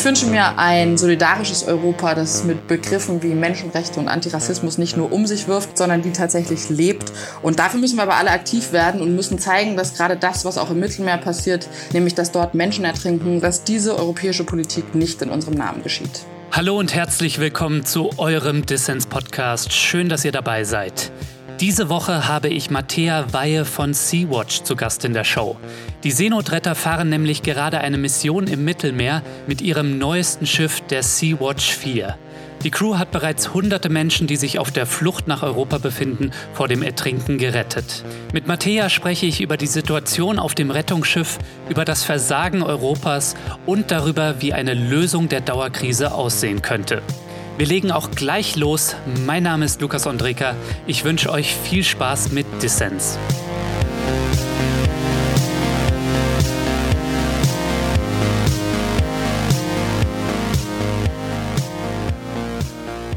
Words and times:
Ich 0.00 0.06
wünsche 0.06 0.24
mir 0.24 0.58
ein 0.58 0.96
solidarisches 0.96 1.64
Europa, 1.64 2.14
das 2.14 2.44
mit 2.44 2.66
Begriffen 2.66 3.22
wie 3.22 3.34
Menschenrechte 3.34 4.00
und 4.00 4.08
Antirassismus 4.08 4.78
nicht 4.78 4.96
nur 4.96 5.12
um 5.12 5.26
sich 5.26 5.46
wirft, 5.46 5.76
sondern 5.76 6.00
die 6.00 6.10
tatsächlich 6.10 6.70
lebt. 6.70 7.12
Und 7.42 7.58
dafür 7.58 7.78
müssen 7.78 7.96
wir 7.96 8.04
aber 8.04 8.16
alle 8.16 8.30
aktiv 8.30 8.72
werden 8.72 9.02
und 9.02 9.14
müssen 9.14 9.38
zeigen, 9.38 9.76
dass 9.76 9.92
gerade 9.92 10.16
das, 10.16 10.46
was 10.46 10.56
auch 10.56 10.70
im 10.70 10.80
Mittelmeer 10.80 11.18
passiert, 11.18 11.68
nämlich 11.92 12.14
dass 12.14 12.32
dort 12.32 12.54
Menschen 12.54 12.86
ertrinken, 12.86 13.42
dass 13.42 13.62
diese 13.62 13.94
europäische 13.94 14.44
Politik 14.44 14.94
nicht 14.94 15.20
in 15.20 15.28
unserem 15.28 15.58
Namen 15.58 15.82
geschieht. 15.82 16.24
Hallo 16.50 16.78
und 16.78 16.94
herzlich 16.94 17.38
willkommen 17.38 17.84
zu 17.84 18.08
eurem 18.16 18.64
Dissens-Podcast. 18.64 19.74
Schön, 19.74 20.08
dass 20.08 20.24
ihr 20.24 20.32
dabei 20.32 20.64
seid. 20.64 21.12
Diese 21.60 21.90
Woche 21.90 22.26
habe 22.26 22.48
ich 22.48 22.70
Mattea 22.70 23.34
Weihe 23.34 23.66
von 23.66 23.92
Sea-Watch 23.92 24.62
zu 24.62 24.76
Gast 24.76 25.04
in 25.04 25.12
der 25.12 25.24
Show. 25.24 25.58
Die 26.04 26.10
Seenotretter 26.10 26.74
fahren 26.74 27.10
nämlich 27.10 27.42
gerade 27.42 27.82
eine 27.82 27.98
Mission 27.98 28.46
im 28.46 28.64
Mittelmeer 28.64 29.22
mit 29.46 29.60
ihrem 29.60 29.98
neuesten 29.98 30.46
Schiff, 30.46 30.80
der 30.80 31.02
Sea-Watch 31.02 31.70
4. 31.76 32.16
Die 32.64 32.70
Crew 32.70 32.96
hat 32.96 33.10
bereits 33.10 33.52
hunderte 33.52 33.90
Menschen, 33.90 34.26
die 34.26 34.36
sich 34.36 34.58
auf 34.58 34.70
der 34.70 34.86
Flucht 34.86 35.28
nach 35.28 35.42
Europa 35.42 35.76
befinden, 35.76 36.30
vor 36.54 36.66
dem 36.66 36.82
Ertrinken 36.82 37.36
gerettet. 37.36 38.04
Mit 38.32 38.46
Mattea 38.46 38.88
spreche 38.88 39.26
ich 39.26 39.42
über 39.42 39.58
die 39.58 39.66
Situation 39.66 40.38
auf 40.38 40.54
dem 40.54 40.70
Rettungsschiff, 40.70 41.36
über 41.68 41.84
das 41.84 42.04
Versagen 42.04 42.62
Europas 42.62 43.34
und 43.66 43.90
darüber, 43.90 44.40
wie 44.40 44.54
eine 44.54 44.72
Lösung 44.72 45.28
der 45.28 45.42
Dauerkrise 45.42 46.14
aussehen 46.14 46.62
könnte. 46.62 47.02
Wir 47.56 47.66
legen 47.66 47.90
auch 47.90 48.10
gleich 48.10 48.56
los. 48.56 48.96
Mein 49.26 49.42
Name 49.42 49.64
ist 49.64 49.80
Lukas 49.80 50.06
Andreka. 50.06 50.54
Ich 50.86 51.04
wünsche 51.04 51.30
euch 51.30 51.54
viel 51.54 51.84
Spaß 51.84 52.32
mit 52.32 52.46
Dissens. 52.62 53.18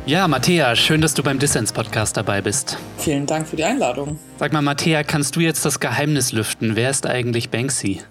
Ja, 0.05 0.27
Matthäa, 0.27 0.75
schön, 0.75 0.99
dass 0.99 1.13
du 1.13 1.23
beim 1.23 1.39
Dissens-Podcast 1.39 2.17
dabei 2.17 2.41
bist. 2.41 2.77
Vielen 2.97 3.25
Dank 3.25 3.47
für 3.47 3.55
die 3.55 3.63
Einladung. 3.63 4.19
Sag 4.37 4.51
mal, 4.51 4.61
Matthäa, 4.61 5.01
kannst 5.01 5.37
du 5.37 5.39
jetzt 5.39 5.63
das 5.63 5.79
Geheimnis 5.79 6.33
lüften? 6.33 6.75
Wer 6.75 6.89
ist 6.89 7.05
eigentlich 7.05 7.49
Banksy? 7.49 8.01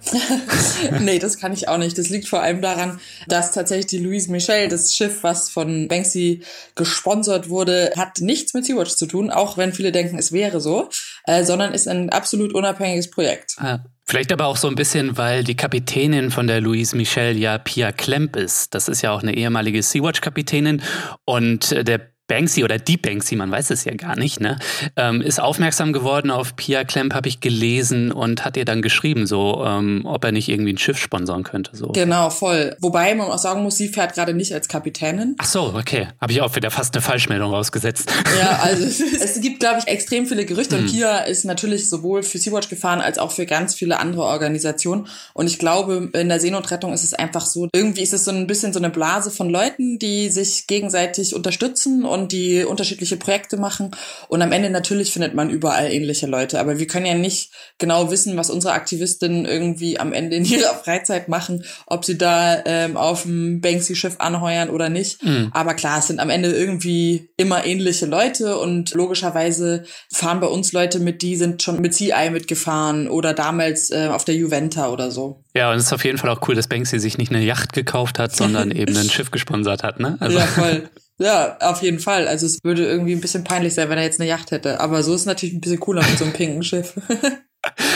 nee, 1.01 1.19
das 1.19 1.37
kann 1.37 1.53
ich 1.53 1.69
auch 1.69 1.77
nicht. 1.77 1.98
Das 1.98 2.09
liegt 2.09 2.29
vor 2.29 2.41
allem 2.41 2.63
daran, 2.63 2.98
dass 3.29 3.53
tatsächlich 3.53 3.89
die 3.89 3.98
Louise 3.98 4.31
Michel, 4.31 4.69
das 4.69 4.97
Schiff, 4.97 5.23
was 5.23 5.51
von 5.51 5.87
Banksy 5.87 6.41
gesponsert 6.77 7.51
wurde, 7.51 7.93
hat 7.95 8.23
nichts 8.23 8.55
mit 8.55 8.65
Sea-Watch 8.65 8.97
zu 8.97 9.05
tun, 9.05 9.31
auch 9.31 9.59
wenn 9.59 9.75
viele 9.75 9.93
denken, 9.93 10.19
es 10.19 10.33
wäre 10.33 10.63
so, 10.63 10.89
äh, 11.25 11.45
sondern 11.45 11.73
ist 11.73 11.89
ein 11.89 12.11
absolut 12.11 12.55
unabhängiges 12.55 13.11
Projekt. 13.11 13.56
Ah. 13.59 13.81
Vielleicht 14.05 14.33
aber 14.33 14.47
auch 14.47 14.56
so 14.56 14.69
ein 14.69 14.75
bisschen, 14.75 15.17
weil 15.17 15.45
die 15.45 15.56
Kapitänin 15.56 16.31
von 16.31 16.47
der 16.47 16.61
Louise 16.61 16.97
Michel 16.97 17.39
ja 17.39 17.56
Pia 17.59 17.92
Klemp 17.92 18.37
ist. 18.37 18.75
Das 18.75 18.89
ist 18.89 19.01
ja 19.01 19.12
auch 19.12 19.23
eine 19.23 19.34
ehemalige 19.34 19.83
Sea-Watch-Kapitänin 19.83 20.83
und 21.25 21.70
der 21.87 22.11
Banksy 22.33 22.64
oder 22.64 22.78
die 22.78 22.97
Banksy, 22.97 23.36
man 23.36 23.50
weiß 23.50 23.69
es 23.69 23.84
ja 23.84 23.92
gar 23.92 24.16
nicht, 24.16 24.41
ne, 24.41 24.56
ähm, 24.97 25.20
ist 25.20 25.38
aufmerksam 25.38 25.92
geworden 25.92 26.30
auf 26.30 26.56
Pia 26.56 26.83
Klemp, 26.83 27.12
habe 27.12 27.28
ich 27.28 27.41
gelesen 27.41 28.11
und 28.11 28.42
hat 28.47 28.56
ihr 28.56 28.64
dann 28.64 28.80
geschrieben, 28.80 29.27
so, 29.27 29.62
ähm, 29.66 30.06
ob 30.06 30.24
er 30.24 30.33
nicht 30.33 30.48
irgendwie 30.48 30.72
ein 30.72 30.78
Schiff 30.78 30.97
sponsern 30.97 31.42
könnte. 31.42 31.77
So. 31.77 31.89
Genau, 31.89 32.30
voll. 32.30 32.74
Wobei 32.80 33.14
man 33.14 33.27
auch 33.27 33.36
sagen 33.36 33.62
muss, 33.62 33.77
sie 33.77 33.89
fährt 33.89 34.14
gerade 34.14 34.33
nicht 34.33 34.55
als 34.55 34.69
Kapitänin. 34.69 35.34
Ach 35.36 35.44
so, 35.44 35.74
okay. 35.77 36.08
Habe 36.22 36.33
ich 36.33 36.41
auch 36.41 36.56
wieder 36.56 36.70
fast 36.70 36.94
eine 36.94 37.02
Falschmeldung 37.02 37.52
rausgesetzt. 37.52 38.11
Ja, 38.41 38.61
also 38.62 38.83
es 38.83 39.39
gibt, 39.42 39.61
glaube 39.61 39.80
ich, 39.80 39.89
extrem 39.89 40.24
viele 40.24 40.46
Gerüchte 40.46 40.77
und 40.77 40.84
hm. 40.84 40.91
Pia 40.91 41.19
ist 41.19 41.44
natürlich 41.44 41.91
sowohl 41.91 42.22
für 42.22 42.39
Sea-Watch 42.39 42.70
gefahren 42.70 43.02
als 43.02 43.19
auch 43.19 43.33
für 43.33 43.44
ganz 43.44 43.74
viele 43.74 43.98
andere 43.98 44.22
Organisationen. 44.22 45.06
Und 45.34 45.48
ich 45.48 45.58
glaube, 45.58 46.08
in 46.14 46.30
der 46.30 46.41
Seenotrettung 46.41 46.94
ist 46.94 47.05
es 47.05 47.12
einfach 47.12 47.44
so, 47.44 47.69
irgendwie 47.74 48.00
ist 48.00 48.14
es 48.14 48.24
so 48.24 48.30
ein 48.30 48.46
bisschen 48.46 48.72
so 48.72 48.78
eine 48.78 48.89
Blase 48.89 49.30
von 49.30 49.50
Leuten, 49.50 49.98
die 49.98 50.30
sich 50.30 50.67
gegenseitig 50.67 51.34
unterstützen 51.34 52.06
und 52.06 52.22
und 52.23 52.33
die 52.33 52.64
unterschiedliche 52.64 53.17
Projekte 53.17 53.57
machen. 53.57 53.91
Und 54.29 54.42
am 54.42 54.52
Ende 54.52 54.70
natürlich 54.70 55.13
findet 55.13 55.35
man 55.35 55.51
überall 55.51 55.91
ähnliche 55.91 56.27
Leute. 56.27 56.61
Aber 56.61 56.79
wir 56.79 56.86
können 56.86 57.07
ja 57.07 57.14
nicht 57.14 57.52
genau 57.79 58.11
wissen, 58.11 58.36
was 58.36 58.48
unsere 58.48 58.74
Aktivistinnen 58.74 59.45
irgendwie 59.45 59.98
am 59.98 60.13
Ende 60.13 60.36
in 60.36 60.45
ihrer 60.45 60.74
Freizeit 60.85 61.29
machen, 61.29 61.64
ob 61.86 62.05
sie 62.05 62.17
da 62.17 62.63
ähm, 62.64 62.96
auf 62.96 63.23
dem 63.23 63.61
Banksy-Schiff 63.61 64.17
anheuern 64.19 64.70
oder 64.70 64.89
nicht. 64.89 65.23
Mhm. 65.24 65.51
Aber 65.52 65.74
klar, 65.74 65.98
es 65.98 66.07
sind 66.07 66.20
am 66.20 66.30
Ende 66.30 66.52
irgendwie 66.52 67.30
immer 67.36 67.67
ähnliche 67.67 68.07
Leute 68.07 68.57
und 68.58 68.95
logischerweise 68.95 69.85
fahren 70.13 70.41
bei 70.41 70.46
uns 70.46 70.73
Leute 70.73 71.01
mit, 71.01 71.23
die 71.23 71.36
sind 71.36 71.63
schon 71.63 71.80
mit 71.80 71.95
CI 71.95 72.30
mitgefahren 72.30 73.08
oder 73.08 73.35
damals 73.35 73.91
äh, 73.91 74.08
auf 74.08 74.25
der 74.25 74.36
Juventa 74.36 74.91
oder 74.91 75.11
so. 75.11 75.42
Ja, 75.55 75.70
und 75.70 75.77
es 75.77 75.86
ist 75.86 75.92
auf 75.92 76.05
jeden 76.05 76.19
Fall 76.19 76.30
auch 76.30 76.48
cool, 76.48 76.55
dass 76.55 76.69
Banksy 76.69 76.98
sich 76.98 77.19
nicht 77.19 77.30
eine 77.30 77.45
Yacht 77.45 77.73
gekauft 77.73 78.19
hat, 78.19 78.35
sondern 78.35 78.70
eben 78.73 78.96
ein 78.96 79.11
Schiff 79.11 79.30
gesponsert 79.30 79.83
hat, 79.83 80.01
ne? 80.01 80.17
Also. 80.20 80.39
Ja, 80.39 80.46
voll. 80.46 80.89
Ja, 81.18 81.56
auf 81.61 81.83
jeden 81.83 81.98
Fall. 81.98 82.27
Also 82.27 82.46
es 82.46 82.58
würde 82.64 82.84
irgendwie 82.84 83.12
ein 83.12 83.20
bisschen 83.20 83.45
peinlich 83.45 83.74
sein, 83.74 83.89
wenn 83.89 83.98
er 83.98 84.05
jetzt 84.05 84.20
eine 84.20 84.28
Yacht 84.28 84.50
hätte. 84.50 84.80
Aber 84.80 85.02
so 85.02 85.14
ist 85.14 85.23
es 85.23 85.27
natürlich 85.27 85.55
ein 85.55 85.61
bisschen 85.61 85.80
cooler 85.80 86.02
mit 86.02 86.18
so 86.18 86.24
einem 86.24 86.33
pinken 86.33 86.62
Schiff. 86.62 86.95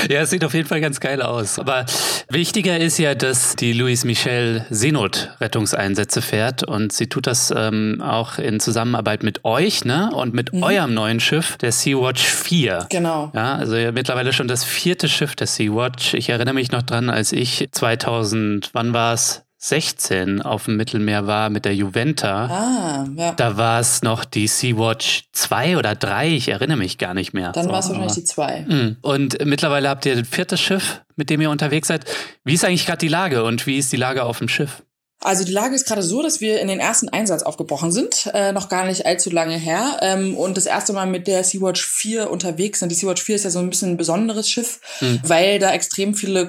Ja, 0.09 0.21
es 0.21 0.31
sieht 0.31 0.45
auf 0.45 0.55
jeden 0.55 0.69
Fall 0.69 0.81
ganz 0.81 1.01
geil 1.01 1.21
aus. 1.21 1.59
Aber 1.59 1.85
wichtiger 2.29 2.79
ist 2.79 2.99
ja, 2.99 3.15
dass 3.15 3.57
die 3.57 3.73
Louise 3.73 4.07
Michel 4.07 4.65
Seenotrettungseinsätze 4.71 6.23
fährt 6.23 6.63
und 6.63 6.93
sie 6.93 7.09
tut 7.09 7.27
das 7.27 7.53
ähm, 7.55 8.01
auch 8.01 8.39
in 8.39 8.61
Zusammenarbeit 8.61 9.25
mit 9.25 9.45
euch, 9.45 9.85
ne? 9.85 10.11
Und 10.15 10.35
mit 10.35 10.53
mhm. 10.53 10.63
eurem 10.63 10.95
neuen 10.95 11.19
Schiff, 11.19 11.57
der 11.57 11.73
Sea-Watch 11.73 12.23
4. 12.23 12.87
Genau. 12.91 13.33
Ja, 13.35 13.57
also 13.57 13.75
ja, 13.75 13.91
mittlerweile 13.91 14.33
schon 14.33 14.47
das 14.47 14.63
vierte 14.63 15.09
Schiff 15.09 15.35
der 15.35 15.49
Sea-Watch. 15.49 16.15
Ich 16.15 16.29
erinnere 16.29 16.55
mich 16.55 16.71
noch 16.71 16.83
dran, 16.83 17.11
als 17.11 17.33
ich 17.33 17.69
2000, 17.73 18.71
wann 18.73 18.93
war 18.93 19.15
es? 19.15 19.46
16 19.59 20.43
auf 20.43 20.67
dem 20.67 20.77
Mittelmeer 20.77 21.27
war 21.27 21.51
mit 21.51 21.65
der 21.65 21.75
Juventa. 21.75 22.47
Ah, 22.47 23.07
ja. 23.17 23.33
Da 23.33 23.57
war 23.57 23.81
es 23.81 24.03
noch 24.03 24.25
die 24.25 24.47
Sea-Watch 24.47 25.29
2 25.33 25.79
oder 25.79 25.95
3, 25.95 26.29
ich 26.35 26.49
erinnere 26.49 26.77
mich 26.77 26.99
gar 26.99 27.15
nicht 27.15 27.33
mehr. 27.33 27.53
Dann 27.53 27.65
so, 27.65 27.71
war 27.71 27.81
es 27.81 27.89
wahrscheinlich 27.89 28.15
die 28.15 28.25
2. 28.25 28.67
Hm. 28.67 28.97
Und 29.01 29.45
mittlerweile 29.45 29.89
habt 29.89 30.05
ihr 30.07 30.17
ein 30.17 30.25
viertes 30.25 30.61
Schiff, 30.61 31.03
mit 31.17 31.31
dem 31.31 31.41
ihr 31.41 31.51
unterwegs 31.51 31.89
seid. 31.89 32.05
Wie 32.45 32.55
ist 32.55 32.65
eigentlich 32.65 32.87
gerade 32.87 32.99
die 32.99 33.09
Lage 33.09 33.45
und 33.45 33.67
wie 33.67 33.79
ist 33.79 33.93
die 33.93 33.97
Lage 33.97 34.25
auf 34.25 34.39
dem 34.39 34.49
Schiff? 34.49 34.83
Also 35.21 35.45
die 35.45 35.53
Lage 35.53 35.75
ist 35.75 35.87
gerade 35.87 36.03
so, 36.03 36.23
dass 36.23 36.41
wir 36.41 36.61
in 36.61 36.69
den 36.69 36.79
ersten 36.79 37.09
Einsatz 37.09 37.43
aufgebrochen 37.43 37.91
sind, 37.91 38.31
äh, 38.35 38.53
noch 38.53 38.69
gar 38.69 38.87
nicht 38.87 39.07
allzu 39.07 39.31
lange 39.31 39.57
her 39.57 39.99
ähm, 40.03 40.37
und 40.37 40.57
das 40.57 40.67
erste 40.67 40.93
Mal 40.93 41.07
mit 41.07 41.27
der 41.27 41.43
Sea-Watch 41.43 41.85
4 41.85 42.31
unterwegs 42.31 42.81
sind. 42.81 42.91
Die 42.91 42.95
Sea-Watch 42.95 43.23
4 43.23 43.37
ist 43.37 43.45
ja 43.45 43.51
so 43.51 43.59
ein 43.59 43.71
bisschen 43.71 43.93
ein 43.93 43.97
besonderes 43.97 44.51
Schiff, 44.51 44.81
mhm. 45.01 45.21
weil 45.25 45.59
da 45.59 45.73
extrem 45.73 46.15
viele 46.15 46.47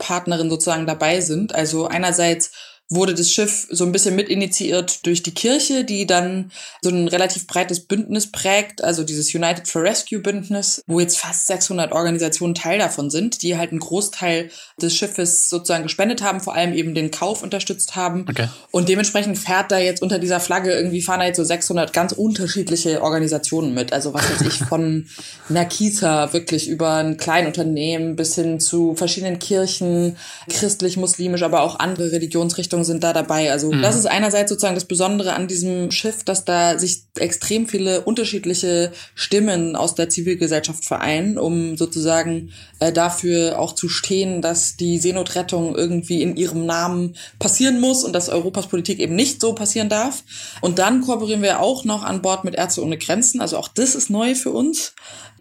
Kooperationspartnerinnen 0.00 0.50
sozusagen 0.50 0.86
dabei 0.86 1.20
sind. 1.20 1.54
Also 1.54 1.86
einerseits 1.86 2.52
wurde 2.90 3.14
das 3.14 3.30
Schiff 3.30 3.68
so 3.70 3.84
ein 3.84 3.92
bisschen 3.92 4.16
mitinitiiert 4.16 5.06
durch 5.06 5.22
die 5.22 5.32
Kirche, 5.32 5.84
die 5.84 6.06
dann 6.06 6.50
so 6.82 6.90
ein 6.90 7.06
relativ 7.06 7.46
breites 7.46 7.80
Bündnis 7.80 8.30
prägt, 8.30 8.82
also 8.82 9.04
dieses 9.04 9.32
United 9.32 9.68
for 9.68 9.82
Rescue 9.82 10.18
Bündnis, 10.18 10.82
wo 10.88 10.98
jetzt 10.98 11.18
fast 11.18 11.46
600 11.46 11.92
Organisationen 11.92 12.56
Teil 12.56 12.80
davon 12.80 13.08
sind, 13.08 13.42
die 13.42 13.56
halt 13.56 13.70
einen 13.70 13.78
Großteil 13.78 14.50
des 14.82 14.96
Schiffes 14.96 15.48
sozusagen 15.48 15.84
gespendet 15.84 16.22
haben, 16.22 16.40
vor 16.40 16.54
allem 16.54 16.72
eben 16.72 16.94
den 16.94 17.12
Kauf 17.12 17.44
unterstützt 17.44 17.94
haben. 17.94 18.26
Okay. 18.28 18.48
Und 18.72 18.88
dementsprechend 18.88 19.38
fährt 19.38 19.70
da 19.70 19.78
jetzt 19.78 20.02
unter 20.02 20.18
dieser 20.18 20.40
Flagge 20.40 20.72
irgendwie 20.72 21.00
fahren 21.00 21.20
da 21.20 21.26
jetzt 21.26 21.36
so 21.36 21.44
600 21.44 21.92
ganz 21.92 22.12
unterschiedliche 22.12 23.02
Organisationen 23.02 23.72
mit. 23.72 23.92
Also 23.92 24.14
was 24.14 24.28
weiß 24.28 24.40
ich, 24.48 24.58
von 24.68 25.06
Nakita 25.48 26.32
wirklich 26.32 26.68
über 26.68 26.94
ein 26.94 27.16
Kleinunternehmen 27.16 28.16
bis 28.16 28.34
hin 28.34 28.58
zu 28.58 28.96
verschiedenen 28.96 29.38
Kirchen, 29.38 30.16
christlich, 30.48 30.96
muslimisch, 30.96 31.42
aber 31.42 31.62
auch 31.62 31.78
andere 31.78 32.10
Religionsrichtungen 32.10 32.79
Richtungen 32.80 32.84
sind 32.84 33.04
da 33.04 33.12
dabei. 33.12 33.52
Also 33.52 33.72
mhm. 33.72 33.82
das 33.82 33.96
ist 33.96 34.06
einerseits 34.06 34.50
sozusagen 34.50 34.74
das 34.74 34.84
Besondere 34.84 35.34
an 35.34 35.48
diesem 35.48 35.90
Schiff, 35.90 36.24
dass 36.24 36.44
da 36.44 36.78
sich 36.78 37.04
extrem 37.18 37.66
viele 37.66 38.02
unterschiedliche 38.02 38.92
Stimmen 39.14 39.76
aus 39.76 39.94
der 39.94 40.08
Zivilgesellschaft 40.08 40.84
vereinen, 40.84 41.38
um 41.38 41.76
sozusagen 41.76 42.50
äh, 42.80 42.92
dafür 42.92 43.58
auch 43.58 43.74
zu 43.74 43.88
stehen, 43.88 44.42
dass 44.42 44.76
die 44.76 44.98
Seenotrettung 44.98 45.76
irgendwie 45.76 46.22
in 46.22 46.36
ihrem 46.36 46.66
Namen 46.66 47.16
passieren 47.38 47.80
muss 47.80 48.04
und 48.04 48.12
dass 48.12 48.28
Europas 48.28 48.66
Politik 48.66 48.98
eben 48.98 49.14
nicht 49.14 49.40
so 49.40 49.54
passieren 49.54 49.88
darf. 49.88 50.22
Und 50.60 50.78
dann 50.78 51.02
kooperieren 51.02 51.42
wir 51.42 51.60
auch 51.60 51.84
noch 51.84 52.02
an 52.02 52.22
Bord 52.22 52.44
mit 52.44 52.54
Ärzte 52.54 52.82
ohne 52.82 52.98
Grenzen. 52.98 53.40
Also 53.40 53.56
auch 53.56 53.68
das 53.68 53.94
ist 53.94 54.10
neu 54.10 54.34
für 54.34 54.50
uns. 54.50 54.94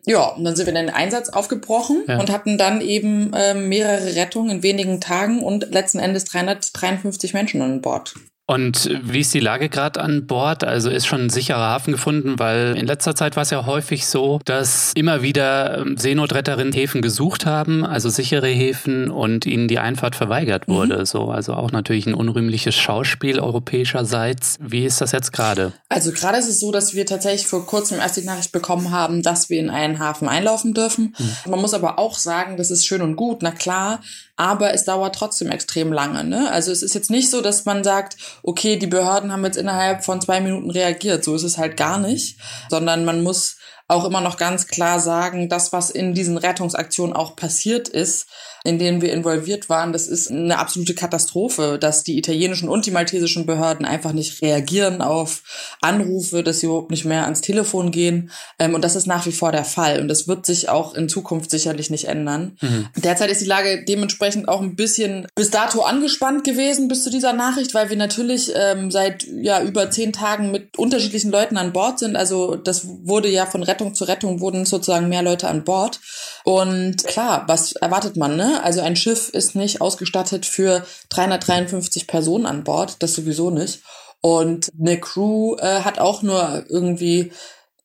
Ja, 0.06 0.30
und 0.30 0.44
dann 0.44 0.56
sind 0.56 0.66
wir 0.66 0.76
in 0.76 0.88
den 0.88 0.94
Einsatz 0.94 1.30
aufgebrochen 1.30 2.04
ja. 2.08 2.20
und 2.20 2.32
hatten 2.32 2.58
dann 2.58 2.82
eben 2.82 3.34
äh, 3.34 3.54
mehrere 3.54 4.16
Rettungen 4.16 4.50
in 4.50 4.64
wenigen 4.64 5.02
Tagen 5.02 5.44
und 5.44 5.72
letzten 5.72 6.00
Endes 6.00 6.26
353 6.26 7.34
Menschen 7.34 7.62
an 7.62 7.82
Bord. 7.82 8.16
Und 8.50 8.90
wie 9.04 9.20
ist 9.20 9.32
die 9.36 9.40
Lage 9.40 9.70
gerade 9.70 10.02
an 10.02 10.26
Bord? 10.26 10.64
Also 10.64 10.90
ist 10.90 11.06
schon 11.06 11.22
ein 11.22 11.30
sicherer 11.30 11.60
Hafen 11.60 11.92
gefunden, 11.92 12.40
weil 12.40 12.76
in 12.76 12.88
letzter 12.88 13.14
Zeit 13.14 13.36
war 13.36 13.44
es 13.44 13.52
ja 13.52 13.68
häufig 13.68 14.08
so, 14.08 14.40
dass 14.44 14.92
immer 14.96 15.22
wieder 15.22 15.78
ähm, 15.78 15.98
Seenotretterinnen 15.98 16.74
Häfen 16.74 17.04
gesucht 17.04 17.46
haben, 17.46 17.86
also 17.86 18.10
sichere 18.10 18.48
Häfen 18.48 19.12
und 19.12 19.46
ihnen 19.46 19.68
die 19.68 19.78
Einfahrt 19.78 20.16
verweigert 20.16 20.68
mhm. 20.68 20.74
wurde. 20.74 20.98
Mhm. 20.98 21.06
So, 21.06 21.30
also 21.30 21.54
auch 21.54 21.72
natürlich 21.72 22.08
ein 22.08 22.16
unrühmliches 22.16 22.74
Schauspiel 22.74 23.40
europäischerseits. 23.40 24.58
Wie 24.60 24.84
ist 24.84 25.00
das 25.00 25.12
jetzt 25.12 25.32
gerade? 25.32 25.72
Also 25.88 26.12
gerade 26.12 26.40
ist 26.40 26.50
es 26.50 26.60
so, 26.60 26.72
dass 26.72 26.96
wir 26.96 27.06
tatsächlich 27.06 27.46
vor 27.46 27.68
kurzem 27.68 28.00
erst 28.00 28.18
die 28.18 28.26
Nachricht 28.26 28.52
bekommen 28.52 28.90
haben, 28.90 29.22
dass 29.22 29.52
wir 29.52 29.60
in 29.60 29.70
einen 29.70 30.00
Hafen 30.00 30.28
einlaufen 30.28 30.74
dürfen. 30.74 31.16
Mhm. 31.20 31.52
Man 31.52 31.62
muss 31.62 31.76
aber 31.76 32.00
auch 32.00 32.18
sagen, 32.18 32.58
das 32.58 32.72
ist 32.72 32.88
schön 32.88 33.04
und 33.04 33.16
gut, 33.16 33.44
na 33.44 33.52
klar, 33.52 34.02
aber 34.40 34.74
es 34.74 34.86
dauert 34.86 35.16
trotzdem 35.16 35.52
extrem 35.52 35.92
lange. 35.92 36.24
Ne? 36.24 36.50
Also 36.50 36.72
es 36.72 36.82
ist 36.82 36.96
jetzt 36.96 37.12
nicht 37.12 37.30
so, 37.30 37.42
dass 37.42 37.66
man 37.66 37.84
sagt, 37.84 38.16
okay, 38.42 38.78
die 38.78 38.88
Behörden 38.88 39.34
haben 39.34 39.44
jetzt 39.44 39.58
innerhalb 39.58 40.06
von 40.06 40.22
zwei 40.22 40.40
Minuten 40.40 40.72
reagiert. 40.72 41.26
So 41.26 41.36
ist 41.36 41.44
es 41.44 41.58
halt 41.58 41.76
gar 41.76 42.00
nicht, 42.00 42.38
sondern 42.70 43.04
man 43.04 43.22
muss 43.22 43.58
auch 43.90 44.06
immer 44.06 44.22
noch 44.22 44.38
ganz 44.38 44.68
klar 44.68 45.00
sagen, 45.00 45.50
das, 45.50 45.74
was 45.74 45.90
in 45.90 46.14
diesen 46.14 46.38
Rettungsaktionen 46.38 47.16
auch 47.16 47.36
passiert 47.36 47.90
ist, 47.90 48.28
in 48.64 48.78
denen 48.78 49.02
wir 49.02 49.12
involviert 49.12 49.68
waren, 49.68 49.94
das 49.94 50.08
ist 50.08 50.30
eine 50.30 50.60
absolute 50.60 50.94
Katastrophe, 50.94 51.78
dass 51.80 52.04
die 52.04 52.18
italienischen 52.18 52.70
und 52.70 52.86
die 52.86 52.92
maltesischen 52.92 53.48
Behörden 53.48 53.86
einfach 53.86 54.12
nicht 54.12 54.42
reagieren 54.44 55.02
auf 55.02 55.42
Anrufe, 55.82 56.44
dass 56.44 56.60
sie 56.60 56.68
überhaupt 56.68 56.92
nicht 56.92 57.06
mehr 57.06 57.24
ans 57.24 57.42
Telefon 57.42 57.90
gehen. 57.90 58.30
Ähm, 58.60 58.76
und 58.76 58.84
das 58.84 58.96
ist 58.96 59.08
nach 59.08 59.26
wie 59.26 59.32
vor 59.32 59.52
der 59.52 59.66
Fall. 59.66 60.00
Und 60.00 60.08
das 60.08 60.28
wird 60.28 60.46
sich 60.46 60.70
auch 60.70 60.94
in 60.94 61.10
Zukunft 61.10 61.50
sicherlich 61.50 61.90
nicht 61.90 62.06
ändern. 62.06 62.58
Mhm. 62.62 62.90
Derzeit 62.98 63.32
ist 63.32 63.42
die 63.42 63.46
Lage 63.46 63.86
dementsprechend 63.86 64.48
auch 64.48 64.62
ein 64.62 64.76
bisschen 64.76 65.26
bis 65.34 65.50
dato 65.50 65.82
angespannt 65.82 66.44
gewesen 66.44 66.90
bis 66.90 67.04
zu 67.04 67.10
dieser 67.10 67.34
Nachricht, 67.34 67.74
weil 67.74 67.90
wir 67.90 67.98
natürlich 67.98 68.52
ähm, 68.56 68.92
seit 68.92 69.26
ja 69.26 69.64
über 69.64 69.90
zehn 69.90 70.14
Tagen 70.14 70.52
mit 70.52 70.78
unterschiedlichen 70.78 71.32
Leuten 71.32 71.58
an 71.58 71.74
Bord 71.74 71.98
sind. 71.98 72.16
Also 72.16 72.56
das 72.56 72.86
wurde 72.86 73.30
ja 73.30 73.48
von 73.48 73.64
Rettung 73.80 73.96
zu 73.96 74.04
Rettung 74.04 74.42
wurden 74.42 74.66
sozusagen 74.66 75.10
mehr 75.10 75.24
Leute 75.24 75.48
an 75.48 75.64
Bord. 75.64 76.00
Und 76.44 77.04
klar, 77.06 77.46
was 77.48 77.72
erwartet 77.74 78.18
man, 78.18 78.36
ne? 78.36 78.62
Also 78.64 78.82
ein 78.82 78.96
Schiff 78.96 79.30
ist 79.30 79.56
nicht 79.56 79.82
ausgestattet 79.82 80.46
für 80.46 80.86
353 81.10 82.08
Personen 82.08 82.46
an 82.46 82.64
Bord, 82.64 82.98
das 83.00 83.14
sowieso 83.14 83.50
nicht. 83.50 83.82
Und 84.22 84.70
eine 84.78 85.00
Crew 85.00 85.56
äh, 85.60 85.82
hat 85.82 86.00
auch 86.00 86.24
nur 86.24 86.66
irgendwie 86.68 87.32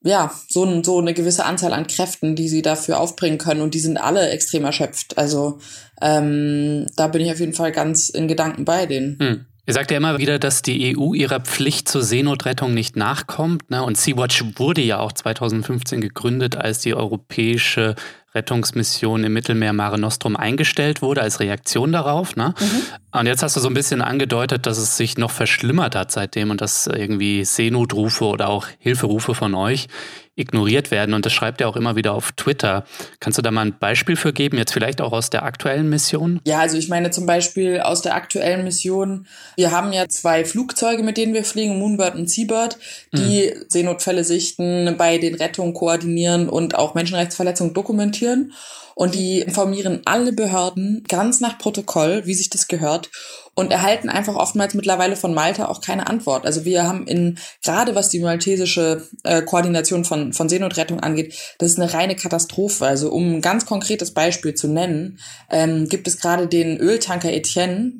ja, 0.03 0.31
so, 0.49 0.83
so 0.83 0.99
eine 0.99 1.15
gewisse 1.15 1.45
Anzahl 1.45 1.73
an 1.73 1.87
Kräften, 1.87 2.35
die 2.35 2.47
sie 2.47 2.61
dafür 2.61 2.99
aufbringen 2.99 3.39
können 3.39 3.61
und 3.61 3.73
die 3.73 3.79
sind 3.79 3.97
alle 3.97 4.29
extrem 4.29 4.63
erschöpft. 4.63 5.17
Also 5.17 5.57
ähm, 5.99 6.85
da 6.95 7.07
bin 7.07 7.21
ich 7.21 7.31
auf 7.31 7.39
jeden 7.39 7.55
Fall 7.55 7.71
ganz 7.71 8.09
in 8.09 8.27
Gedanken 8.27 8.65
bei 8.65 8.85
denen. 8.85 9.17
Hm. 9.17 9.45
Ihr 9.67 9.73
sagt 9.73 9.89
ja 9.89 9.97
immer 9.97 10.19
wieder, 10.19 10.37
dass 10.37 10.61
die 10.61 10.95
EU 10.95 11.13
ihrer 11.13 11.39
Pflicht 11.39 11.89
zur 11.89 12.03
Seenotrettung 12.03 12.73
nicht 12.73 12.95
nachkommt. 12.95 13.71
Ne? 13.71 13.83
Und 13.83 13.97
Sea-Watch 13.97 14.43
wurde 14.57 14.81
ja 14.81 14.99
auch 14.99 15.11
2015 15.11 16.01
gegründet, 16.01 16.55
als 16.55 16.79
die 16.79 16.93
europäische 16.93 17.95
Rettungsmission 18.35 19.23
im 19.23 19.33
Mittelmeer 19.33 19.73
Mare 19.73 19.97
Nostrum 19.97 20.35
eingestellt 20.35 21.01
wurde 21.01 21.21
als 21.21 21.39
Reaktion 21.39 21.91
darauf. 21.91 22.35
Ne? 22.35 22.53
Mhm. 22.59 23.19
Und 23.19 23.25
jetzt 23.25 23.41
hast 23.41 23.55
du 23.55 23.59
so 23.59 23.69
ein 23.69 23.73
bisschen 23.73 24.01
angedeutet, 24.01 24.67
dass 24.67 24.77
es 24.77 24.97
sich 24.97 25.17
noch 25.17 25.31
verschlimmert 25.31 25.95
hat 25.95 26.11
seitdem 26.11 26.51
und 26.51 26.61
dass 26.61 26.85
irgendwie 26.85 27.43
Seenotrufe 27.45 28.25
oder 28.25 28.49
auch 28.49 28.67
Hilferufe 28.77 29.33
von 29.33 29.55
euch 29.55 29.87
ignoriert 30.35 30.91
werden. 30.91 31.13
Und 31.13 31.25
das 31.25 31.33
schreibt 31.33 31.61
er 31.61 31.69
auch 31.69 31.75
immer 31.75 31.95
wieder 31.95 32.13
auf 32.13 32.31
Twitter. 32.33 32.85
Kannst 33.19 33.37
du 33.37 33.41
da 33.41 33.51
mal 33.51 33.65
ein 33.65 33.77
Beispiel 33.79 34.15
für 34.15 34.33
geben, 34.33 34.57
jetzt 34.57 34.73
vielleicht 34.73 35.01
auch 35.01 35.13
aus 35.13 35.29
der 35.29 35.43
aktuellen 35.43 35.89
Mission? 35.89 36.41
Ja, 36.45 36.59
also 36.59 36.77
ich 36.77 36.89
meine 36.89 37.11
zum 37.11 37.25
Beispiel 37.25 37.79
aus 37.79 38.01
der 38.01 38.15
aktuellen 38.15 38.63
Mission. 38.63 39.27
Wir 39.55 39.71
haben 39.71 39.93
ja 39.93 40.07
zwei 40.09 40.43
Flugzeuge, 40.45 41.03
mit 41.03 41.17
denen 41.17 41.33
wir 41.33 41.43
fliegen, 41.43 41.79
Moonbird 41.79 42.15
und 42.15 42.29
Seabird, 42.29 42.77
die 43.13 43.53
mhm. 43.55 43.65
Seenotfälle 43.67 44.23
sichten, 44.23 44.95
bei 44.97 45.17
den 45.17 45.35
Rettungen 45.35 45.73
koordinieren 45.73 46.49
und 46.49 46.75
auch 46.75 46.95
Menschenrechtsverletzungen 46.95 47.73
dokumentieren 47.73 48.51
und 48.95 49.13
die 49.13 49.41
informieren 49.41 50.01
alle 50.05 50.33
Behörden 50.33 51.03
ganz 51.07 51.41
nach 51.41 51.59
Protokoll, 51.59 52.25
wie 52.25 52.33
sich 52.33 52.49
das 52.49 52.67
gehört 52.67 53.11
und 53.53 53.71
erhalten 53.71 54.09
einfach 54.09 54.35
oftmals 54.35 54.73
mittlerweile 54.73 55.15
von 55.15 55.33
Malta 55.33 55.67
auch 55.67 55.81
keine 55.81 56.07
Antwort. 56.07 56.45
Also 56.45 56.65
wir 56.65 56.83
haben 56.83 57.05
in, 57.05 57.37
gerade 57.63 57.93
was 57.93 58.09
die 58.09 58.19
maltesische 58.19 59.07
äh, 59.23 59.41
Koordination 59.41 60.05
von, 60.05 60.33
von 60.33 60.49
Seenotrettung 60.49 61.01
angeht, 61.01 61.35
das 61.59 61.71
ist 61.71 61.79
eine 61.79 61.93
reine 61.93 62.15
Katastrophe. 62.15 62.85
Also 62.85 63.11
um 63.11 63.35
ein 63.35 63.41
ganz 63.41 63.65
konkretes 63.65 64.11
Beispiel 64.11 64.55
zu 64.55 64.67
nennen, 64.67 65.19
ähm, 65.51 65.87
gibt 65.89 66.07
es 66.07 66.17
gerade 66.17 66.47
den 66.47 66.77
Öltanker 66.77 67.31
Etienne, 67.31 67.93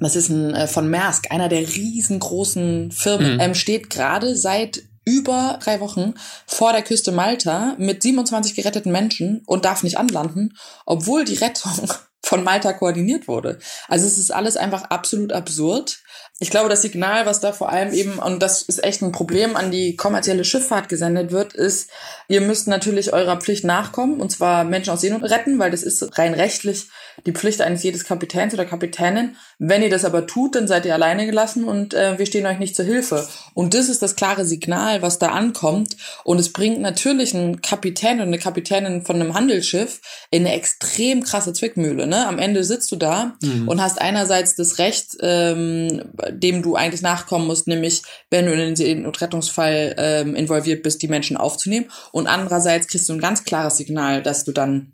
das 0.00 0.16
ist 0.16 0.28
ein 0.28 0.54
äh, 0.54 0.66
von 0.66 0.90
Maersk, 0.90 1.30
einer 1.30 1.48
der 1.48 1.60
riesengroßen 1.60 2.90
Firmen, 2.90 3.34
mhm. 3.34 3.40
ähm, 3.40 3.54
steht 3.54 3.90
gerade 3.90 4.36
seit 4.36 4.82
über 5.04 5.58
drei 5.62 5.80
Wochen 5.80 6.14
vor 6.46 6.72
der 6.72 6.82
Küste 6.82 7.12
Malta 7.12 7.74
mit 7.78 8.02
27 8.02 8.54
geretteten 8.54 8.92
Menschen 8.92 9.42
und 9.46 9.64
darf 9.64 9.82
nicht 9.82 9.98
anlanden, 9.98 10.56
obwohl 10.86 11.24
die 11.24 11.36
Rettung 11.36 11.88
von 12.22 12.42
Malta 12.42 12.72
koordiniert 12.72 13.28
wurde. 13.28 13.58
Also 13.86 14.06
es 14.06 14.16
ist 14.16 14.32
alles 14.32 14.56
einfach 14.56 14.84
absolut 14.84 15.32
absurd. 15.32 15.98
Ich 16.40 16.50
glaube, 16.50 16.70
das 16.70 16.82
Signal, 16.82 17.26
was 17.26 17.40
da 17.40 17.52
vor 17.52 17.68
allem 17.68 17.92
eben, 17.92 18.18
und 18.18 18.42
das 18.42 18.62
ist 18.62 18.82
echt 18.82 19.02
ein 19.02 19.12
Problem, 19.12 19.56
an 19.56 19.70
die 19.70 19.94
kommerzielle 19.94 20.44
Schifffahrt 20.44 20.88
gesendet 20.88 21.30
wird, 21.30 21.52
ist, 21.52 21.90
ihr 22.26 22.40
müsst 22.40 22.66
natürlich 22.66 23.12
eurer 23.12 23.36
Pflicht 23.36 23.64
nachkommen, 23.64 24.20
und 24.20 24.30
zwar 24.30 24.64
Menschen 24.64 24.90
aus 24.90 25.02
Seenot 25.02 25.22
retten, 25.22 25.58
weil 25.58 25.70
das 25.70 25.82
ist 25.82 26.18
rein 26.18 26.34
rechtlich 26.34 26.88
die 27.26 27.32
Pflicht 27.32 27.60
eines 27.60 27.82
jedes 27.82 28.04
Kapitäns 28.04 28.54
oder 28.54 28.64
Kapitänin. 28.64 29.36
Wenn 29.58 29.82
ihr 29.82 29.90
das 29.90 30.04
aber 30.04 30.26
tut, 30.26 30.54
dann 30.54 30.68
seid 30.68 30.84
ihr 30.84 30.94
alleine 30.94 31.26
gelassen 31.26 31.64
und 31.64 31.94
äh, 31.94 32.18
wir 32.18 32.26
stehen 32.26 32.46
euch 32.46 32.58
nicht 32.58 32.76
zur 32.76 32.84
Hilfe. 32.84 33.26
Und 33.54 33.74
das 33.74 33.88
ist 33.88 34.02
das 34.02 34.16
klare 34.16 34.44
Signal, 34.44 35.02
was 35.02 35.18
da 35.18 35.28
ankommt. 35.28 35.96
Und 36.24 36.38
es 36.38 36.52
bringt 36.52 36.80
natürlich 36.80 37.34
einen 37.34 37.62
Kapitän 37.62 38.20
und 38.20 38.28
eine 38.28 38.38
Kapitänin 38.38 39.04
von 39.04 39.16
einem 39.16 39.34
Handelsschiff 39.34 40.00
in 40.30 40.44
eine 40.44 40.54
extrem 40.54 41.22
krasse 41.22 41.52
Zwickmühle. 41.52 42.06
Ne? 42.06 42.26
Am 42.26 42.38
Ende 42.38 42.64
sitzt 42.64 42.90
du 42.92 42.96
da 42.96 43.36
mhm. 43.42 43.68
und 43.68 43.80
hast 43.80 44.00
einerseits 44.00 44.56
das 44.56 44.78
Recht, 44.78 45.16
ähm, 45.20 46.02
dem 46.30 46.62
du 46.62 46.76
eigentlich 46.76 47.02
nachkommen 47.02 47.46
musst, 47.46 47.68
nämlich 47.68 48.02
wenn 48.30 48.46
du 48.46 48.52
in 48.52 48.74
den 48.74 49.06
Rettungsfall 49.06 49.94
ähm, 49.98 50.34
involviert 50.34 50.82
bist, 50.82 51.02
die 51.02 51.08
Menschen 51.08 51.36
aufzunehmen. 51.36 51.90
Und 52.12 52.26
andererseits 52.26 52.88
kriegst 52.88 53.08
du 53.08 53.12
ein 53.12 53.20
ganz 53.20 53.44
klares 53.44 53.76
Signal, 53.76 54.22
dass 54.22 54.44
du 54.44 54.52
dann 54.52 54.92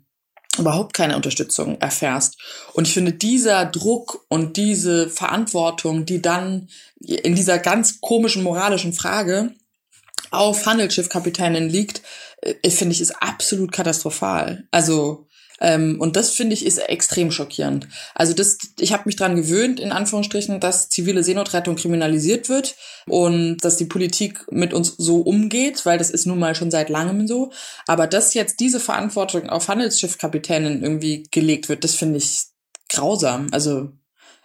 überhaupt 0.57 0.93
keine 0.93 1.15
Unterstützung 1.15 1.79
erfährst. 1.79 2.37
Und 2.73 2.87
ich 2.87 2.93
finde, 2.93 3.13
dieser 3.13 3.65
Druck 3.65 4.25
und 4.27 4.57
diese 4.57 5.09
Verantwortung, 5.09 6.05
die 6.05 6.21
dann 6.21 6.69
in 6.99 7.35
dieser 7.35 7.57
ganz 7.57 8.01
komischen 8.01 8.43
moralischen 8.43 8.93
Frage 8.93 9.53
auf 10.29 10.65
Handelsschiffkapitänen 10.65 11.69
liegt, 11.69 12.01
äh, 12.41 12.69
finde 12.69 12.93
ich, 12.93 13.01
ist 13.01 13.21
absolut 13.21 13.71
katastrophal. 13.71 14.67
Also 14.71 15.27
ähm, 15.61 15.97
und 15.99 16.15
das 16.15 16.31
finde 16.31 16.53
ich 16.55 16.65
ist 16.65 16.79
extrem 16.79 17.31
schockierend. 17.31 17.87
Also 18.15 18.33
das, 18.33 18.57
ich 18.79 18.93
habe 18.93 19.03
mich 19.05 19.15
dran 19.15 19.35
gewöhnt, 19.35 19.79
in 19.79 19.91
Anführungsstrichen, 19.91 20.59
dass 20.59 20.89
zivile 20.89 21.23
Seenotrettung 21.23 21.75
kriminalisiert 21.75 22.49
wird 22.49 22.75
und 23.05 23.57
dass 23.63 23.77
die 23.77 23.85
Politik 23.85 24.45
mit 24.51 24.73
uns 24.73 24.95
so 24.97 25.21
umgeht, 25.21 25.85
weil 25.85 25.99
das 25.99 26.09
ist 26.09 26.25
nun 26.25 26.39
mal 26.39 26.55
schon 26.55 26.71
seit 26.71 26.89
langem 26.89 27.27
so. 27.27 27.51
Aber 27.85 28.07
dass 28.07 28.33
jetzt 28.33 28.59
diese 28.59 28.79
Verantwortung 28.79 29.49
auf 29.49 29.67
Handelsschiffkapitänen 29.67 30.81
irgendwie 30.81 31.23
gelegt 31.31 31.69
wird, 31.69 31.83
das 31.83 31.95
finde 31.95 32.17
ich 32.17 32.41
grausam. 32.89 33.47
Also 33.51 33.91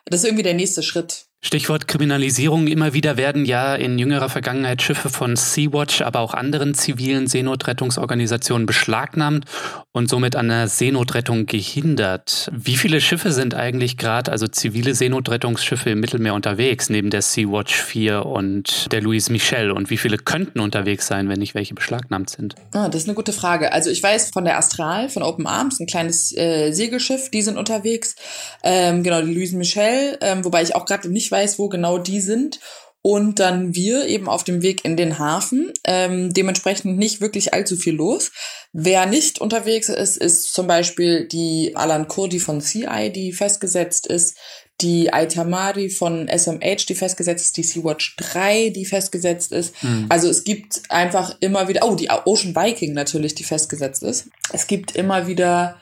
das 0.05 0.21
ist 0.21 0.27
irgendwie 0.27 0.45
der 0.45 0.55
nächste 0.55 0.83
Schritt. 0.83 1.26
Stichwort 1.43 1.87
Kriminalisierung. 1.87 2.67
Immer 2.67 2.93
wieder 2.93 3.17
werden 3.17 3.45
ja 3.45 3.75
in 3.75 3.99
jüngerer 3.99 4.29
Vergangenheit 4.29 4.83
Schiffe 4.83 5.11
von 5.11 5.37
Sea-Watch, 5.37 6.03
aber 6.03 6.21
auch 6.21 6.35
anderen 6.35 6.75
zivilen 6.75 7.29
Seenotrettungsorganisationen 7.29 8.67
beschlagnahmt 8.67 9.45
und 9.93 10.09
somit 10.09 10.35
an 10.35 10.49
der 10.49 10.67
Seenotrettung 10.67 11.47
gehindert. 11.47 12.51
Wie 12.53 12.77
viele 12.77 13.01
Schiffe 13.01 13.33
sind 13.33 13.55
eigentlich 13.55 13.97
gerade, 13.97 14.33
also 14.33 14.49
zivile 14.49 14.95
Seenotrettungsschiffe 14.95 15.91
im 15.91 16.01
Mittelmeer 16.01 16.35
unterwegs, 16.35 16.91
neben 16.91 17.11
der 17.11 17.23
Sea-Watch 17.23 17.75
4 17.75 18.27
und 18.27 18.91
der 18.93 19.01
Louise 19.03 19.31
Michel? 19.31 19.71
Und 19.71 19.89
wie 19.89 19.99
viele 19.99 20.19
könnten 20.19 20.59
unterwegs 20.59 21.07
sein, 21.07 21.29
wenn 21.29 21.39
nicht 21.39 21.55
welche 21.55 21.75
beschlagnahmt 21.75 22.31
sind? 22.31 22.57
Ah, 22.73 22.89
das 22.89 23.03
ist 23.03 23.09
eine 23.09 23.15
gute 23.15 23.33
Frage. 23.33 23.73
Also 23.73 23.91
ich 23.91 24.03
weiß 24.03 24.31
von 24.31 24.45
der 24.45 24.59
Astral, 24.59 25.09
von 25.09 25.23
Open 25.23 25.47
Arms, 25.47 25.81
ein 25.81 25.87
kleines 25.87 26.37
äh, 26.37 26.73
Segelschiff, 26.73 27.31
die 27.31 27.43
sind 27.43 27.57
unterwegs. 27.57 28.17
Ähm, 28.65 29.03
genau, 29.03 29.23
die 29.23 29.33
Louise 29.33 29.57
Michel, 29.57 30.19
ähm, 30.21 30.45
wobei 30.45 30.63
ich 30.63 30.75
auch 30.75 30.87
gerade 30.87 31.09
nicht 31.09 31.26
weiß, 31.31 31.47
weiß, 31.47 31.59
wo 31.59 31.69
genau 31.69 31.99
die 31.99 32.21
sind. 32.21 32.61
Und 33.03 33.39
dann 33.39 33.73
wir 33.73 34.09
eben 34.09 34.29
auf 34.29 34.43
dem 34.43 34.63
Weg 34.63 34.85
in 34.85 34.97
den 34.97 35.21
Hafen. 35.21 35.73
Ähm, 35.85 36.35
dementsprechend 36.35 36.99
nicht 36.99 37.21
wirklich 37.21 37.55
allzu 37.55 37.77
viel 37.77 37.95
los. 37.95 38.33
Wer 38.73 39.07
nicht 39.07 39.41
unterwegs 39.41 39.89
ist, 39.89 40.17
ist 40.17 40.53
zum 40.53 40.67
Beispiel 40.67 41.29
die 41.29 41.77
Alan 41.77 42.09
Kurdi 42.09 42.41
von 42.41 42.61
CI, 42.61 43.13
die 43.15 43.33
festgesetzt 43.33 44.09
ist. 44.09 44.37
Die 44.81 45.13
Aitamari 45.13 45.89
von 45.89 46.29
SMH, 46.29 46.87
die 46.89 46.97
festgesetzt 46.97 47.47
ist, 47.47 47.57
die 47.57 47.63
Sea-Watch 47.63 48.17
3, 48.17 48.71
die 48.71 48.85
festgesetzt 48.85 49.53
ist. 49.53 49.81
Mhm. 49.85 50.07
Also 50.09 50.29
es 50.29 50.43
gibt 50.43 50.83
einfach 50.89 51.37
immer 51.39 51.69
wieder, 51.69 51.89
oh, 51.89 51.95
die 51.95 52.11
Ocean 52.11 52.57
Viking 52.57 52.93
natürlich, 52.93 53.37
die 53.37 53.45
festgesetzt 53.45 54.03
ist. 54.03 54.29
Es 54.53 54.67
gibt 54.67 54.97
immer 54.97 55.29
wieder 55.29 55.77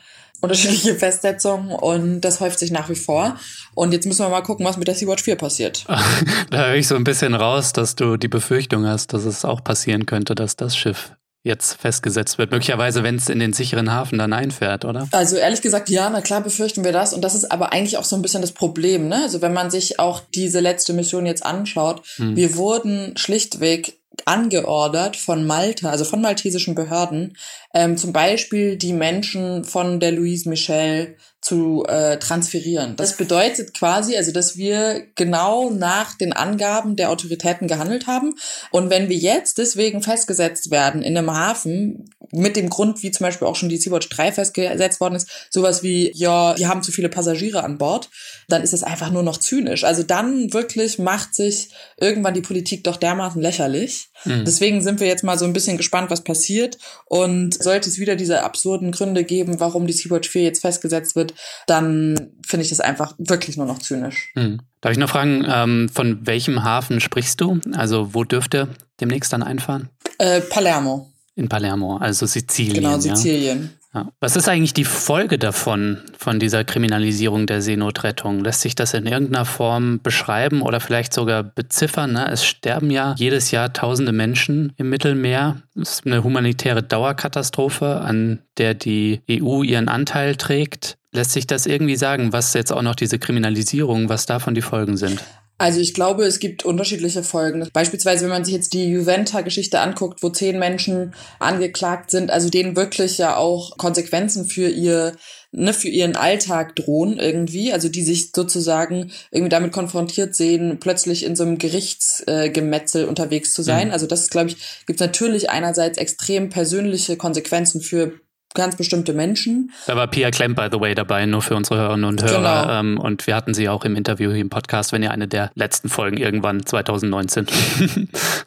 unterschiedliche 0.44 0.94
Festsetzungen 0.94 1.70
und 1.70 2.20
das 2.20 2.40
häuft 2.40 2.58
sich 2.58 2.70
nach 2.70 2.88
wie 2.88 2.94
vor. 2.94 3.36
Und 3.74 3.92
jetzt 3.92 4.06
müssen 4.06 4.24
wir 4.24 4.28
mal 4.28 4.42
gucken, 4.42 4.64
was 4.64 4.76
mit 4.76 4.86
der 4.88 4.94
Sea-Watch 4.94 5.24
4 5.24 5.36
passiert. 5.36 5.84
da 6.50 6.66
höre 6.66 6.74
ich 6.76 6.86
so 6.86 6.94
ein 6.94 7.04
bisschen 7.04 7.34
raus, 7.34 7.72
dass 7.72 7.96
du 7.96 8.16
die 8.16 8.28
Befürchtung 8.28 8.86
hast, 8.86 9.12
dass 9.12 9.24
es 9.24 9.44
auch 9.44 9.64
passieren 9.64 10.06
könnte, 10.06 10.34
dass 10.34 10.56
das 10.56 10.76
Schiff 10.76 11.12
jetzt 11.44 11.74
festgesetzt 11.74 12.38
wird. 12.38 12.50
Möglicherweise, 12.50 13.02
wenn 13.02 13.16
es 13.16 13.28
in 13.28 13.38
den 13.38 13.52
sicheren 13.52 13.92
Hafen 13.92 14.18
dann 14.18 14.32
einfährt, 14.32 14.86
oder? 14.86 15.08
Also 15.12 15.36
ehrlich 15.36 15.60
gesagt, 15.60 15.90
ja, 15.90 16.08
na 16.08 16.22
klar 16.22 16.40
befürchten 16.40 16.84
wir 16.84 16.92
das. 16.92 17.12
Und 17.12 17.20
das 17.20 17.34
ist 17.34 17.52
aber 17.52 17.72
eigentlich 17.72 17.98
auch 17.98 18.04
so 18.04 18.16
ein 18.16 18.22
bisschen 18.22 18.40
das 18.40 18.52
Problem. 18.52 19.08
Ne? 19.08 19.22
Also 19.22 19.42
wenn 19.42 19.52
man 19.52 19.70
sich 19.70 20.00
auch 20.00 20.22
diese 20.34 20.60
letzte 20.60 20.94
Mission 20.94 21.26
jetzt 21.26 21.44
anschaut, 21.44 22.02
hm. 22.16 22.34
wir 22.34 22.56
wurden 22.56 23.16
schlichtweg 23.18 23.98
angeordert 24.24 25.16
von 25.16 25.46
Malta, 25.46 25.90
also 25.90 26.04
von 26.04 26.22
maltesischen 26.22 26.74
Behörden, 26.74 27.36
ähm, 27.75 27.97
zum 27.97 28.12
Beispiel 28.12 28.76
die 28.76 28.93
Menschen 28.93 29.64
von 29.64 30.00
der 30.00 30.12
Louise 30.12 30.49
Michel 30.49 31.16
zu 31.45 31.85
äh, 31.87 32.19
transferieren. 32.19 32.97
Das 32.97 33.19
bedeutet 33.19 33.75
quasi, 33.75 34.16
also 34.16 34.33
dass 34.33 34.57
wir 34.57 35.02
genau 35.14 35.69
nach 35.71 36.16
den 36.16 36.33
Angaben 36.33 36.97
der 36.97 37.11
Autoritäten 37.11 37.69
gehandelt 37.69 38.07
haben. 38.07 38.35
Und 38.71 38.88
wenn 38.88 39.11
wir 39.11 39.16
jetzt 39.16 39.59
deswegen 39.59 40.00
festgesetzt 40.00 40.71
werden 40.71 41.02
in 41.02 41.19
einem 41.19 41.37
Hafen, 41.37 42.09
mit 42.33 42.57
dem 42.57 42.71
Grund, 42.71 43.02
wie 43.02 43.11
zum 43.11 43.25
Beispiel 43.25 43.47
auch 43.47 43.57
schon 43.57 43.69
die 43.69 43.76
Sea-Watch 43.76 44.09
3 44.09 44.33
festgesetzt 44.33 45.00
worden 45.00 45.16
ist, 45.16 45.28
sowas 45.50 45.83
wie, 45.83 46.11
ja, 46.14 46.57
wir 46.57 46.69
haben 46.69 46.83
zu 46.83 46.93
viele 46.93 47.09
Passagiere 47.09 47.62
an 47.62 47.78
Bord, 47.78 48.09
dann 48.49 48.62
ist 48.62 48.73
es 48.73 48.83
einfach 48.83 49.11
nur 49.11 49.23
noch 49.23 49.37
zynisch. 49.37 49.85
Also 49.85 50.02
dann 50.02 50.52
wirklich 50.52 50.99
macht 50.99 51.35
sich 51.35 51.69
irgendwann 51.99 52.35
die 52.35 52.40
Politik 52.40 52.85
doch 52.85 52.97
dermaßen 52.97 53.40
lächerlich. 53.40 54.09
Mhm. 54.25 54.45
Deswegen 54.45 54.83
sind 54.83 55.00
wir 55.00 55.07
jetzt 55.07 55.25
mal 55.25 55.38
so 55.38 55.45
ein 55.45 55.52
bisschen 55.52 55.76
gespannt, 55.76 56.11
was 56.11 56.25
passiert. 56.25 56.78
Und 57.04 57.62
sollte 57.64 57.88
es 57.88 57.99
wieder 57.99 58.14
diese 58.14 58.44
absurden 58.44 58.92
Gründe 58.92 59.25
geben, 59.25 59.59
warum 59.59 59.87
die 59.87 59.92
Sea-Watch 59.92 60.28
4 60.28 60.42
jetzt 60.42 60.61
festgesetzt 60.61 61.16
wird, 61.16 61.35
dann 61.66 62.30
finde 62.47 62.62
ich 62.62 62.71
das 62.71 62.80
einfach 62.80 63.14
wirklich 63.18 63.56
nur 63.56 63.66
noch 63.66 63.80
zynisch. 63.80 64.30
Mhm. 64.37 64.61
Darf 64.80 64.92
ich 64.92 64.99
noch 64.99 65.09
fragen, 65.09 65.44
ähm, 65.49 65.88
von 65.88 66.26
welchem 66.26 66.62
Hafen 66.62 67.00
sprichst 67.00 67.40
du? 67.40 67.61
Also 67.75 68.14
wo 68.14 68.23
dürfte 68.23 68.68
demnächst 69.00 69.33
dann 69.33 69.42
einfahren? 69.42 69.88
Äh, 70.18 70.40
Palermo. 70.42 71.11
In 71.35 71.49
Palermo, 71.49 71.97
also 71.97 72.26
Sizilien. 72.26 72.85
Genau, 72.85 72.99
Sizilien. 73.00 73.62
Ja. 73.73 73.84
Ja. 73.94 74.08
Was 74.18 74.34
ist 74.34 74.48
eigentlich 74.48 74.74
die 74.74 74.84
Folge 74.84 75.38
davon, 75.38 75.98
von 76.18 76.40
dieser 76.40 76.64
Kriminalisierung 76.64 77.46
der 77.46 77.62
Seenotrettung? 77.62 78.42
Lässt 78.42 78.62
sich 78.62 78.74
das 78.74 78.92
in 78.92 79.06
irgendeiner 79.06 79.44
Form 79.44 80.00
beschreiben 80.02 80.62
oder 80.62 80.80
vielleicht 80.80 81.14
sogar 81.14 81.44
beziffern? 81.44 82.12
Ne? 82.12 82.28
Es 82.28 82.44
sterben 82.44 82.90
ja 82.90 83.14
jedes 83.16 83.52
Jahr 83.52 83.72
tausende 83.72 84.10
Menschen 84.10 84.72
im 84.76 84.90
Mittelmeer. 84.90 85.62
Es 85.80 85.92
ist 85.92 86.06
eine 86.06 86.24
humanitäre 86.24 86.82
Dauerkatastrophe, 86.82 88.00
an 88.00 88.40
der 88.58 88.74
die 88.74 89.22
EU 89.30 89.62
ihren 89.62 89.88
Anteil 89.88 90.34
trägt. 90.34 90.98
Lässt 91.12 91.30
sich 91.30 91.46
das 91.46 91.66
irgendwie 91.66 91.96
sagen, 91.96 92.32
was 92.32 92.52
jetzt 92.54 92.72
auch 92.72 92.82
noch 92.82 92.96
diese 92.96 93.20
Kriminalisierung, 93.20 94.08
was 94.08 94.26
davon 94.26 94.56
die 94.56 94.62
Folgen 94.62 94.96
sind? 94.96 95.22
Also 95.56 95.80
ich 95.80 95.94
glaube, 95.94 96.25
es 96.25 96.40
gibt 96.40 96.64
unterschiedliche 96.64 97.23
Folgen. 97.23 97.68
Beispielsweise, 97.73 98.25
wenn 98.25 98.30
man 98.30 98.44
sich 98.44 98.54
jetzt 98.54 98.73
die 98.73 98.87
Juventa-Geschichte 98.87 99.80
anguckt, 99.80 100.23
wo 100.23 100.28
zehn 100.28 100.58
Menschen 100.58 101.14
angeklagt 101.38 102.11
sind, 102.11 102.30
also 102.30 102.50
denen 102.50 102.76
wirklich 102.76 103.18
ja 103.18 103.37
auch 103.37 103.76
Konsequenzen 103.76 104.46
für 104.46 104.68
ihr 104.68 105.12
ne, 105.54 105.73
für 105.73 105.88
ihren 105.88 106.16
Alltag 106.16 106.75
drohen 106.76 107.18
irgendwie, 107.18 107.73
also 107.73 107.88
die 107.88 108.02
sich 108.02 108.32
sozusagen 108.34 109.12
irgendwie 109.30 109.50
damit 109.50 109.73
konfrontiert 109.73 110.34
sehen, 110.34 110.78
plötzlich 110.80 111.25
in 111.25 111.37
so 111.37 111.44
einem 111.44 111.58
Gerichtsgemetzel 111.58 113.04
äh, 113.04 113.06
unterwegs 113.06 113.54
zu 113.54 113.62
sein. 113.62 113.88
Mhm. 113.88 113.92
Also 113.92 114.06
das, 114.06 114.30
glaube 114.30 114.50
ich, 114.50 114.56
gibt 114.87 115.00
natürlich 115.00 115.50
einerseits 115.50 115.99
extrem 115.99 116.50
persönliche 116.50 117.16
Konsequenzen 117.16 117.80
für 117.80 118.12
ganz 118.54 118.76
bestimmte 118.76 119.12
Menschen. 119.12 119.73
Da 119.87 119.96
war 119.96 120.06
Pia 120.06 120.30
Klemm, 120.30 120.54
by 120.54 120.68
the 120.70 120.80
way, 120.80 120.94
dabei, 120.94 121.26
nur 121.26 121.42
für 121.42 121.56
unsere 121.56 121.80
Hörerinnen 121.80 122.04
und 122.04 122.23
Hörer. 122.23 122.62
Genau. 122.62 122.80
Ähm, 122.80 123.00
und 123.00 123.26
wir 123.26 123.34
hatten 123.34 123.52
sie 123.52 123.68
auch 123.68 123.84
im 123.84 123.96
Interview 123.96 124.30
hier 124.30 124.40
im 124.40 124.50
Podcast, 124.50 124.92
wenn 124.92 125.02
ihr 125.02 125.11
eine 125.11 125.28
der 125.28 125.50
letzten 125.54 125.88
Folgen 125.88 126.16
irgendwann 126.16 126.64
2019 126.64 127.46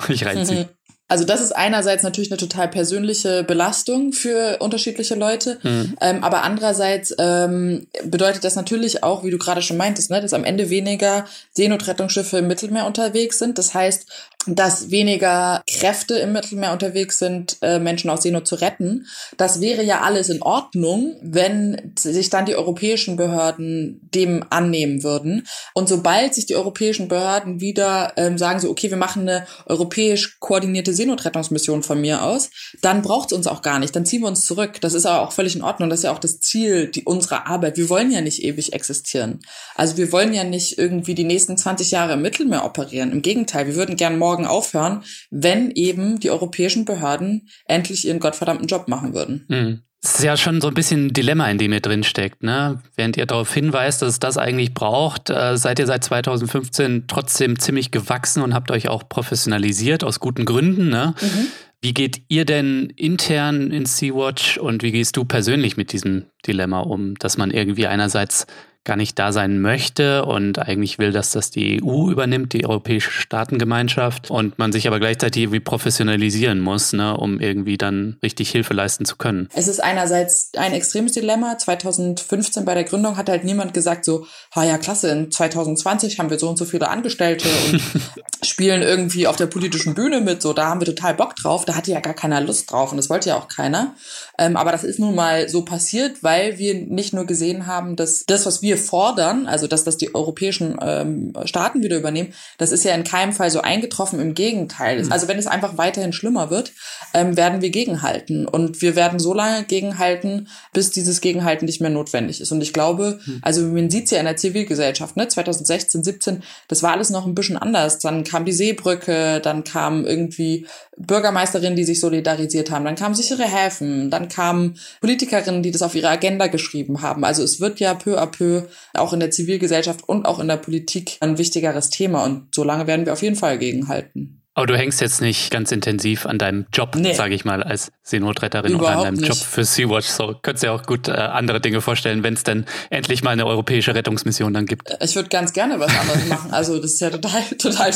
ich 0.09 0.25
reinziehe. 0.25 0.69
Also 1.09 1.23
das 1.23 1.39
ist 1.39 1.53
einerseits 1.53 2.03
natürlich 2.03 2.31
eine 2.31 2.37
total 2.37 2.67
persönliche 2.67 3.43
Belastung 3.43 4.11
für 4.11 4.57
unterschiedliche 4.59 5.15
Leute, 5.15 5.57
mhm. 5.63 5.95
ähm, 6.01 6.23
aber 6.23 6.43
andererseits 6.43 7.15
ähm, 7.17 7.87
bedeutet 8.03 8.43
das 8.43 8.57
natürlich 8.57 9.03
auch, 9.03 9.23
wie 9.23 9.31
du 9.31 9.37
gerade 9.37 9.61
schon 9.61 9.77
meintest, 9.77 10.11
ne, 10.11 10.19
dass 10.19 10.33
am 10.33 10.43
Ende 10.43 10.69
weniger 10.69 11.25
Seenotrettungsschiffe 11.53 12.39
im 12.39 12.47
Mittelmeer 12.47 12.85
unterwegs 12.85 13.39
sind. 13.39 13.57
Das 13.57 13.73
heißt, 13.73 14.11
dass 14.55 14.91
weniger 14.91 15.61
Kräfte 15.69 16.15
im 16.15 16.33
Mittelmeer 16.33 16.73
unterwegs 16.73 17.19
sind, 17.19 17.57
äh, 17.61 17.79
Menschen 17.79 18.09
aus 18.09 18.23
Seenot 18.23 18.47
zu 18.47 18.55
retten. 18.55 19.05
Das 19.37 19.61
wäre 19.61 19.83
ja 19.83 20.01
alles 20.01 20.29
in 20.29 20.41
Ordnung, 20.41 21.17
wenn 21.21 21.93
sich 21.97 22.29
dann 22.29 22.45
die 22.45 22.55
europäischen 22.55 23.15
Behörden 23.15 24.07
dem 24.13 24.43
annehmen 24.49 25.03
würden. 25.03 25.47
Und 25.73 25.89
sobald 25.89 26.33
sich 26.33 26.45
die 26.45 26.55
europäischen 26.55 27.07
Behörden 27.07 27.59
wieder 27.59 28.13
ähm, 28.17 28.37
sagen 28.37 28.59
so, 28.59 28.69
okay, 28.69 28.89
wir 28.89 28.97
machen 28.97 29.23
eine 29.23 29.45
europäisch 29.65 30.39
koordinierte 30.39 30.93
Seenotrettungsmission 30.93 31.83
von 31.83 31.99
mir 32.01 32.23
aus, 32.23 32.49
dann 32.81 33.01
braucht 33.01 33.31
es 33.31 33.37
uns 33.37 33.47
auch 33.47 33.61
gar 33.61 33.79
nicht. 33.79 33.95
Dann 33.95 34.05
ziehen 34.05 34.21
wir 34.21 34.27
uns 34.27 34.45
zurück. 34.45 34.79
Das 34.81 34.93
ist 34.93 35.05
aber 35.05 35.27
auch 35.27 35.31
völlig 35.31 35.55
in 35.55 35.63
Ordnung. 35.63 35.89
Das 35.89 35.99
ist 35.99 36.03
ja 36.03 36.11
auch 36.11 36.19
das 36.19 36.39
Ziel 36.39 36.87
die, 36.87 37.03
unserer 37.03 37.47
Arbeit. 37.47 37.77
Wir 37.77 37.89
wollen 37.89 38.11
ja 38.11 38.21
nicht 38.21 38.43
ewig 38.43 38.73
existieren. 38.73 39.39
Also 39.75 39.97
wir 39.97 40.11
wollen 40.11 40.33
ja 40.33 40.43
nicht 40.43 40.77
irgendwie 40.77 41.15
die 41.15 41.23
nächsten 41.23 41.57
20 41.57 41.91
Jahre 41.91 42.13
im 42.13 42.21
Mittelmeer 42.21 42.65
operieren. 42.65 43.11
Im 43.11 43.21
Gegenteil, 43.21 43.67
wir 43.67 43.75
würden 43.75 43.95
gern 43.95 44.17
morgen 44.17 44.37
morgen 44.38 44.46
aufhören, 44.46 45.03
wenn 45.32 45.72
eben 45.72 46.20
die 46.20 46.29
europäischen 46.29 46.86
Behörden 46.86 47.50
endlich 47.65 48.08
ihren 48.08 48.20
gottverdammten 48.20 48.67
Job 48.67 48.88
machen 48.88 49.13
würden. 49.13 49.46
Mhm. 49.48 49.82
Das 50.01 50.20
ist 50.20 50.24
ja 50.24 50.38
schon 50.38 50.62
so 50.62 50.67
ein 50.67 50.75
bisschen 50.75 51.08
ein 51.08 51.13
Dilemma, 51.13 51.50
in 51.50 51.58
dem 51.58 51.74
ihr 51.74 51.82
drin 51.82 52.03
steckt. 52.03 52.44
Ne? 52.44 52.82
Während 52.96 53.17
ihr 53.17 53.25
darauf 53.25 53.51
hinweist, 53.51 54.01
dass 54.01 54.10
es 54.10 54.20
das 54.20 54.38
eigentlich 54.38 54.75
braucht, 54.75 55.32
äh, 55.32 55.58
seid 55.58 55.79
ihr 55.79 55.88
seit 55.88 56.03
2015 56.03 57.06
trotzdem 57.08 57.58
ziemlich 57.58 57.89
gewachsen 57.89 58.44
und 58.44 58.53
habt 58.53 58.70
euch 58.70 58.89
auch 58.89 59.10
professionalisiert, 59.10 60.03
aus 60.03 60.20
guten 60.20 60.46
Gründen. 60.46 60.89
Ne? 60.89 61.15
Mhm. 61.20 61.48
Wie 61.82 61.96
geht 61.96 62.22
ihr 62.27 62.46
denn 62.46 62.94
intern 62.96 63.72
in 63.72 63.88
Sea-Watch 63.88 64.60
und 64.60 64.84
wie 64.84 64.91
gehst 64.91 65.17
du 65.17 65.25
persönlich 65.25 65.77
mit 65.77 65.91
diesem 65.91 66.25
Dilemma 66.46 66.82
um, 66.82 67.15
dass 67.15 67.38
man 67.38 67.50
irgendwie 67.50 67.88
einerseits 67.88 68.46
gar 68.88 68.96
nicht 68.96 69.20
da 69.20 69.32
sein 69.32 69.62
möchte 69.62 70.25
und 70.25 70.58
eigentlich 70.58 70.98
will, 70.98 71.12
dass 71.12 71.32
das 71.32 71.51
die 71.51 71.84
EU 71.84 72.10
übernimmt, 72.10 72.53
die 72.53 72.65
Europäische 72.65 73.12
Staatengemeinschaft 73.12 74.32
und 74.32 74.58
man 74.58 74.72
sich 74.72 74.88
aber 74.88 75.00
gleichzeitig 75.00 75.44
irgendwie 75.44 75.60
professionalisieren 75.60 76.62
muss, 76.62 76.94
ne, 76.94 77.15
um 77.15 77.39
irgendwie 77.39 77.77
dann 77.77 78.17
richtig 78.24 78.50
Hilfe 78.50 78.74
leisten 78.74 79.06
zu 79.06 79.17
können. 79.17 79.50
Es 79.53 79.67
ist 79.67 79.84
einerseits 79.84 80.51
ein 80.56 80.74
extremes 80.74 81.12
Dilemma. 81.12 81.58
2015 81.58 82.63
bei 82.63 82.74
der 82.74 82.86
Gründung 82.86 83.17
hat 83.17 83.29
halt 83.29 83.44
niemand 83.44 83.74
gesagt 83.74 84.06
so, 84.06 84.25
ha 84.56 84.63
ja, 84.63 84.77
klasse, 84.77 85.10
in 85.10 85.32
2020 85.32 86.17
haben 86.17 86.29
wir 86.29 86.39
so 86.39 86.50
und 86.50 86.58
so 86.58 86.63
viele 86.63 86.89
Angestellte 86.89 87.50
und 87.72 87.82
spielen 88.47 88.81
irgendwie 88.81 89.27
auf 89.27 89.35
der 89.35 89.47
politischen 89.47 89.93
Bühne 89.93 90.21
mit, 90.21 90.41
so, 90.41 90.53
da 90.53 90.67
haben 90.67 90.81
wir 90.81 90.85
total 90.85 91.13
Bock 91.13 91.35
drauf. 91.35 91.65
Da 91.65 91.75
hatte 91.75 91.91
ja 91.91 91.99
gar 91.99 92.13
keiner 92.13 92.41
Lust 92.41 92.71
drauf 92.71 92.91
und 92.91 92.97
das 92.97 93.09
wollte 93.09 93.29
ja 93.29 93.37
auch 93.37 93.47
keiner. 93.47 93.95
Ähm, 94.37 94.55
aber 94.55 94.71
das 94.71 94.83
ist 94.83 94.99
nun 94.99 95.15
mal 95.15 95.49
so 95.49 95.63
passiert, 95.63 96.23
weil 96.23 96.57
wir 96.57 96.75
nicht 96.75 97.13
nur 97.13 97.25
gesehen 97.25 97.67
haben, 97.67 97.95
dass 97.95 98.25
das, 98.25 98.45
was 98.45 98.61
wir 98.61 98.77
fordern, 98.77 99.47
also 99.47 99.67
dass 99.67 99.83
das 99.83 99.97
die 99.97 100.13
europäischen 100.13 100.77
ähm, 100.81 101.33
Staaten 101.45 101.83
wieder 101.83 101.97
übernehmen, 101.97 102.33
das 102.57 102.71
ist 102.71 102.83
ja 102.83 102.93
in 102.93 103.03
keinem 103.03 103.33
Fall 103.33 103.49
so 103.51 103.61
eingetroffen. 103.61 104.19
Im 104.19 104.33
Gegenteil. 104.33 105.03
Mhm. 105.03 105.11
Also 105.11 105.27
wenn 105.27 105.37
es 105.37 105.47
einfach 105.47 105.77
weiterhin 105.77 106.13
schlimmer 106.13 106.49
wird, 106.49 106.71
ähm, 107.13 107.35
werden 107.37 107.61
wir 107.61 107.69
gegenhalten. 107.69 108.47
Und 108.47 108.81
wir 108.81 108.95
werden 108.95 109.19
so 109.19 109.33
lange 109.33 109.63
gegenhalten, 109.63 110.47
bis 110.73 110.91
dieses 110.91 111.21
Gegenhalten 111.21 111.65
nicht 111.65 111.81
mehr 111.81 111.89
notwendig 111.89 112.41
ist. 112.41 112.51
Und 112.51 112.61
ich 112.61 112.73
glaube, 112.73 113.19
mhm. 113.25 113.39
also 113.41 113.61
man 113.61 113.89
sieht 113.89 114.05
es 114.05 114.11
ja 114.11 114.19
in 114.19 114.25
der 114.25 114.37
Zivilgesellschaft, 114.37 115.17
ne, 115.17 115.27
2016, 115.27 116.03
17, 116.03 116.43
das 116.67 116.83
war 116.83 116.91
alles 116.91 117.09
noch 117.09 117.25
ein 117.25 117.35
bisschen 117.35 117.57
anders. 117.57 117.99
Dann 117.99 118.23
kam 118.23 118.37
die 118.46 118.53
Seebrücke, 118.53 119.39
dann 119.41 119.63
kam 119.63 120.06
irgendwie 120.06 120.67
Bürgermeisterinnen, 120.98 121.75
die 121.75 121.84
sich 121.84 122.00
solidarisiert 122.00 122.72
haben, 122.72 122.86
dann 122.86 122.96
kamen 122.96 123.15
sichere 123.15 123.44
Häfen, 123.44 124.10
dann 124.10 124.29
kamen 124.29 124.79
Politikerinnen, 125.01 125.63
die 125.63 125.72
das 125.72 125.82
auf 125.82 125.96
ihre 125.96 126.10
Agenda 126.10 126.48
geschrieben 126.48 127.01
haben. 127.01 127.24
Also 127.24 127.44
es 127.44 127.60
wird 127.60 127.79
ja 127.79 127.94
peu 127.94 128.20
à 128.20 128.25
peu 128.25 128.63
auch 128.94 129.13
in 129.13 129.20
der 129.20 129.32
Zivilgesellschaft 129.32 130.08
und 130.08 130.25
auch 130.25 130.39
in 130.39 130.48
der 130.48 130.58
Politik 130.58 131.17
ein 131.20 131.38
wichtigeres 131.38 131.89
Thema 131.89 132.24
und 132.24 132.53
solange 132.53 132.88
werden 132.88 133.06
wir 133.06 133.13
auf 133.13 133.22
jeden 133.22 133.36
Fall 133.36 133.58
gegenhalten. 133.58 134.41
Aber 134.57 134.65
du 134.65 134.75
hängst 134.75 135.01
jetzt 135.01 135.21
nicht 135.21 135.51
ganz 135.51 135.71
intensiv 135.71 136.25
an 136.25 136.39
deinem 136.39 136.65
Job, 136.73 136.95
nee. 136.95 137.13
sage 137.13 137.35
ich 137.35 137.45
mal, 137.45 137.61
als 137.61 137.91
Seenotretterin 138.01 138.73
oder 138.73 138.97
an 138.97 139.03
deinem 139.03 139.13
nicht. 139.13 139.27
Job 139.27 139.37
für 139.37 139.63
Sea-Watch. 139.63 140.07
So 140.07 140.33
könntest 140.41 140.63
du 140.63 140.67
dir 140.67 140.73
auch 140.73 140.81
gut 140.81 141.07
äh, 141.07 141.11
andere 141.11 141.61
Dinge 141.61 141.79
vorstellen, 141.79 142.23
wenn 142.23 142.33
es 142.33 142.41
denn 142.41 142.65
endlich 142.89 143.21
mal 143.21 143.29
eine 143.29 143.45
europäische 143.45 143.93
Rettungsmission 143.93 144.55
dann 144.55 144.65
gibt. 144.65 144.89
Ich 144.99 145.15
würde 145.15 145.29
ganz 145.29 145.53
gerne 145.53 145.79
was 145.79 145.95
anderes 145.95 146.25
machen. 146.27 146.51
Also 146.51 146.79
das 146.81 146.93
ist 146.93 147.01
ja 147.01 147.11
total, 147.11 147.43
total, 147.59 147.91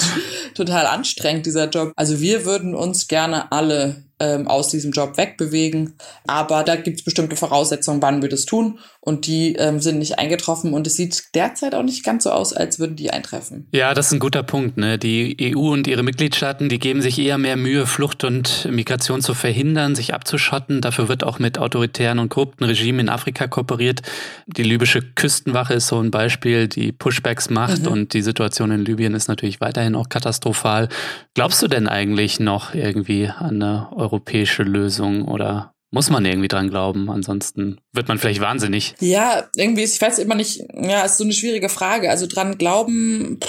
total 0.53 0.85
anstrengend, 0.85 1.47
dieser 1.47 1.67
Job. 1.67 1.93
Also 1.95 2.19
wir 2.19 2.45
würden 2.45 2.75
uns 2.75 3.07
gerne 3.07 3.51
alle 3.51 4.03
ähm, 4.21 4.47
aus 4.47 4.69
diesem 4.69 4.91
Job 4.91 5.17
wegbewegen. 5.17 5.95
Aber 6.27 6.63
da 6.63 6.75
gibt 6.75 6.99
es 6.99 7.03
bestimmte 7.03 7.35
Voraussetzungen, 7.35 8.01
wann 8.01 8.21
wir 8.21 8.29
das 8.29 8.45
tun. 8.45 8.79
Und 8.99 9.25
die 9.25 9.55
ähm, 9.55 9.79
sind 9.79 9.97
nicht 9.97 10.19
eingetroffen. 10.19 10.73
Und 10.73 10.85
es 10.85 10.95
sieht 10.95 11.33
derzeit 11.33 11.73
auch 11.73 11.81
nicht 11.81 12.03
ganz 12.05 12.23
so 12.25 12.31
aus, 12.31 12.53
als 12.53 12.77
würden 12.77 12.95
die 12.95 13.09
eintreffen. 13.09 13.67
Ja, 13.71 13.95
das 13.95 14.07
ist 14.07 14.11
ein 14.13 14.19
guter 14.19 14.43
Punkt. 14.43 14.77
Ne? 14.77 14.99
Die 14.99 15.55
EU 15.55 15.71
und 15.71 15.87
ihre 15.87 16.03
Mitgliedstaaten, 16.03 16.69
die 16.69 16.77
geben 16.77 17.01
sich 17.01 17.17
eher 17.17 17.39
mehr 17.39 17.57
Mühe, 17.57 17.87
Flucht 17.87 18.23
und 18.23 18.67
Migration 18.69 19.21
zu 19.21 19.33
verhindern, 19.33 19.95
sich 19.95 20.13
abzuschotten. 20.13 20.81
Dafür 20.81 21.09
wird 21.09 21.23
auch 21.23 21.39
mit 21.39 21.57
autoritären 21.57 22.19
und 22.19 22.29
korrupten 22.29 22.65
Regimen 22.65 22.99
in 22.99 23.09
Afrika 23.09 23.47
kooperiert. 23.47 24.03
Die 24.45 24.63
libysche 24.63 25.01
Küstenwache 25.01 25.73
ist 25.73 25.87
so 25.87 25.99
ein 25.99 26.11
Beispiel, 26.11 26.67
die 26.67 26.91
Pushbacks 26.91 27.49
macht. 27.49 27.81
Mhm. 27.83 27.91
Und 27.91 28.13
die 28.13 28.21
Situation 28.21 28.69
in 28.69 28.85
Libyen 28.85 29.15
ist 29.15 29.27
natürlich 29.27 29.61
weiterhin 29.61 29.95
auch 29.95 30.09
katastrophal. 30.09 30.89
Glaubst 31.33 31.63
du 31.63 31.67
denn 31.67 31.87
eigentlich 31.87 32.39
noch 32.39 32.75
irgendwie 32.75 33.27
an 33.27 33.61
eine 33.61 33.87
europäische 34.11 34.63
Lösung 34.63 35.25
oder 35.25 35.73
muss 35.93 36.09
man 36.09 36.23
irgendwie 36.23 36.47
dran 36.47 36.69
glauben, 36.69 37.09
ansonsten 37.09 37.81
wird 37.91 38.07
man 38.07 38.17
vielleicht 38.17 38.39
wahnsinnig. 38.39 38.95
Ja, 39.01 39.49
irgendwie, 39.55 39.83
ist, 39.83 39.95
ich 39.95 40.01
weiß 40.01 40.19
immer 40.19 40.35
nicht, 40.35 40.63
ja, 40.73 41.03
ist 41.03 41.17
so 41.17 41.25
eine 41.25 41.33
schwierige 41.33 41.67
Frage. 41.67 42.09
Also 42.09 42.27
dran 42.27 42.57
glauben, 42.57 43.39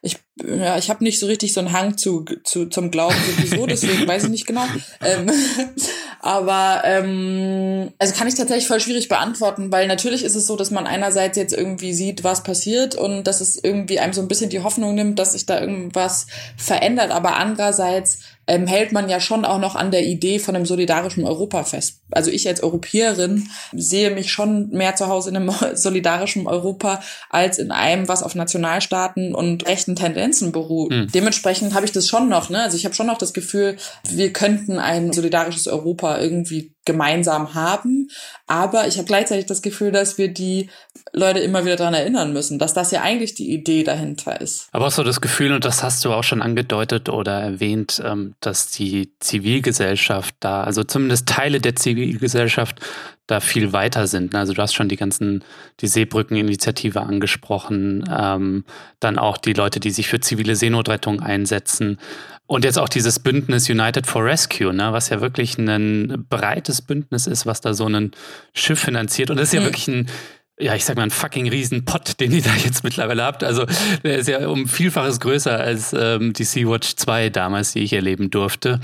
ich, 0.00 0.18
ja, 0.46 0.78
ich 0.78 0.88
habe 0.90 1.02
nicht 1.02 1.18
so 1.18 1.26
richtig 1.26 1.52
so 1.52 1.60
einen 1.60 1.72
Hang 1.72 1.96
zu, 1.96 2.24
zu 2.44 2.66
zum 2.66 2.92
Glauben 2.92 3.16
sowieso, 3.26 3.66
deswegen 3.66 4.06
weiß 4.06 4.24
ich 4.24 4.30
nicht 4.30 4.46
genau. 4.46 4.64
Ähm, 5.00 5.30
aber 6.20 6.82
ähm, 6.84 7.92
also 7.98 8.14
kann 8.14 8.28
ich 8.28 8.34
tatsächlich 8.34 8.68
voll 8.68 8.80
schwierig 8.80 9.08
beantworten, 9.08 9.72
weil 9.72 9.88
natürlich 9.88 10.22
ist 10.22 10.36
es 10.36 10.46
so, 10.46 10.56
dass 10.56 10.70
man 10.70 10.86
einerseits 10.86 11.36
jetzt 11.36 11.54
irgendwie 11.54 11.92
sieht, 11.92 12.22
was 12.22 12.44
passiert 12.44 12.94
und 12.94 13.24
dass 13.24 13.40
es 13.40 13.56
irgendwie 13.56 13.98
einem 13.98 14.12
so 14.12 14.20
ein 14.20 14.28
bisschen 14.28 14.50
die 14.50 14.60
Hoffnung 14.60 14.94
nimmt, 14.94 15.18
dass 15.18 15.32
sich 15.32 15.46
da 15.46 15.60
irgendwas 15.60 16.26
verändert, 16.56 17.10
aber 17.10 17.36
andererseits 17.36 18.20
ähm, 18.46 18.66
hält 18.66 18.92
man 18.92 19.08
ja 19.08 19.20
schon 19.20 19.44
auch 19.44 19.58
noch 19.58 19.74
an 19.74 19.90
der 19.90 20.04
Idee 20.04 20.38
von 20.38 20.54
einem 20.54 20.66
solidarischen 20.66 21.24
Europa 21.24 21.64
fest. 21.64 22.00
Also 22.10 22.30
ich 22.30 22.46
als 22.46 22.62
Europäerin 22.62 23.48
sehe 23.72 24.10
mich 24.10 24.32
schon 24.32 24.68
mehr 24.70 24.96
zu 24.96 25.08
Hause 25.08 25.30
in 25.30 25.36
einem 25.36 25.52
solidarischen 25.74 26.46
Europa 26.46 27.02
als 27.30 27.58
in 27.58 27.70
einem, 27.70 28.08
was 28.08 28.22
auf 28.22 28.34
Nationalstaaten 28.34 29.34
und 29.34 29.66
rechten 29.66 29.96
Tendenzen 29.96 30.52
beruht. 30.52 30.92
Mhm. 30.92 31.08
Dementsprechend 31.14 31.74
habe 31.74 31.86
ich 31.86 31.92
das 31.92 32.08
schon 32.08 32.28
noch. 32.28 32.50
Ne? 32.50 32.62
Also 32.62 32.76
ich 32.76 32.84
habe 32.84 32.94
schon 32.94 33.06
noch 33.06 33.18
das 33.18 33.32
Gefühl, 33.32 33.76
wir 34.08 34.32
könnten 34.32 34.78
ein 34.78 35.12
solidarisches 35.12 35.66
Europa 35.66 36.18
irgendwie 36.18 36.74
gemeinsam 36.84 37.54
haben. 37.54 38.08
Aber 38.46 38.86
ich 38.86 38.98
habe 38.98 39.06
gleichzeitig 39.06 39.46
das 39.46 39.62
Gefühl, 39.62 39.90
dass 39.90 40.18
wir 40.18 40.28
die 40.28 40.68
Leute 41.12 41.38
immer 41.38 41.64
wieder 41.64 41.76
daran 41.76 41.94
erinnern 41.94 42.32
müssen, 42.32 42.58
dass 42.58 42.74
das 42.74 42.90
ja 42.90 43.00
eigentlich 43.00 43.34
die 43.34 43.50
Idee 43.52 43.84
dahinter 43.84 44.38
ist. 44.40 44.68
Aber 44.72 44.86
auch 44.86 44.90
so 44.90 45.02
das 45.02 45.22
Gefühl, 45.22 45.52
und 45.52 45.64
das 45.64 45.82
hast 45.82 46.04
du 46.04 46.12
auch 46.12 46.24
schon 46.24 46.42
angedeutet 46.42 47.08
oder 47.08 47.40
erwähnt, 47.40 48.02
ähm, 48.04 48.34
dass 48.40 48.70
die 48.70 49.12
Zivilgesellschaft 49.18 50.34
da, 50.40 50.62
also 50.62 50.84
zumindest 50.84 51.26
Teile 51.26 51.60
der 51.60 51.74
Zivilgesellschaft 51.74 52.80
da 53.26 53.40
viel 53.40 53.72
weiter 53.72 54.06
sind. 54.06 54.34
Also 54.34 54.52
du 54.52 54.60
hast 54.60 54.74
schon 54.74 54.88
die 54.88 54.96
ganzen, 54.96 55.42
die 55.80 55.86
Seebrückeninitiative 55.86 57.00
angesprochen, 57.00 58.04
ähm, 58.14 58.64
dann 59.00 59.18
auch 59.18 59.38
die 59.38 59.54
Leute, 59.54 59.80
die 59.80 59.90
sich 59.90 60.08
für 60.08 60.20
zivile 60.20 60.56
Seenotrettung 60.56 61.20
einsetzen. 61.20 61.98
Und 62.46 62.64
jetzt 62.64 62.78
auch 62.78 62.90
dieses 62.90 63.20
Bündnis 63.20 63.70
United 63.70 64.06
for 64.06 64.22
Rescue, 64.22 64.74
ne, 64.74 64.92
was 64.92 65.08
ja 65.08 65.22
wirklich 65.22 65.56
ein 65.56 66.26
breites 66.28 66.82
Bündnis 66.82 67.26
ist, 67.26 67.46
was 67.46 67.62
da 67.62 67.72
so 67.72 67.86
ein 67.86 68.10
Schiff 68.54 68.80
finanziert. 68.80 69.30
Und 69.30 69.36
das 69.36 69.48
ist 69.48 69.54
ja 69.54 69.60
mhm. 69.60 69.64
wirklich 69.64 69.88
ein 69.88 70.10
ja, 70.58 70.74
ich 70.76 70.84
sag 70.84 70.96
mal, 70.96 71.02
ein 71.02 71.10
fucking 71.10 71.48
Riesenpott, 71.48 72.20
den 72.20 72.30
ihr 72.30 72.42
da 72.42 72.54
jetzt 72.54 72.84
mittlerweile 72.84 73.24
habt. 73.24 73.42
Also 73.42 73.66
der 74.04 74.18
ist 74.18 74.28
ja 74.28 74.46
um 74.46 74.68
Vielfaches 74.68 75.18
größer 75.18 75.58
als 75.58 75.92
ähm, 75.92 76.32
die 76.32 76.44
Sea-Watch 76.44 76.94
2 76.96 77.30
damals, 77.30 77.72
die 77.72 77.80
ich 77.80 77.92
erleben 77.92 78.30
durfte. 78.30 78.80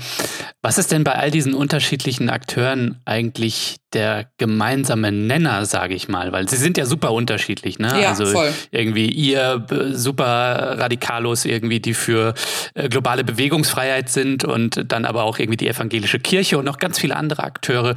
Was 0.61 0.77
ist 0.77 0.91
denn 0.91 1.03
bei 1.03 1.15
all 1.15 1.31
diesen 1.31 1.53
unterschiedlichen 1.53 2.29
Akteuren 2.29 2.99
eigentlich 3.05 3.77
der 3.93 4.27
gemeinsame 4.37 5.11
Nenner, 5.11 5.65
sage 5.65 5.93
ich 5.93 6.07
mal? 6.07 6.31
Weil 6.31 6.47
sie 6.47 6.55
sind 6.55 6.77
ja 6.77 6.85
super 6.85 7.11
unterschiedlich, 7.11 7.79
ne? 7.79 8.01
Ja, 8.01 8.09
also 8.09 8.25
voll. 8.25 8.51
irgendwie 8.71 9.09
ihr 9.09 9.65
super 9.91 10.77
Radikalos 10.79 11.45
irgendwie, 11.45 11.79
die 11.79 11.93
für 11.93 12.33
äh, 12.73 12.89
globale 12.89 13.23
Bewegungsfreiheit 13.23 14.09
sind 14.09 14.43
und 14.43 14.91
dann 14.91 15.05
aber 15.05 15.23
auch 15.23 15.39
irgendwie 15.39 15.57
die 15.57 15.67
evangelische 15.67 16.19
Kirche 16.19 16.57
und 16.57 16.65
noch 16.65 16.77
ganz 16.77 16.99
viele 16.99 17.15
andere 17.15 17.43
Akteure. 17.43 17.95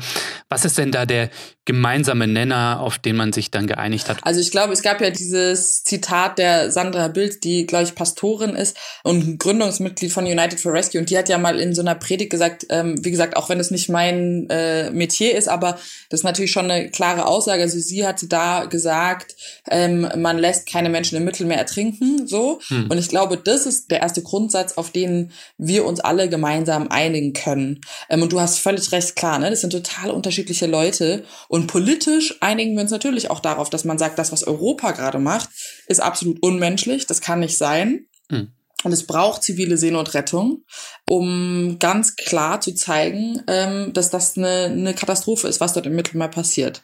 Was 0.49 0.65
ist 0.65 0.79
denn 0.79 0.93
da 0.93 1.07
der 1.07 1.31
gemeinsame 1.65 2.27
Nenner, 2.27 2.81
auf 2.81 2.99
den 2.99 3.17
man 3.17 3.33
sich 3.33 3.51
dann 3.51 3.67
geeinigt 3.67 4.09
hat? 4.09 4.19
Also 4.23 4.41
ich 4.41 4.51
glaube, 4.51 4.73
es 4.73 4.83
gab 4.83 5.01
ja 5.01 5.11
dieses 5.11 5.83
Zitat 5.83 6.39
der 6.39 6.71
Sandra 6.71 7.09
Bild, 7.09 7.43
die, 7.45 7.67
glaube 7.67 7.85
ich, 7.85 7.95
Pastorin 7.95 8.55
ist 8.55 8.77
und 9.03 9.39
Gründungsmitglied 9.39 10.13
von 10.13 10.27
United 10.27 10.61
for 10.61 10.73
Rescue. 10.73 11.01
Und 11.01 11.11
die 11.11 11.17
hat 11.17 11.29
ja 11.29 11.39
mal 11.39 11.59
in 11.59 11.75
so 11.75 11.81
einer 11.81 11.95
Predigt 11.95 12.31
gesagt, 12.31 12.67
ähm, 12.69 13.03
wie 13.03 13.11
gesagt, 13.11 13.37
auch 13.37 13.49
wenn 13.49 13.61
es 13.61 13.71
nicht 13.71 13.89
mein 13.89 14.49
äh, 14.51 14.91
Metier 14.91 15.37
ist, 15.37 15.49
aber 15.49 15.79
das 16.11 16.21
ist 16.21 16.25
natürlich 16.25 16.53
schon 16.53 16.71
eine 16.71 16.91
klare 16.91 17.26
Aussage. 17.26 17.62
Also 17.62 17.79
sie 17.79 18.07
hat 18.07 18.21
da 18.29 18.64
gesagt, 18.67 19.37
ähm, 19.71 20.09
man 20.17 20.38
lässt 20.38 20.69
keine 20.69 20.88
Menschen 20.88 21.17
im 21.17 21.25
Mittelmeer 21.25 21.59
ertrinken, 21.59 22.26
so. 22.26 22.61
Hm. 22.69 22.91
Und 22.91 22.99
ich 22.99 23.09
glaube, 23.09 23.37
das 23.37 23.67
ist 23.67 23.91
der 23.91 24.00
erste 24.00 24.23
Grundsatz, 24.23 24.75
auf 24.75 24.91
den 24.91 25.33
wir 25.59 25.85
uns 25.85 26.00
alle 26.00 26.29
gemeinsam 26.29 26.88
einigen 26.88 27.33
können. 27.33 27.81
Ähm, 28.09 28.23
und 28.23 28.33
du 28.33 28.41
hast 28.41 28.59
völlig 28.59 28.93
recht, 28.93 29.17
klar, 29.17 29.38
ne? 29.38 29.50
Das 29.50 29.61
sind 29.61 29.71
total 29.71 30.11
unterschiedliche 30.11 30.67
Leute. 30.67 31.25
Und 31.49 31.67
politisch 31.67 32.37
einigen 32.41 32.75
wir 32.75 32.83
uns 32.83 32.91
natürlich 32.91 33.31
auch 33.31 33.41
darauf, 33.41 33.71
dass 33.71 33.85
man 33.85 33.99
sagt, 33.99 34.19
das, 34.19 34.33
was 34.33 34.45
Europa 34.45 34.93
gerade 34.93 35.19
macht, 35.19 35.50
ist 35.87 36.00
absolut 36.00 36.43
unmenschlich. 36.43 37.07
Das 37.07 37.21
kann 37.21 37.41
nicht 37.41 37.59
sein. 37.59 38.07
Hm. 38.31 38.53
Und 38.84 38.92
es 38.92 39.06
braucht 39.06 39.42
zivile 39.42 39.76
Seenotrettung, 39.78 40.62
um 41.08 41.78
ganz 41.80 42.16
klar 42.16 42.60
zu 42.60 42.75
zeigen, 42.75 43.42
ähm, 43.49 43.92
dass 43.92 44.10
das 44.10 44.36
eine, 44.36 44.66
eine 44.66 44.94
Katastrophe 44.94 45.49
ist, 45.49 45.60
was 45.60 45.73
dort 45.73 45.86
im 45.86 45.97
Mittelmeer 45.97 46.28
passiert. 46.28 46.82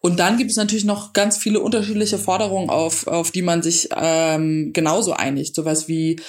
Und 0.00 0.18
dann 0.18 0.38
gibt 0.38 0.50
es 0.50 0.56
natürlich 0.56 0.84
noch 0.84 1.12
ganz 1.12 1.36
viele 1.36 1.60
unterschiedliche 1.60 2.18
Forderungen, 2.18 2.70
auf, 2.70 3.06
auf 3.06 3.30
die 3.30 3.42
man 3.42 3.62
sich 3.62 3.90
ähm, 3.94 4.72
genauso 4.72 5.12
einigt. 5.12 5.54
Sowas 5.54 5.88
wie 5.88 6.20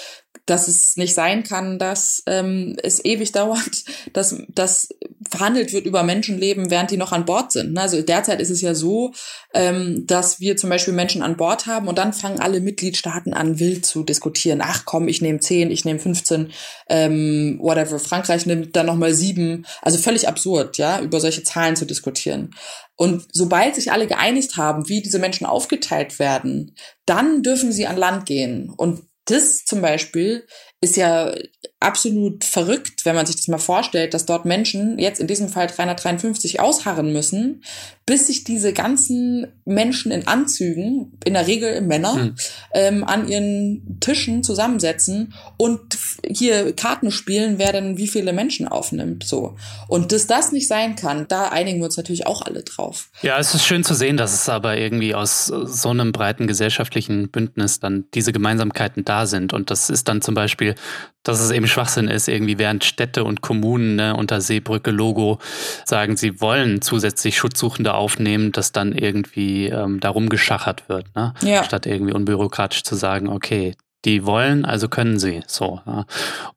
dass 0.45 0.67
es 0.67 0.97
nicht 0.97 1.13
sein 1.13 1.43
kann, 1.43 1.77
dass 1.79 2.23
ähm, 2.25 2.75
es 2.81 3.03
ewig 3.05 3.31
dauert, 3.31 3.83
dass, 4.13 4.35
dass 4.49 4.89
verhandelt 5.29 5.71
wird 5.71 5.85
über 5.85 6.03
Menschenleben, 6.03 6.69
während 6.69 6.91
die 6.91 6.97
noch 6.97 7.11
an 7.13 7.25
Bord 7.25 7.51
sind. 7.51 7.77
Also 7.77 8.01
derzeit 8.01 8.41
ist 8.41 8.49
es 8.49 8.61
ja 8.61 8.73
so, 8.73 9.13
ähm, 9.53 10.05
dass 10.07 10.39
wir 10.39 10.57
zum 10.57 10.69
Beispiel 10.69 10.93
Menschen 10.93 11.21
an 11.21 11.37
Bord 11.37 11.67
haben 11.67 11.87
und 11.87 11.97
dann 11.97 12.11
fangen 12.11 12.39
alle 12.39 12.59
Mitgliedstaaten 12.59 13.33
an, 13.33 13.59
wild 13.59 13.85
zu 13.85 14.03
diskutieren. 14.03 14.61
Ach 14.61 14.83
komm, 14.83 15.07
ich 15.07 15.21
nehme 15.21 15.39
zehn, 15.39 15.71
ich 15.71 15.85
nehme 15.85 15.99
15, 15.99 16.51
ähm, 16.89 17.59
whatever. 17.61 17.99
Frankreich 17.99 18.45
nimmt 18.45 18.75
dann 18.75 18.87
nochmal 18.87 19.13
sieben. 19.13 19.65
Also 19.81 19.99
völlig 19.99 20.27
absurd, 20.27 20.77
ja, 20.77 20.99
über 20.99 21.19
solche 21.21 21.43
Zahlen 21.43 21.75
zu 21.75 21.85
diskutieren. 21.85 22.53
Und 23.01 23.25
sobald 23.31 23.73
sich 23.73 23.91
alle 23.91 24.05
geeinigt 24.05 24.57
haben, 24.57 24.87
wie 24.87 25.01
diese 25.01 25.17
Menschen 25.17 25.47
aufgeteilt 25.47 26.19
werden, 26.19 26.75
dann 27.07 27.41
dürfen 27.41 27.71
sie 27.71 27.87
an 27.87 27.97
Land 27.97 28.27
gehen. 28.27 28.69
Und 28.69 29.01
das 29.25 29.65
zum 29.65 29.81
Beispiel 29.81 30.45
ist 30.81 30.97
ja 30.97 31.31
absolut 31.79 32.43
verrückt, 32.43 33.05
wenn 33.05 33.15
man 33.15 33.25
sich 33.25 33.35
das 33.35 33.47
mal 33.47 33.57
vorstellt, 33.57 34.13
dass 34.13 34.25
dort 34.25 34.45
Menschen, 34.45 34.99
jetzt 34.99 35.19
in 35.19 35.27
diesem 35.27 35.49
Fall 35.49 35.67
353, 35.67 36.59
ausharren 36.59 37.11
müssen, 37.11 37.63
bis 38.05 38.27
sich 38.27 38.43
diese 38.43 38.73
ganzen 38.73 39.47
Menschen 39.65 40.11
in 40.11 40.27
Anzügen, 40.27 41.17
in 41.23 41.33
der 41.33 41.47
Regel 41.47 41.81
Männer, 41.81 42.13
hm. 42.13 42.35
ähm, 42.73 43.03
an 43.03 43.27
ihren 43.27 43.99
Tischen 43.99 44.43
zusammensetzen 44.43 45.33
und 45.57 45.97
hier 46.27 46.73
Karten 46.73 47.11
spielen, 47.11 47.57
wer 47.57 47.71
denn 47.71 47.97
wie 47.97 48.07
viele 48.07 48.33
Menschen 48.33 48.67
aufnimmt. 48.67 49.23
So. 49.23 49.55
Und 49.87 50.11
dass 50.11 50.27
das 50.27 50.51
nicht 50.51 50.67
sein 50.67 50.95
kann, 50.95 51.27
da 51.27 51.49
einigen 51.49 51.79
wir 51.79 51.85
uns 51.85 51.97
natürlich 51.97 52.27
auch 52.27 52.41
alle 52.41 52.63
drauf. 52.63 53.09
Ja, 53.21 53.39
es 53.39 53.53
ist 53.55 53.65
schön 53.65 53.83
zu 53.83 53.93
sehen, 53.93 54.17
dass 54.17 54.33
es 54.33 54.49
aber 54.49 54.77
irgendwie 54.77 55.15
aus 55.15 55.45
so 55.45 55.89
einem 55.89 56.11
breiten 56.11 56.47
gesellschaftlichen 56.47 57.29
Bündnis 57.29 57.79
dann 57.79 58.05
diese 58.13 58.33
Gemeinsamkeiten 58.33 59.05
da 59.05 59.25
sind. 59.25 59.53
Und 59.53 59.71
das 59.71 59.89
ist 59.89 60.07
dann 60.07 60.21
zum 60.21 60.35
Beispiel 60.35 60.70
dass 61.23 61.39
es 61.39 61.51
eben 61.51 61.67
Schwachsinn 61.67 62.07
ist, 62.07 62.27
irgendwie 62.27 62.57
während 62.57 62.83
Städte 62.83 63.23
und 63.23 63.41
Kommunen 63.41 63.95
ne, 63.95 64.15
unter 64.15 64.41
Seebrücke-Logo 64.41 65.39
sagen, 65.85 66.17
sie 66.17 66.41
wollen 66.41 66.81
zusätzlich 66.81 67.37
Schutzsuchende 67.37 67.93
aufnehmen, 67.93 68.51
dass 68.51 68.71
dann 68.71 68.93
irgendwie 68.93 69.67
ähm, 69.67 69.99
darum 69.99 70.29
geschachert 70.29 70.89
wird, 70.89 71.15
ne? 71.15 71.33
Ja. 71.41 71.63
Statt 71.63 71.85
irgendwie 71.85 72.13
unbürokratisch 72.13 72.83
zu 72.83 72.95
sagen, 72.95 73.27
okay, 73.29 73.75
die 74.05 74.25
wollen, 74.25 74.65
also 74.65 74.89
können 74.89 75.19
sie 75.19 75.41
so. 75.47 75.79
Ja. 75.85 76.05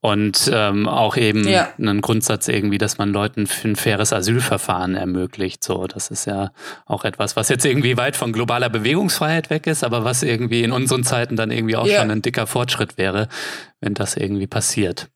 Und 0.00 0.50
ähm, 0.52 0.88
auch 0.88 1.16
eben 1.16 1.46
ja. 1.46 1.68
einen 1.78 2.00
Grundsatz 2.00 2.48
irgendwie, 2.48 2.78
dass 2.78 2.98
man 2.98 3.12
Leuten 3.12 3.46
für 3.46 3.68
ein 3.68 3.76
faires 3.76 4.12
Asylverfahren 4.12 4.94
ermöglicht. 4.94 5.62
So, 5.62 5.86
das 5.86 6.08
ist 6.10 6.24
ja 6.26 6.52
auch 6.86 7.04
etwas, 7.04 7.36
was 7.36 7.48
jetzt 7.48 7.64
irgendwie 7.64 7.96
weit 7.96 8.16
von 8.16 8.32
globaler 8.32 8.70
Bewegungsfreiheit 8.70 9.50
weg 9.50 9.66
ist, 9.66 9.84
aber 9.84 10.04
was 10.04 10.22
irgendwie 10.22 10.62
in 10.62 10.72
unseren 10.72 11.04
Zeiten 11.04 11.36
dann 11.36 11.50
irgendwie 11.50 11.76
auch 11.76 11.86
ja. 11.86 12.00
schon 12.00 12.10
ein 12.10 12.22
dicker 12.22 12.46
Fortschritt 12.46 12.96
wäre, 12.96 13.28
wenn 13.80 13.94
das 13.94 14.16
irgendwie 14.16 14.46
passiert. 14.46 15.08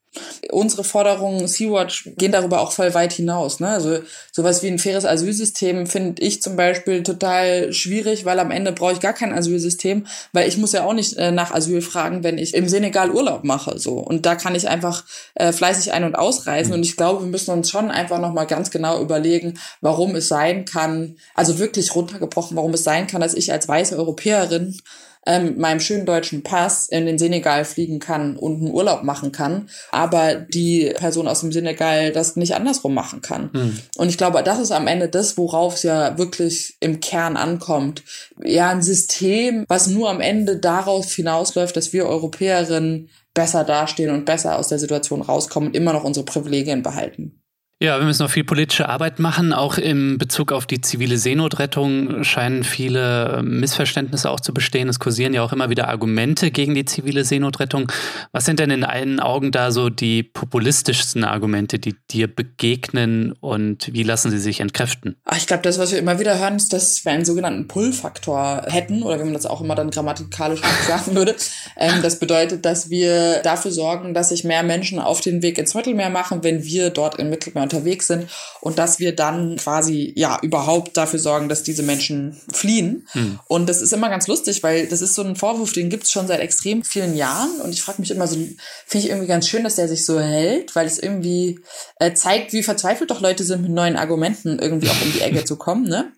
Unsere 0.51 0.83
Forderungen 0.83 1.47
Sea-Watch 1.47 2.11
gehen 2.17 2.31
darüber 2.31 2.61
auch 2.61 2.71
voll 2.71 2.93
weit 2.93 3.13
hinaus. 3.13 3.59
Ne? 3.59 3.69
Also 3.69 3.99
sowas 4.31 4.63
wie 4.63 4.67
ein 4.67 4.79
faires 4.79 5.05
Asylsystem 5.05 5.85
finde 5.87 6.21
ich 6.21 6.41
zum 6.41 6.55
Beispiel 6.55 7.03
total 7.03 7.71
schwierig, 7.73 8.25
weil 8.25 8.39
am 8.39 8.51
Ende 8.51 8.71
brauche 8.71 8.93
ich 8.93 8.99
gar 8.99 9.13
kein 9.13 9.33
Asylsystem, 9.33 10.05
weil 10.33 10.47
ich 10.47 10.57
muss 10.57 10.73
ja 10.73 10.85
auch 10.85 10.93
nicht 10.93 11.17
äh, 11.17 11.31
nach 11.31 11.53
Asyl 11.53 11.81
fragen, 11.81 12.23
wenn 12.23 12.37
ich 12.37 12.53
im 12.53 12.67
Senegal 12.67 13.11
Urlaub 13.11 13.43
mache. 13.43 13.77
so 13.79 13.93
Und 13.93 14.25
da 14.25 14.35
kann 14.35 14.55
ich 14.55 14.67
einfach 14.67 15.03
äh, 15.35 15.51
fleißig 15.51 15.93
ein- 15.93 16.03
und 16.03 16.15
ausreisen. 16.15 16.73
Und 16.73 16.83
ich 16.83 16.97
glaube, 16.97 17.23
wir 17.23 17.29
müssen 17.29 17.51
uns 17.51 17.69
schon 17.69 17.91
einfach 17.91 18.19
nochmal 18.19 18.47
ganz 18.47 18.71
genau 18.71 19.01
überlegen, 19.01 19.59
warum 19.81 20.15
es 20.15 20.27
sein 20.27 20.65
kann, 20.65 21.17
also 21.35 21.59
wirklich 21.59 21.95
runtergebrochen, 21.95 22.57
warum 22.57 22.73
es 22.73 22.83
sein 22.83 23.07
kann, 23.07 23.21
dass 23.21 23.33
ich 23.33 23.51
als 23.51 23.67
weiße 23.67 23.97
Europäerin 23.97 24.77
ähm, 25.25 25.45
mit 25.45 25.57
meinem 25.57 25.79
schönen 25.79 26.05
deutschen 26.05 26.43
Pass 26.43 26.87
in 26.87 27.05
den 27.05 27.17
Senegal 27.17 27.65
fliegen 27.65 27.99
kann 27.99 28.37
und 28.37 28.61
einen 28.61 28.71
Urlaub 28.71 29.03
machen 29.03 29.31
kann, 29.31 29.69
aber 29.91 30.35
die 30.35 30.91
Person 30.95 31.27
aus 31.27 31.41
dem 31.41 31.51
Senegal 31.51 32.11
das 32.11 32.35
nicht 32.35 32.55
andersrum 32.55 32.93
machen 32.93 33.21
kann. 33.21 33.49
Mhm. 33.53 33.79
Und 33.97 34.09
ich 34.09 34.17
glaube, 34.17 34.41
das 34.43 34.59
ist 34.59 34.71
am 34.71 34.87
Ende 34.87 35.09
das, 35.09 35.37
worauf 35.37 35.75
es 35.75 35.83
ja 35.83 36.17
wirklich 36.17 36.77
im 36.79 36.99
Kern 36.99 37.37
ankommt. 37.37 38.03
Ja, 38.43 38.69
ein 38.69 38.81
System, 38.81 39.65
was 39.67 39.87
nur 39.87 40.09
am 40.09 40.21
Ende 40.21 40.57
daraus 40.57 41.11
hinausläuft, 41.11 41.75
dass 41.75 41.93
wir 41.93 42.05
Europäerinnen 42.05 43.09
besser 43.33 43.63
dastehen 43.63 44.13
und 44.13 44.25
besser 44.25 44.57
aus 44.57 44.69
der 44.69 44.79
Situation 44.79 45.21
rauskommen 45.21 45.69
und 45.69 45.75
immer 45.75 45.93
noch 45.93 46.03
unsere 46.03 46.25
Privilegien 46.25 46.81
behalten. 46.81 47.38
Ja, 47.81 47.97
wir 47.97 48.05
müssen 48.05 48.23
noch 48.23 48.29
viel 48.29 48.43
politische 48.43 48.89
Arbeit 48.89 49.19
machen. 49.19 49.53
Auch 49.53 49.77
im 49.77 50.17
Bezug 50.17 50.51
auf 50.51 50.65
die 50.65 50.81
zivile 50.81 51.17
Seenotrettung 51.17 52.25
scheinen 52.25 52.65
viele 52.65 53.37
äh, 53.37 53.41
Missverständnisse 53.41 54.29
auch 54.29 54.41
zu 54.41 54.53
bestehen. 54.53 54.89
Es 54.89 54.99
kursieren 54.99 55.33
ja 55.33 55.43
auch 55.43 55.53
immer 55.53 55.69
wieder 55.69 55.87
Argumente 55.87 56.51
gegen 56.51 56.75
die 56.75 56.83
zivile 56.83 57.23
Seenotrettung. 57.23 57.89
Was 58.33 58.43
sind 58.43 58.59
denn 58.59 58.69
in 58.69 58.83
allen 58.83 59.21
Augen 59.21 59.53
da 59.53 59.71
so 59.71 59.89
die 59.89 60.23
populistischsten 60.23 61.23
Argumente, 61.23 61.79
die 61.79 61.95
dir 62.11 62.27
begegnen 62.27 63.31
und 63.39 63.93
wie 63.93 64.03
lassen 64.03 64.29
sie 64.29 64.39
sich 64.39 64.59
entkräften? 64.59 65.15
Ach, 65.23 65.37
ich 65.37 65.47
glaube, 65.47 65.63
das, 65.63 65.79
was 65.79 65.93
wir 65.93 65.99
immer 65.99 66.19
wieder 66.19 66.37
hören, 66.37 66.57
ist, 66.57 66.73
dass 66.73 67.05
wir 67.05 67.13
einen 67.13 67.23
sogenannten 67.23 67.69
Pull-Faktor 67.69 68.63
hätten 68.67 69.03
oder 69.03 69.19
wie 69.19 69.23
man 69.23 69.33
das 69.33 69.45
auch 69.45 69.61
immer 69.61 69.75
dann 69.75 69.89
grammatikalisch 69.89 70.61
sagen 70.85 71.15
würde. 71.15 71.33
Ähm, 71.77 72.01
das 72.01 72.19
bedeutet, 72.19 72.65
dass 72.65 72.89
wir 72.89 73.41
dafür 73.41 73.71
sorgen, 73.71 74.13
dass 74.13 74.29
sich 74.29 74.43
mehr 74.43 74.63
Menschen 74.63 74.99
auf 74.99 75.21
den 75.21 75.41
Weg 75.41 75.57
ins 75.57 75.75
Mittelmeer 75.75 76.09
machen, 76.09 76.43
wenn 76.43 76.63
wir 76.65 76.89
dort 76.89 77.19
im 77.19 77.29
Mittelmeer 77.29 77.68
unterwegs 77.69 78.07
sind 78.07 78.27
und 78.61 78.79
dass 78.79 78.99
wir 78.99 79.15
dann 79.15 79.57
quasi 79.57 80.11
ja 80.15 80.39
überhaupt 80.41 80.97
dafür 80.97 81.19
sorgen, 81.19 81.49
dass 81.49 81.63
diese 81.63 81.83
Menschen 81.83 82.39
fliehen. 82.51 83.07
Hm. 83.11 83.39
Und 83.47 83.69
das 83.69 83.81
ist 83.81 83.93
immer 83.93 84.09
ganz 84.09 84.27
lustig, 84.27 84.63
weil 84.63 84.87
das 84.87 85.01
ist 85.01 85.15
so 85.15 85.23
ein 85.23 85.35
Vorwurf, 85.35 85.73
den 85.73 85.89
gibt 85.89 86.05
es 86.05 86.11
schon 86.11 86.27
seit 86.27 86.39
extrem 86.39 86.83
vielen 86.83 87.15
Jahren 87.15 87.61
und 87.61 87.71
ich 87.71 87.81
frage 87.81 88.01
mich 88.01 88.11
immer 88.11 88.27
so, 88.27 88.35
finde 88.35 89.05
ich 89.05 89.09
irgendwie 89.09 89.27
ganz 89.27 89.47
schön, 89.47 89.63
dass 89.63 89.75
der 89.75 89.87
sich 89.87 90.05
so 90.05 90.19
hält, 90.19 90.75
weil 90.75 90.87
es 90.87 90.99
irgendwie 90.99 91.59
äh, 91.99 92.13
zeigt, 92.13 92.53
wie 92.53 92.63
verzweifelt 92.63 93.11
doch 93.11 93.21
Leute 93.21 93.43
sind, 93.43 93.61
mit 93.61 93.71
neuen 93.71 93.97
Argumenten 93.97 94.59
irgendwie 94.59 94.89
auch 94.89 95.01
um 95.01 95.11
die 95.13 95.21
Ecke 95.21 95.45
zu 95.45 95.55
kommen, 95.55 95.87
ne? 95.87 96.11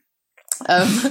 Ähm, 0.67 1.02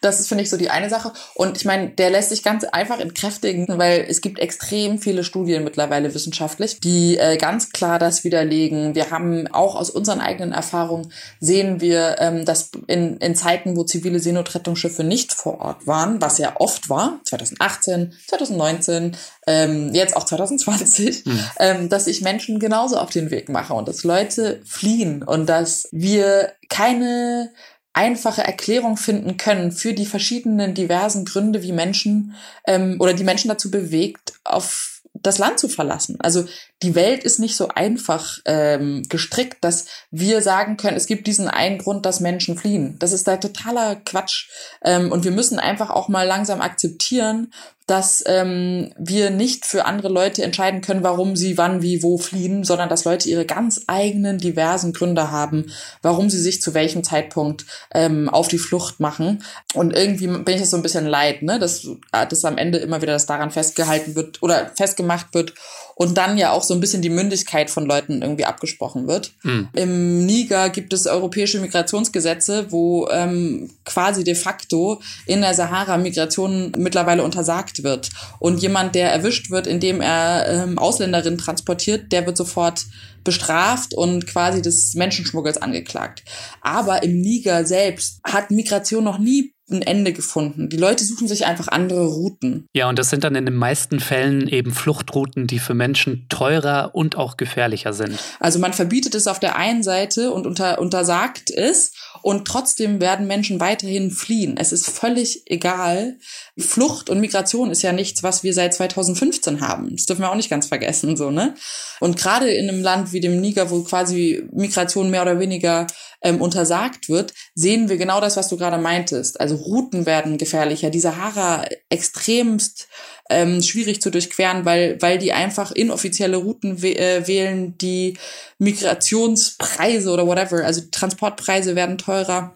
das 0.00 0.20
ist, 0.20 0.28
finde 0.28 0.44
ich, 0.44 0.50
so 0.50 0.56
die 0.56 0.70
eine 0.70 0.90
Sache. 0.90 1.12
Und 1.34 1.56
ich 1.56 1.64
meine, 1.64 1.90
der 1.90 2.10
lässt 2.10 2.30
sich 2.30 2.42
ganz 2.42 2.64
einfach 2.64 3.00
entkräftigen, 3.00 3.66
weil 3.78 4.06
es 4.08 4.20
gibt 4.20 4.38
extrem 4.38 4.98
viele 4.98 5.24
Studien 5.24 5.64
mittlerweile 5.64 6.14
wissenschaftlich, 6.14 6.80
die 6.80 7.18
äh, 7.18 7.36
ganz 7.36 7.70
klar 7.70 7.98
das 7.98 8.24
widerlegen. 8.24 8.94
Wir 8.94 9.10
haben 9.10 9.46
auch 9.48 9.74
aus 9.74 9.90
unseren 9.90 10.20
eigenen 10.20 10.52
Erfahrungen 10.52 11.12
sehen 11.40 11.80
wir, 11.80 12.16
ähm, 12.18 12.44
dass 12.44 12.70
in, 12.86 13.16
in 13.18 13.34
Zeiten, 13.34 13.76
wo 13.76 13.84
zivile 13.84 14.20
Seenotrettungsschiffe 14.20 15.04
nicht 15.04 15.32
vor 15.32 15.60
Ort 15.60 15.86
waren, 15.86 16.20
was 16.20 16.38
ja 16.38 16.54
oft 16.58 16.88
war, 16.88 17.20
2018, 17.24 18.12
2019, 18.26 19.16
ähm, 19.46 19.94
jetzt 19.94 20.16
auch 20.16 20.24
2020, 20.24 21.26
mhm. 21.26 21.44
ähm, 21.58 21.88
dass 21.88 22.06
ich 22.06 22.22
Menschen 22.22 22.58
genauso 22.58 22.98
auf 22.98 23.10
den 23.10 23.30
Weg 23.30 23.48
mache 23.48 23.74
und 23.74 23.88
dass 23.88 24.04
Leute 24.04 24.60
fliehen 24.64 25.22
und 25.22 25.48
dass 25.48 25.88
wir 25.92 26.52
keine 26.68 27.50
einfache 27.98 28.44
Erklärung 28.44 28.96
finden 28.96 29.38
können 29.38 29.72
für 29.72 29.92
die 29.92 30.06
verschiedenen 30.06 30.72
diversen 30.72 31.24
Gründe, 31.24 31.64
wie 31.64 31.72
Menschen 31.72 32.36
ähm, 32.64 32.96
oder 33.00 33.12
die 33.12 33.24
Menschen 33.24 33.48
dazu 33.48 33.72
bewegt, 33.72 34.34
auf 34.44 35.02
das 35.14 35.38
Land 35.38 35.58
zu 35.58 35.68
verlassen. 35.68 36.16
Also 36.20 36.44
die 36.82 36.94
Welt 36.94 37.24
ist 37.24 37.40
nicht 37.40 37.56
so 37.56 37.68
einfach 37.68 38.38
ähm, 38.44 39.02
gestrickt, 39.08 39.58
dass 39.62 39.86
wir 40.10 40.42
sagen 40.42 40.76
können, 40.76 40.96
es 40.96 41.06
gibt 41.06 41.26
diesen 41.26 41.48
einen 41.48 41.78
Grund, 41.78 42.06
dass 42.06 42.20
Menschen 42.20 42.56
fliehen. 42.56 42.96
Das 43.00 43.12
ist 43.12 43.26
da 43.26 43.36
totaler 43.36 43.96
Quatsch. 43.96 44.48
Ähm, 44.84 45.10
und 45.10 45.24
wir 45.24 45.32
müssen 45.32 45.58
einfach 45.58 45.90
auch 45.90 46.08
mal 46.08 46.26
langsam 46.26 46.60
akzeptieren, 46.60 47.52
dass 47.88 48.22
ähm, 48.26 48.92
wir 48.98 49.30
nicht 49.30 49.64
für 49.64 49.86
andere 49.86 50.10
Leute 50.10 50.42
entscheiden 50.42 50.82
können, 50.82 51.02
warum 51.02 51.36
sie 51.36 51.56
wann, 51.56 51.80
wie, 51.80 52.02
wo 52.02 52.18
fliehen, 52.18 52.62
sondern 52.62 52.90
dass 52.90 53.06
Leute 53.06 53.30
ihre 53.30 53.46
ganz 53.46 53.84
eigenen 53.86 54.36
diversen 54.36 54.92
Gründe 54.92 55.30
haben, 55.30 55.72
warum 56.02 56.28
sie 56.28 56.38
sich 56.38 56.60
zu 56.60 56.74
welchem 56.74 57.02
Zeitpunkt 57.02 57.64
ähm, 57.94 58.28
auf 58.28 58.46
die 58.48 58.58
Flucht 58.58 59.00
machen. 59.00 59.42
Und 59.72 59.96
irgendwie 59.96 60.26
bin 60.26 60.54
ich 60.54 60.60
das 60.60 60.70
so 60.70 60.76
ein 60.76 60.82
bisschen 60.82 61.06
leid, 61.06 61.42
ne, 61.42 61.58
dass, 61.58 61.88
dass 62.12 62.44
am 62.44 62.58
Ende 62.58 62.76
immer 62.76 63.00
wieder 63.00 63.14
das 63.14 63.24
daran 63.24 63.50
festgehalten 63.50 64.14
wird 64.14 64.42
oder 64.42 64.70
festgemacht 64.76 65.32
wird 65.32 65.54
und 65.98 66.16
dann 66.16 66.38
ja 66.38 66.52
auch 66.52 66.62
so 66.62 66.74
ein 66.74 66.80
bisschen 66.80 67.02
die 67.02 67.10
Mündigkeit 67.10 67.70
von 67.70 67.84
Leuten 67.84 68.22
irgendwie 68.22 68.44
abgesprochen 68.44 69.08
wird. 69.08 69.32
Mhm. 69.42 69.68
Im 69.74 70.26
Niger 70.26 70.70
gibt 70.70 70.92
es 70.92 71.08
europäische 71.08 71.58
Migrationsgesetze, 71.58 72.66
wo 72.70 73.08
ähm, 73.10 73.70
quasi 73.84 74.22
de 74.22 74.36
facto 74.36 75.00
in 75.26 75.40
der 75.40 75.54
Sahara 75.54 75.96
Migration 75.96 76.70
mittlerweile 76.78 77.24
untersagt 77.24 77.82
wird. 77.82 78.10
Und 78.38 78.62
jemand, 78.62 78.94
der 78.94 79.10
erwischt 79.10 79.50
wird, 79.50 79.66
indem 79.66 80.00
er 80.00 80.46
ähm, 80.48 80.78
Ausländerinnen 80.78 81.38
transportiert, 81.38 82.12
der 82.12 82.24
wird 82.26 82.36
sofort 82.36 82.86
bestraft 83.24 83.92
und 83.92 84.28
quasi 84.28 84.62
des 84.62 84.94
Menschenschmuggels 84.94 85.58
angeklagt. 85.58 86.22
Aber 86.60 87.02
im 87.02 87.20
Niger 87.20 87.66
selbst 87.66 88.20
hat 88.22 88.52
Migration 88.52 89.02
noch 89.02 89.18
nie 89.18 89.52
ein 89.70 89.82
Ende 89.82 90.12
gefunden. 90.12 90.68
Die 90.68 90.76
Leute 90.76 91.04
suchen 91.04 91.28
sich 91.28 91.46
einfach 91.46 91.68
andere 91.68 92.06
Routen. 92.06 92.66
Ja, 92.72 92.88
und 92.88 92.98
das 92.98 93.10
sind 93.10 93.24
dann 93.24 93.34
in 93.34 93.44
den 93.44 93.54
meisten 93.54 94.00
Fällen 94.00 94.48
eben 94.48 94.72
Fluchtrouten, 94.72 95.46
die 95.46 95.58
für 95.58 95.74
Menschen 95.74 96.26
teurer 96.28 96.94
und 96.94 97.16
auch 97.16 97.36
gefährlicher 97.36 97.92
sind. 97.92 98.18
Also 98.40 98.58
man 98.58 98.72
verbietet 98.72 99.14
es 99.14 99.26
auf 99.26 99.40
der 99.40 99.56
einen 99.56 99.82
Seite 99.82 100.32
und 100.32 100.46
unter, 100.46 100.78
untersagt 100.78 101.50
es 101.50 101.92
und 102.22 102.46
trotzdem 102.46 103.00
werden 103.00 103.26
Menschen 103.26 103.60
weiterhin 103.60 104.10
fliehen. 104.10 104.56
Es 104.58 104.72
ist 104.72 104.88
völlig 104.90 105.42
egal. 105.46 106.18
Flucht 106.58 107.10
und 107.10 107.20
Migration 107.20 107.70
ist 107.70 107.82
ja 107.82 107.92
nichts, 107.92 108.22
was 108.22 108.42
wir 108.42 108.52
seit 108.52 108.74
2015 108.74 109.60
haben. 109.60 109.94
Das 109.96 110.06
dürfen 110.06 110.22
wir 110.22 110.30
auch 110.30 110.36
nicht 110.36 110.50
ganz 110.50 110.66
vergessen, 110.66 111.16
so, 111.16 111.30
ne? 111.30 111.54
Und 112.00 112.16
gerade 112.16 112.50
in 112.50 112.68
einem 112.68 112.82
Land 112.82 113.12
wie 113.12 113.20
dem 113.20 113.40
Niger, 113.40 113.70
wo 113.70 113.82
quasi 113.82 114.48
Migration 114.52 115.10
mehr 115.10 115.22
oder 115.22 115.38
weniger 115.38 115.86
ähm, 116.22 116.40
untersagt 116.40 117.08
wird, 117.08 117.32
sehen 117.54 117.88
wir 117.88 117.96
genau 117.96 118.20
das, 118.20 118.36
was 118.36 118.48
du 118.48 118.56
gerade 118.56 118.78
meintest. 118.78 119.40
Also 119.40 119.56
Routen 119.56 120.06
werden 120.06 120.38
gefährlicher. 120.38 120.90
Die 120.90 121.00
Sahara 121.00 121.64
extremst 121.88 122.88
ähm, 123.28 123.62
schwierig 123.62 124.00
zu 124.00 124.10
durchqueren, 124.10 124.64
weil, 124.64 125.00
weil 125.00 125.18
die 125.18 125.32
einfach 125.32 125.72
inoffizielle 125.72 126.38
Routen 126.38 126.82
äh, 126.82 127.26
wählen, 127.26 127.76
die 127.78 128.16
Migrationspreise 128.58 130.10
oder 130.10 130.26
whatever, 130.26 130.64
also 130.64 130.82
Transportpreise 130.90 131.76
werden 131.76 131.98
teurer. 131.98 132.54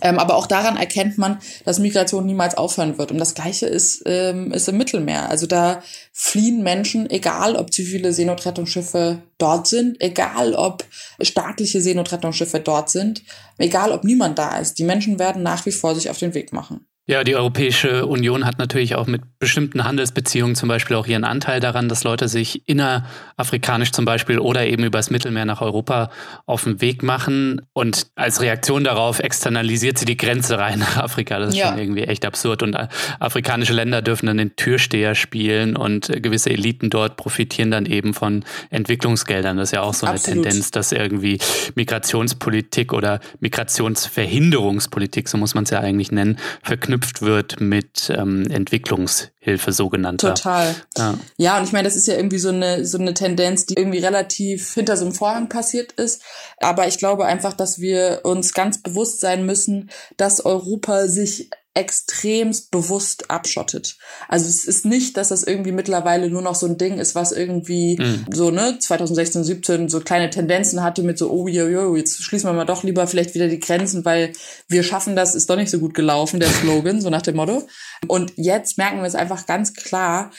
Ähm, 0.00 0.18
aber 0.18 0.36
auch 0.36 0.46
daran 0.46 0.76
erkennt 0.78 1.18
man, 1.18 1.38
dass 1.64 1.78
Migration 1.78 2.24
niemals 2.24 2.56
aufhören 2.56 2.96
wird. 2.96 3.10
Und 3.10 3.18
das 3.18 3.34
Gleiche 3.34 3.66
ist, 3.66 4.02
ähm, 4.06 4.50
ist 4.52 4.68
im 4.68 4.78
Mittelmeer. 4.78 5.28
Also 5.28 5.46
da 5.46 5.82
fliehen 6.12 6.62
Menschen, 6.62 7.10
egal 7.10 7.56
ob 7.56 7.72
zivile 7.72 8.12
Seenotrettungsschiffe 8.12 9.22
dort 9.36 9.66
sind, 9.66 10.00
egal 10.00 10.54
ob 10.54 10.84
staatliche 11.20 11.82
Seenotrettungsschiffe 11.82 12.60
dort 12.60 12.90
sind, 12.90 13.22
egal 13.58 13.92
ob 13.92 14.04
niemand 14.04 14.38
da 14.38 14.58
ist. 14.58 14.78
Die 14.78 14.84
Menschen 14.84 15.18
werden 15.18 15.42
nach 15.42 15.66
wie 15.66 15.72
vor 15.72 15.94
sich 15.94 16.08
auf 16.08 16.18
den 16.18 16.32
Weg 16.32 16.52
machen. 16.54 16.86
Ja, 17.04 17.24
die 17.24 17.34
Europäische 17.34 18.06
Union 18.06 18.46
hat 18.46 18.60
natürlich 18.60 18.94
auch 18.94 19.08
mit 19.08 19.22
bestimmten 19.40 19.82
Handelsbeziehungen 19.82 20.54
zum 20.54 20.68
Beispiel 20.68 20.94
auch 20.94 21.08
ihren 21.08 21.24
Anteil 21.24 21.58
daran, 21.58 21.88
dass 21.88 22.04
Leute 22.04 22.28
sich 22.28 22.68
innerafrikanisch 22.68 23.90
zum 23.90 24.04
Beispiel 24.04 24.38
oder 24.38 24.64
eben 24.66 24.84
übers 24.84 25.10
Mittelmeer 25.10 25.44
nach 25.44 25.62
Europa 25.62 26.12
auf 26.46 26.62
den 26.62 26.80
Weg 26.80 27.02
machen. 27.02 27.60
Und 27.72 28.06
als 28.14 28.40
Reaktion 28.40 28.84
darauf 28.84 29.18
externalisiert 29.18 29.98
sie 29.98 30.04
die 30.04 30.16
Grenze 30.16 30.58
rein 30.58 30.78
nach 30.78 30.96
Afrika. 30.96 31.40
Das 31.40 31.48
ist 31.48 31.56
ja. 31.56 31.70
schon 31.70 31.78
irgendwie 31.78 32.04
echt 32.04 32.24
absurd. 32.24 32.62
Und 32.62 32.76
afrikanische 33.18 33.72
Länder 33.72 34.00
dürfen 34.00 34.26
dann 34.26 34.36
den 34.36 34.54
Türsteher 34.54 35.16
spielen 35.16 35.74
und 35.74 36.06
gewisse 36.22 36.50
Eliten 36.50 36.88
dort 36.88 37.16
profitieren 37.16 37.72
dann 37.72 37.86
eben 37.86 38.14
von 38.14 38.44
Entwicklungsgeldern. 38.70 39.56
Das 39.56 39.70
ist 39.70 39.72
ja 39.72 39.82
auch 39.82 39.94
so 39.94 40.06
eine 40.06 40.14
Absolut. 40.14 40.44
Tendenz, 40.44 40.70
dass 40.70 40.92
irgendwie 40.92 41.40
Migrationspolitik 41.74 42.92
oder 42.92 43.18
Migrationsverhinderungspolitik, 43.40 45.28
so 45.28 45.36
muss 45.36 45.56
man 45.56 45.64
es 45.64 45.70
ja 45.70 45.80
eigentlich 45.80 46.12
nennen, 46.12 46.38
verknüpft 46.62 46.91
verknüpft 46.92 47.22
wird 47.22 47.60
mit 47.60 48.10
ähm, 48.14 48.46
Entwicklungshilfe 48.50 49.72
sogenannter. 49.72 50.34
Total. 50.34 50.74
Ja. 50.96 51.18
ja, 51.36 51.58
und 51.58 51.64
ich 51.64 51.72
meine, 51.72 51.84
das 51.84 51.96
ist 51.96 52.06
ja 52.06 52.16
irgendwie 52.16 52.38
so 52.38 52.50
eine, 52.50 52.84
so 52.84 52.98
eine 52.98 53.14
Tendenz, 53.14 53.66
die 53.66 53.74
irgendwie 53.74 53.98
relativ 53.98 54.74
hinter 54.74 54.96
so 54.96 55.04
einem 55.04 55.14
Vorhang 55.14 55.48
passiert 55.48 55.92
ist. 55.92 56.22
Aber 56.58 56.86
ich 56.86 56.98
glaube 56.98 57.24
einfach, 57.24 57.54
dass 57.54 57.80
wir 57.80 58.20
uns 58.24 58.52
ganz 58.52 58.82
bewusst 58.82 59.20
sein 59.20 59.46
müssen, 59.46 59.90
dass 60.16 60.44
Europa 60.44 61.08
sich 61.08 61.50
extremst 61.74 62.70
bewusst 62.70 63.30
abschottet. 63.30 63.96
Also 64.28 64.46
es 64.46 64.66
ist 64.66 64.84
nicht, 64.84 65.16
dass 65.16 65.28
das 65.28 65.42
irgendwie 65.42 65.72
mittlerweile 65.72 66.28
nur 66.28 66.42
noch 66.42 66.54
so 66.54 66.66
ein 66.66 66.76
Ding 66.76 66.98
ist, 66.98 67.14
was 67.14 67.32
irgendwie 67.32 67.96
mhm. 67.98 68.26
so, 68.30 68.50
ne, 68.50 68.78
2016, 68.78 69.42
17 69.42 69.88
so 69.88 70.00
kleine 70.00 70.28
Tendenzen 70.28 70.82
hatte 70.82 71.02
mit 71.02 71.16
so, 71.16 71.30
oh, 71.30 71.48
yo, 71.48 71.68
yo, 71.68 71.96
jetzt 71.96 72.22
schließen 72.22 72.50
wir 72.50 72.52
mal 72.52 72.66
doch 72.66 72.82
lieber 72.82 73.06
vielleicht 73.06 73.34
wieder 73.34 73.48
die 73.48 73.58
Grenzen, 73.58 74.04
weil 74.04 74.32
wir 74.68 74.82
schaffen 74.82 75.16
das, 75.16 75.34
ist 75.34 75.48
doch 75.48 75.56
nicht 75.56 75.70
so 75.70 75.78
gut 75.78 75.94
gelaufen, 75.94 76.40
der 76.40 76.50
Slogan, 76.50 77.00
so 77.00 77.08
nach 77.08 77.22
dem 77.22 77.36
Motto. 77.36 77.66
Und 78.06 78.34
jetzt 78.36 78.76
merken 78.76 78.98
wir 78.98 79.06
es 79.06 79.14
einfach 79.14 79.46
ganz 79.46 79.72
klar, 79.72 80.30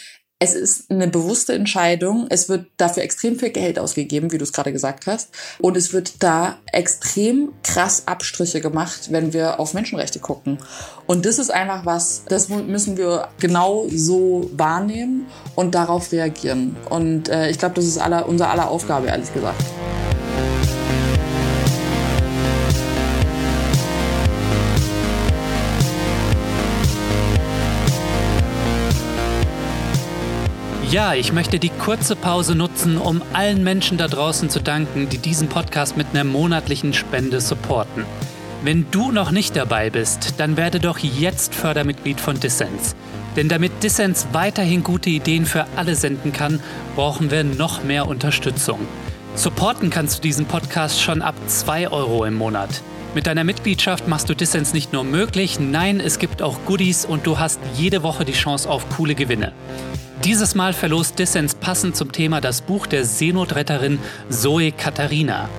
es 0.43 0.55
ist 0.55 0.91
eine 0.91 1.07
bewusste 1.07 1.53
Entscheidung. 1.53 2.27
Es 2.29 2.49
wird 2.49 2.65
dafür 2.75 3.03
extrem 3.03 3.39
viel 3.39 3.51
Geld 3.51 3.79
ausgegeben, 3.79 4.31
wie 4.33 4.37
du 4.37 4.43
es 4.43 4.51
gerade 4.51 4.73
gesagt 4.73 5.07
hast. 5.07 5.29
Und 5.59 5.77
es 5.77 5.93
wird 5.93 6.21
da 6.21 6.57
extrem 6.71 7.53
krass 7.63 8.03
Abstriche 8.07 8.59
gemacht, 8.59 9.07
wenn 9.11 9.31
wir 9.31 9.59
auf 9.59 9.73
Menschenrechte 9.73 10.19
gucken. 10.19 10.57
Und 11.07 11.25
das 11.25 11.39
ist 11.39 11.49
einfach 11.49 11.85
was, 11.85 12.23
das 12.27 12.49
müssen 12.49 12.97
wir 12.97 13.29
genau 13.39 13.87
so 13.89 14.49
wahrnehmen 14.53 15.27
und 15.55 15.75
darauf 15.75 16.11
reagieren. 16.11 16.75
Und 16.89 17.29
äh, 17.29 17.49
ich 17.49 17.57
glaube, 17.57 17.75
das 17.75 17.85
ist 17.85 17.97
aller, 17.97 18.27
unser 18.27 18.49
aller 18.49 18.69
Aufgabe, 18.69 19.07
ehrlich 19.07 19.33
gesagt. 19.33 19.63
Ja, 30.93 31.15
ich 31.15 31.33
möchte 31.33 31.57
die 31.57 31.71
kurze 31.71 32.15
Pause 32.15 32.53
nutzen, 32.53 32.99
um 32.99 33.23
allen 33.33 33.63
Menschen 33.63 33.97
da 33.97 34.07
draußen 34.07 34.51
zu 34.51 34.59
danken, 34.59 35.09
die 35.09 35.17
diesen 35.17 35.49
Podcast 35.49 35.97
mit 35.97 36.05
einer 36.13 36.23
monatlichen 36.23 36.93
Spende 36.93 37.41
supporten. 37.41 38.05
Wenn 38.61 38.85
du 38.91 39.11
noch 39.11 39.31
nicht 39.31 39.55
dabei 39.55 39.89
bist, 39.89 40.35
dann 40.37 40.55
werde 40.55 40.79
doch 40.79 40.99
jetzt 40.99 41.55
Fördermitglied 41.55 42.21
von 42.21 42.39
Dissens. 42.39 42.95
Denn 43.35 43.49
damit 43.49 43.71
Dissens 43.81 44.27
weiterhin 44.33 44.83
gute 44.83 45.09
Ideen 45.09 45.47
für 45.47 45.65
alle 45.77 45.95
senden 45.95 46.31
kann, 46.31 46.59
brauchen 46.95 47.31
wir 47.31 47.43
noch 47.43 47.83
mehr 47.83 48.07
Unterstützung. 48.07 48.77
Supporten 49.33 49.89
kannst 49.89 50.19
du 50.19 50.21
diesen 50.21 50.45
Podcast 50.45 51.01
schon 51.01 51.23
ab 51.23 51.33
2 51.47 51.89
Euro 51.89 52.23
im 52.23 52.35
Monat. 52.35 52.83
Mit 53.15 53.25
deiner 53.25 53.43
Mitgliedschaft 53.43 54.07
machst 54.07 54.29
du 54.29 54.35
Dissens 54.35 54.73
nicht 54.73 54.93
nur 54.93 55.03
möglich, 55.03 55.59
nein, 55.59 55.99
es 55.99 56.19
gibt 56.19 56.43
auch 56.43 56.59
Goodies 56.67 57.03
und 57.03 57.25
du 57.25 57.39
hast 57.39 57.59
jede 57.75 58.03
Woche 58.03 58.25
die 58.25 58.33
Chance 58.33 58.69
auf 58.69 58.87
coole 58.95 59.15
Gewinne. 59.15 59.53
Dieses 60.25 60.55
Mal 60.55 60.71
verlost 60.71 61.19
Dissens 61.19 61.53
passend 61.53 61.97
zum 61.97 62.13
Thema 62.13 62.39
das 62.39 62.61
Buch 62.61 62.87
der 62.87 63.03
Seenotretterin 63.03 63.99
Zoe 64.29 64.71
Katharina. 64.71 65.49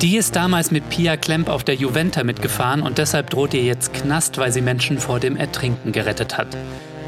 Die 0.00 0.16
ist 0.16 0.36
damals 0.36 0.70
mit 0.70 0.88
Pia 0.88 1.16
Klemp 1.16 1.48
auf 1.48 1.64
der 1.64 1.74
Juventa 1.74 2.22
mitgefahren 2.22 2.82
und 2.82 2.98
deshalb 2.98 3.30
droht 3.30 3.54
ihr 3.54 3.64
jetzt 3.64 3.92
Knast, 3.92 4.38
weil 4.38 4.52
sie 4.52 4.60
Menschen 4.60 4.98
vor 4.98 5.18
dem 5.18 5.36
Ertrinken 5.36 5.90
gerettet 5.90 6.38
hat. 6.38 6.56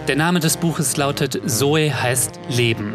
Der 0.08 0.16
Name 0.16 0.40
des 0.40 0.56
Buches 0.56 0.96
lautet 0.96 1.40
Zoe 1.48 1.94
heißt 2.02 2.40
Leben. 2.48 2.94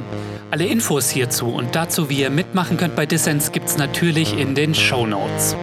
Alle 0.49 0.65
Infos 0.65 1.09
hierzu 1.09 1.47
und 1.47 1.73
dazu, 1.77 2.09
wie 2.09 2.19
ihr 2.19 2.29
mitmachen 2.29 2.75
könnt 2.75 2.97
bei 2.97 3.05
Dissens, 3.05 3.53
gibt's 3.53 3.77
natürlich 3.77 4.37
in 4.37 4.55
den 4.55 4.75
Show 4.75 5.07
Notes. 5.07 5.55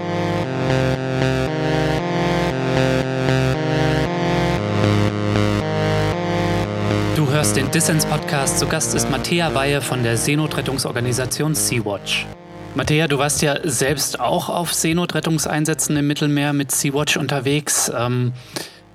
Hörst 7.49 7.57
den 7.57 7.71
Dissens-Podcast. 7.71 8.59
Zu 8.59 8.67
Gast 8.67 8.95
ist 8.95 9.11
Matthäa 9.11 9.55
Weihe 9.55 9.81
von 9.81 10.03
der 10.03 10.19
Seenotrettungsorganisation 10.19 11.55
Sea-Watch. 11.55 12.27
Matthäa, 12.75 13.09
du 13.09 13.17
warst 13.17 13.41
ja 13.41 13.57
selbst 13.65 14.21
auch 14.21 14.51
auf 14.51 14.75
Seenotrettungseinsätzen 14.75 15.97
im 15.97 16.07
Mittelmeer 16.07 16.53
mit 16.53 16.73
Sea-Watch 16.73 17.17
unterwegs. 17.17 17.91
Ähm, 17.97 18.35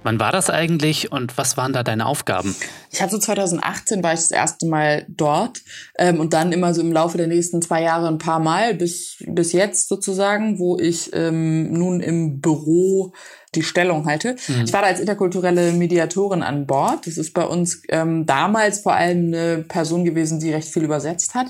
wann 0.03 0.19
war 0.19 0.31
das 0.31 0.51
eigentlich 0.51 1.11
und 1.11 1.35
was 1.35 1.57
waren 1.57 1.73
da 1.73 1.81
deine 1.81 2.05
Aufgaben? 2.05 2.55
Ich 2.91 3.01
hatte 3.01 3.13
so 3.13 3.17
2018 3.17 4.03
war 4.03 4.13
ich 4.13 4.19
das 4.19 4.31
erste 4.31 4.67
Mal 4.67 5.07
dort 5.07 5.61
ähm, 5.97 6.19
und 6.19 6.33
dann 6.33 6.51
immer 6.51 6.75
so 6.75 6.81
im 6.81 6.91
Laufe 6.91 7.17
der 7.17 7.27
nächsten 7.27 7.59
zwei 7.59 7.81
Jahre 7.81 8.07
ein 8.07 8.19
paar 8.19 8.39
Mal 8.39 8.75
bis, 8.75 9.15
bis 9.25 9.51
jetzt 9.53 9.87
sozusagen, 9.89 10.59
wo 10.59 10.77
ich 10.77 11.09
ähm, 11.13 11.73
nun 11.73 12.01
im 12.01 12.39
Büro 12.39 13.13
die 13.55 13.63
Stellung 13.63 14.05
halte. 14.05 14.35
Mhm. 14.47 14.65
Ich 14.65 14.73
war 14.73 14.81
da 14.81 14.87
als 14.87 14.99
interkulturelle 14.99 15.71
Mediatorin 15.73 16.43
an 16.43 16.65
Bord. 16.65 17.07
Das 17.07 17.17
ist 17.17 17.33
bei 17.33 17.45
uns 17.45 17.81
ähm, 17.89 18.25
damals 18.25 18.79
vor 18.79 18.93
allem 18.93 19.27
eine 19.27 19.57
Person 19.67 20.05
gewesen, 20.05 20.39
die 20.39 20.51
recht 20.51 20.67
viel 20.67 20.83
übersetzt 20.83 21.35
hat. 21.35 21.47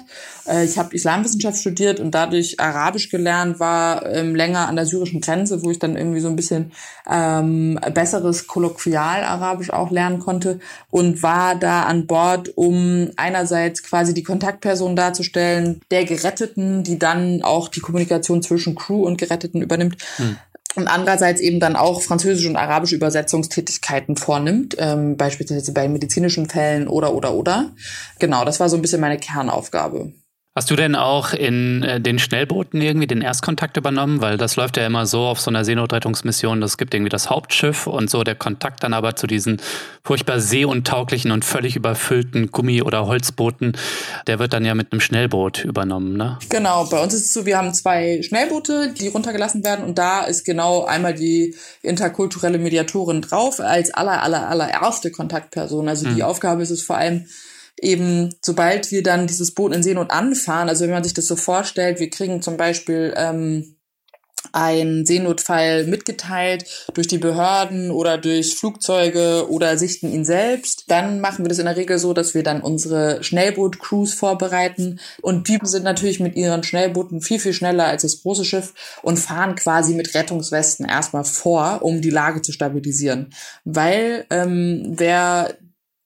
Äh, 0.47 0.65
ich 0.65 0.77
habe 0.77 0.95
Islamwissenschaft 0.95 1.57
studiert 1.57 1.99
und 1.99 2.11
dadurch 2.11 2.59
Arabisch 2.59 3.09
gelernt, 3.09 3.59
war 3.59 4.05
ähm, 4.05 4.35
länger 4.35 4.67
an 4.67 4.75
der 4.75 4.85
syrischen 4.85 5.21
Grenze, 5.21 5.63
wo 5.63 5.71
ich 5.71 5.79
dann 5.79 5.95
irgendwie 5.95 6.19
so 6.19 6.27
ein 6.27 6.35
bisschen 6.35 6.71
ähm, 7.09 7.79
besseres 7.93 8.47
Kolloquial-Arabisch 8.47 9.71
auch 9.71 9.91
lernen 9.91 10.19
konnte 10.19 10.59
und 10.89 11.23
war 11.23 11.55
da 11.55 11.83
an 11.83 12.07
Bord, 12.07 12.51
um 12.55 13.09
einerseits 13.17 13.83
quasi 13.83 14.13
die 14.13 14.23
Kontaktperson 14.23 14.95
darzustellen, 14.95 15.81
der 15.91 16.05
Geretteten, 16.05 16.83
die 16.83 16.99
dann 16.99 17.41
auch 17.43 17.67
die 17.67 17.79
Kommunikation 17.79 18.41
zwischen 18.41 18.75
Crew 18.75 19.03
und 19.05 19.17
Geretteten 19.17 19.61
übernimmt. 19.61 19.97
Mhm 20.17 20.37
und 20.75 20.87
andererseits 20.87 21.41
eben 21.41 21.59
dann 21.59 21.75
auch 21.75 22.01
französische 22.01 22.49
und 22.49 22.55
arabische 22.55 22.95
Übersetzungstätigkeiten 22.95 24.17
vornimmt, 24.17 24.75
ähm, 24.79 25.17
beispielsweise 25.17 25.73
bei 25.73 25.87
medizinischen 25.87 26.49
Fällen 26.49 26.87
oder 26.87 27.13
oder 27.13 27.33
oder. 27.33 27.71
Genau, 28.19 28.45
das 28.45 28.59
war 28.59 28.69
so 28.69 28.75
ein 28.75 28.81
bisschen 28.81 29.01
meine 29.01 29.17
Kernaufgabe. 29.17 30.13
Hast 30.55 30.69
du 30.69 30.75
denn 30.75 30.95
auch 30.95 31.33
in 31.33 31.81
äh, 31.81 31.99
den 31.99 32.19
Schnellbooten 32.19 32.79
irgendwie 32.79 33.07
den 33.07 33.21
Erstkontakt 33.21 33.75
übernommen? 33.75 34.21
Weil 34.21 34.37
das 34.37 34.55
läuft 34.55 34.77
ja 34.77 34.85
immer 34.85 35.07
so 35.07 35.21
auf 35.21 35.39
so 35.39 35.49
einer 35.49 35.65
Seenotrettungsmission, 35.65 36.61
es 36.61 36.77
gibt 36.77 36.93
irgendwie 36.93 37.09
das 37.09 37.31
Hauptschiff 37.31 37.87
und 37.87 38.07
so 38.11 38.23
der 38.23 38.35
Kontakt 38.35 38.83
dann 38.83 38.93
aber 38.93 39.15
zu 39.15 39.25
diesen 39.25 39.59
furchtbar 40.03 40.39
seeuntauglichen 40.39 41.31
und 41.31 41.43
völlig 41.43 41.75
überfüllten 41.75 42.51
Gummi- 42.51 42.83
oder 42.83 43.07
Holzbooten, 43.07 43.75
der 44.27 44.37
wird 44.37 44.53
dann 44.53 44.63
ja 44.63 44.75
mit 44.75 44.91
einem 44.91 45.01
Schnellboot 45.01 45.65
übernommen, 45.65 46.17
ne? 46.17 46.37
Genau, 46.49 46.85
bei 46.85 47.01
uns 47.01 47.15
ist 47.15 47.25
es 47.25 47.33
so, 47.33 47.47
wir 47.47 47.57
haben 47.57 47.73
zwei 47.73 48.21
Schnellboote, 48.21 48.93
die 48.93 49.07
runtergelassen 49.07 49.63
werden 49.63 49.83
und 49.83 49.97
da 49.97 50.21
ist 50.21 50.45
genau 50.45 50.85
einmal 50.85 51.15
die 51.15 51.55
interkulturelle 51.81 52.59
Mediatorin 52.59 53.23
drauf 53.23 53.59
als 53.59 53.91
aller, 53.91 54.21
aller, 54.21 54.47
allererste 54.49 55.09
Kontaktperson. 55.09 55.89
Also 55.89 56.07
die 56.07 56.21
mhm. 56.21 56.21
Aufgabe 56.21 56.61
ist 56.61 56.69
es 56.69 56.83
vor 56.83 56.97
allem, 56.97 57.25
eben, 57.83 58.33
sobald 58.41 58.91
wir 58.91 59.03
dann 59.03 59.27
dieses 59.27 59.51
Boot 59.51 59.73
in 59.73 59.83
Seenot 59.83 60.11
anfahren, 60.11 60.69
also 60.69 60.85
wenn 60.85 60.91
man 60.91 61.03
sich 61.03 61.13
das 61.13 61.27
so 61.27 61.35
vorstellt, 61.35 61.99
wir 61.99 62.09
kriegen 62.09 62.41
zum 62.41 62.57
Beispiel 62.57 63.13
ähm, 63.15 63.75
ein 64.51 65.05
Seenotfall 65.05 65.85
mitgeteilt 65.85 66.65
durch 66.93 67.07
die 67.07 67.17
Behörden 67.17 67.91
oder 67.91 68.17
durch 68.17 68.55
Flugzeuge 68.55 69.49
oder 69.49 69.77
sichten 69.77 70.11
ihn 70.11 70.25
selbst. 70.25 70.85
Dann 70.89 71.21
machen 71.21 71.45
wir 71.45 71.49
das 71.49 71.59
in 71.59 71.65
der 71.65 71.77
Regel 71.77 71.97
so, 71.97 72.13
dass 72.13 72.33
wir 72.33 72.43
dann 72.43 72.61
unsere 72.61 73.23
Schnellboot-Crews 73.23 74.13
vorbereiten 74.13 74.99
und 75.21 75.47
die 75.47 75.59
sind 75.63 75.83
natürlich 75.83 76.19
mit 76.19 76.35
ihren 76.35 76.63
Schnellbooten 76.63 77.21
viel, 77.21 77.39
viel 77.39 77.53
schneller 77.53 77.85
als 77.85 78.01
das 78.01 78.21
große 78.21 78.45
Schiff 78.45 78.73
und 79.01 79.17
fahren 79.17 79.55
quasi 79.55 79.93
mit 79.95 80.13
Rettungswesten 80.13 80.85
erstmal 80.85 81.23
vor, 81.23 81.79
um 81.81 82.01
die 82.01 82.09
Lage 82.09 82.41
zu 82.41 82.51
stabilisieren. 82.51 83.33
Weil 83.63 84.25
ähm, 84.29 84.93
wer 84.97 85.55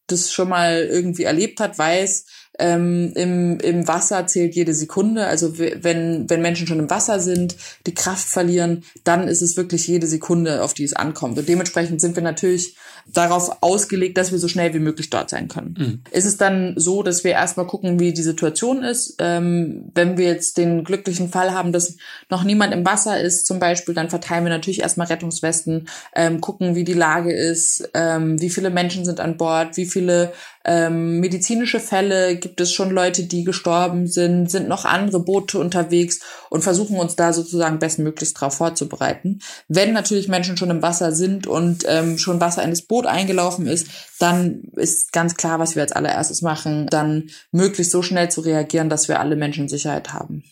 das 0.07 0.31
schon 0.31 0.49
mal 0.49 0.85
irgendwie 0.85 1.23
erlebt 1.23 1.59
hat, 1.59 1.77
weiß, 1.77 2.25
ähm, 2.59 3.11
im, 3.15 3.59
im 3.59 3.87
Wasser 3.87 4.27
zählt 4.27 4.55
jede 4.55 4.73
Sekunde. 4.73 5.25
Also 5.25 5.57
wenn, 5.59 6.29
wenn 6.29 6.41
Menschen 6.41 6.67
schon 6.67 6.79
im 6.79 6.89
Wasser 6.89 7.19
sind, 7.19 7.55
die 7.85 7.93
Kraft 7.93 8.27
verlieren, 8.27 8.83
dann 9.03 9.27
ist 9.27 9.41
es 9.41 9.57
wirklich 9.57 9.87
jede 9.87 10.07
Sekunde, 10.07 10.63
auf 10.63 10.73
die 10.73 10.83
es 10.83 10.93
ankommt. 10.93 11.37
Und 11.37 11.47
dementsprechend 11.47 12.01
sind 12.01 12.15
wir 12.15 12.23
natürlich 12.23 12.75
darauf 13.13 13.57
ausgelegt, 13.61 14.17
dass 14.17 14.31
wir 14.31 14.39
so 14.39 14.47
schnell 14.47 14.73
wie 14.73 14.79
möglich 14.79 15.09
dort 15.09 15.29
sein 15.29 15.47
können. 15.47 15.75
Mhm. 15.77 15.99
Ist 16.11 16.25
es 16.25 16.37
dann 16.37 16.73
so, 16.75 17.03
dass 17.03 17.23
wir 17.23 17.31
erstmal 17.31 17.67
gucken, 17.67 17.99
wie 17.99 18.13
die 18.13 18.23
Situation 18.23 18.83
ist. 18.83 19.15
Ähm, 19.19 19.91
wenn 19.93 20.17
wir 20.17 20.25
jetzt 20.25 20.57
den 20.57 20.83
glücklichen 20.83 21.29
Fall 21.29 21.53
haben, 21.53 21.71
dass 21.71 21.95
noch 22.29 22.43
niemand 22.43 22.73
im 22.73 22.85
Wasser 22.85 23.19
ist, 23.19 23.47
zum 23.47 23.59
Beispiel, 23.59 23.93
dann 23.93 24.09
verteilen 24.09 24.43
wir 24.43 24.49
natürlich 24.49 24.81
erstmal 24.81 25.07
Rettungswesten, 25.07 25.87
ähm, 26.15 26.41
gucken, 26.41 26.75
wie 26.75 26.83
die 26.83 26.93
Lage 26.93 27.33
ist, 27.33 27.89
ähm, 27.93 28.41
wie 28.41 28.49
viele 28.49 28.69
Menschen 28.69 29.05
sind 29.05 29.19
an 29.19 29.37
Bord, 29.37 29.77
wie 29.77 29.85
viele 29.85 30.33
ähm, 30.67 31.21
medizinische 31.21 31.79
Fälle, 31.79 32.35
gibt 32.35 32.59
es 32.59 32.73
schon 32.73 32.91
Leute, 32.91 33.23
die 33.23 33.45
gestorben 33.45 34.05
sind, 34.05 34.51
sind 34.51 34.67
noch 34.67 34.83
andere 34.83 35.21
Boote 35.21 35.59
unterwegs 35.59 36.19
und 36.49 36.61
versuchen 36.61 36.97
uns 36.97 37.15
da 37.15 37.31
sozusagen 37.31 37.79
bestmöglichst 37.79 38.35
darauf 38.35 38.55
vorzubereiten. 38.55 39.39
Wenn 39.69 39.93
natürlich 39.93 40.27
Menschen 40.27 40.57
schon 40.57 40.69
im 40.69 40.81
Wasser 40.81 41.13
sind 41.13 41.47
und 41.47 41.85
ähm, 41.87 42.17
schon 42.17 42.41
Wasser 42.41 42.63
in 42.63 42.71
das 42.71 42.81
Boot 42.81 43.05
eingelaufen 43.05 43.65
ist, 43.65 43.87
dann 44.19 44.63
ist 44.75 45.13
ganz 45.13 45.35
klar, 45.37 45.57
was 45.59 45.75
wir 45.75 45.83
als 45.83 45.93
allererstes 45.93 46.41
machen, 46.41 46.87
dann 46.87 47.29
möglichst 47.51 47.93
so 47.93 48.01
schnell 48.01 48.29
zu 48.29 48.41
reagieren, 48.41 48.89
dass 48.89 49.07
wir 49.07 49.21
alle 49.21 49.37
Menschen 49.37 49.63
in 49.63 49.69
Sicherheit 49.69 50.11
haben. 50.13 50.43